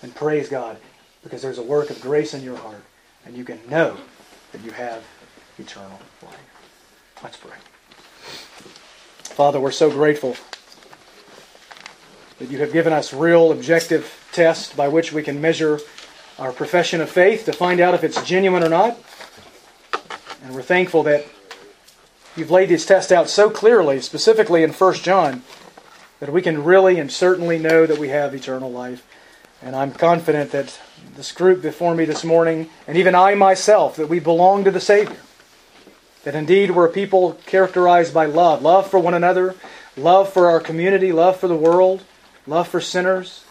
then 0.00 0.10
praise 0.10 0.48
God 0.48 0.78
because 1.22 1.42
there's 1.42 1.58
a 1.58 1.62
work 1.62 1.90
of 1.90 2.00
grace 2.00 2.34
in 2.34 2.42
your 2.42 2.56
heart 2.56 2.82
and 3.24 3.36
you 3.36 3.44
can 3.44 3.60
know 3.68 3.96
that 4.52 4.62
you 4.62 4.72
have 4.72 5.04
eternal 5.58 5.98
life. 6.22 7.20
Let's 7.22 7.36
pray. 7.36 7.56
Father, 9.22 9.60
we're 9.60 9.70
so 9.70 9.90
grateful 9.90 10.36
that 12.38 12.50
you 12.50 12.58
have 12.58 12.72
given 12.72 12.92
us 12.92 13.12
real 13.12 13.52
objective 13.52 14.28
tests 14.32 14.74
by 14.74 14.88
which 14.88 15.12
we 15.12 15.22
can 15.22 15.40
measure 15.40 15.80
our 16.38 16.52
profession 16.52 17.00
of 17.00 17.08
faith 17.08 17.44
to 17.46 17.52
find 17.52 17.80
out 17.80 17.94
if 17.94 18.04
it's 18.04 18.22
genuine 18.22 18.62
or 18.62 18.68
not. 18.68 18.98
And 20.44 20.54
we're 20.54 20.62
thankful 20.62 21.02
that 21.04 21.26
you've 22.36 22.50
laid 22.50 22.68
these 22.68 22.86
tests 22.86 23.10
out 23.10 23.28
so 23.28 23.50
clearly, 23.50 24.00
specifically 24.00 24.62
in 24.62 24.72
1 24.72 24.94
John, 24.94 25.42
that 26.20 26.32
we 26.32 26.42
can 26.42 26.64
really 26.64 26.98
and 26.98 27.10
certainly 27.10 27.58
know 27.58 27.86
that 27.86 27.98
we 27.98 28.08
have 28.08 28.34
eternal 28.34 28.70
life. 28.70 29.06
And 29.62 29.74
I'm 29.74 29.92
confident 29.92 30.52
that 30.52 30.78
this 31.16 31.32
group 31.32 31.62
before 31.62 31.94
me 31.94 32.04
this 32.04 32.24
morning, 32.24 32.68
and 32.86 32.96
even 32.96 33.14
I 33.14 33.34
myself, 33.34 33.96
that 33.96 34.08
we 34.08 34.20
belong 34.20 34.64
to 34.64 34.70
the 34.70 34.80
Savior. 34.80 35.16
That 36.24 36.34
indeed 36.34 36.72
we're 36.72 36.86
a 36.86 36.92
people 36.92 37.34
characterized 37.46 38.12
by 38.12 38.26
love 38.26 38.60
love 38.62 38.90
for 38.90 38.98
one 38.98 39.14
another, 39.14 39.54
love 39.96 40.32
for 40.32 40.50
our 40.50 40.60
community, 40.60 41.12
love 41.12 41.38
for 41.38 41.48
the 41.48 41.56
world, 41.56 42.02
love 42.46 42.68
for 42.68 42.80
sinners, 42.80 43.44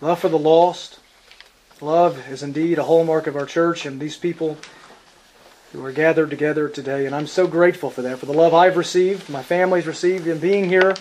love 0.00 0.18
for 0.18 0.28
the 0.28 0.38
lost. 0.38 0.98
Love 1.80 2.30
is 2.30 2.42
indeed 2.42 2.78
a 2.78 2.84
hallmark 2.84 3.26
of 3.26 3.34
our 3.34 3.46
church 3.46 3.86
and 3.86 3.98
these 3.98 4.16
people 4.16 4.58
who 5.72 5.84
are 5.84 5.92
gathered 5.92 6.30
together 6.30 6.68
today. 6.68 7.06
And 7.06 7.14
I'm 7.14 7.26
so 7.26 7.46
grateful 7.46 7.90
for 7.90 8.02
that, 8.02 8.18
for 8.18 8.26
the 8.26 8.32
love 8.32 8.54
I've 8.54 8.76
received, 8.76 9.28
my 9.28 9.42
family's 9.42 9.86
received 9.86 10.26
in 10.26 10.38
being 10.38 10.68
here, 10.68 10.94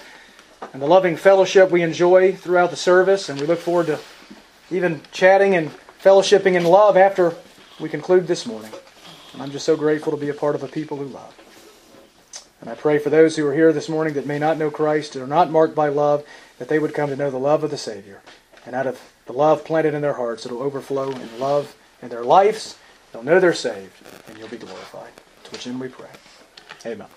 and 0.74 0.82
the 0.82 0.88
loving 0.88 1.16
fellowship 1.16 1.72
we 1.72 1.82
enjoy 1.82 2.34
throughout 2.34 2.70
the 2.70 2.76
service. 2.76 3.30
And 3.30 3.40
we 3.40 3.48
look 3.48 3.60
forward 3.60 3.88
to 3.88 4.00
even 4.70 5.02
chatting 5.12 5.56
and 5.56 5.72
fellowshipping 6.04 6.54
in 6.54 6.64
love 6.64 6.98
after 6.98 7.36
we 7.80 7.90
conclude 7.90 8.28
this 8.28 8.46
morning. 8.46 8.72
And 9.34 9.42
I'm 9.42 9.52
just 9.52 9.66
so 9.66 9.76
grateful 9.76 10.12
to 10.12 10.18
be 10.18 10.30
a 10.30 10.34
part 10.34 10.56
of 10.56 10.64
a 10.64 10.68
people 10.68 10.98
who 10.98 11.06
love. 11.06 11.36
And 12.62 12.70
I 12.70 12.76
pray 12.76 13.00
for 13.00 13.10
those 13.10 13.38
who 13.38 13.48
are 13.48 13.54
here 13.54 13.72
this 13.72 13.88
morning 13.88 14.14
that 14.16 14.26
may 14.26 14.38
not 14.38 14.58
know 14.58 14.70
Christ 14.70 15.16
and 15.16 15.24
are 15.24 15.28
not 15.28 15.50
marked 15.50 15.76
by 15.76 15.88
love, 15.88 16.26
that 16.58 16.68
they 16.68 16.78
would 16.78 16.94
come 16.94 17.10
to 17.10 17.16
know 17.16 17.32
the 17.32 17.38
love 17.38 17.64
of 17.64 17.72
the 17.72 17.78
Savior. 17.78 18.22
And 18.66 18.76
out 18.76 18.86
of 18.86 19.00
the 19.26 19.34
love 19.34 19.64
planted 19.64 19.94
in 19.94 20.02
their 20.02 20.14
hearts, 20.14 20.46
it'll 20.46 20.62
overflow 20.62 21.10
in 21.12 21.40
love 21.40 21.76
in 22.02 22.10
their 22.10 22.24
lives. 22.26 22.78
They'll 23.12 23.24
know 23.24 23.40
they're 23.40 23.54
saved, 23.54 23.99
and 24.30 24.38
you'll 24.38 24.48
be 24.48 24.58
glorified. 24.58 25.12
To 25.44 25.52
which 25.52 25.68
end 25.68 25.80
we 25.80 25.88
pray. 25.88 26.10
Amen. 26.86 27.08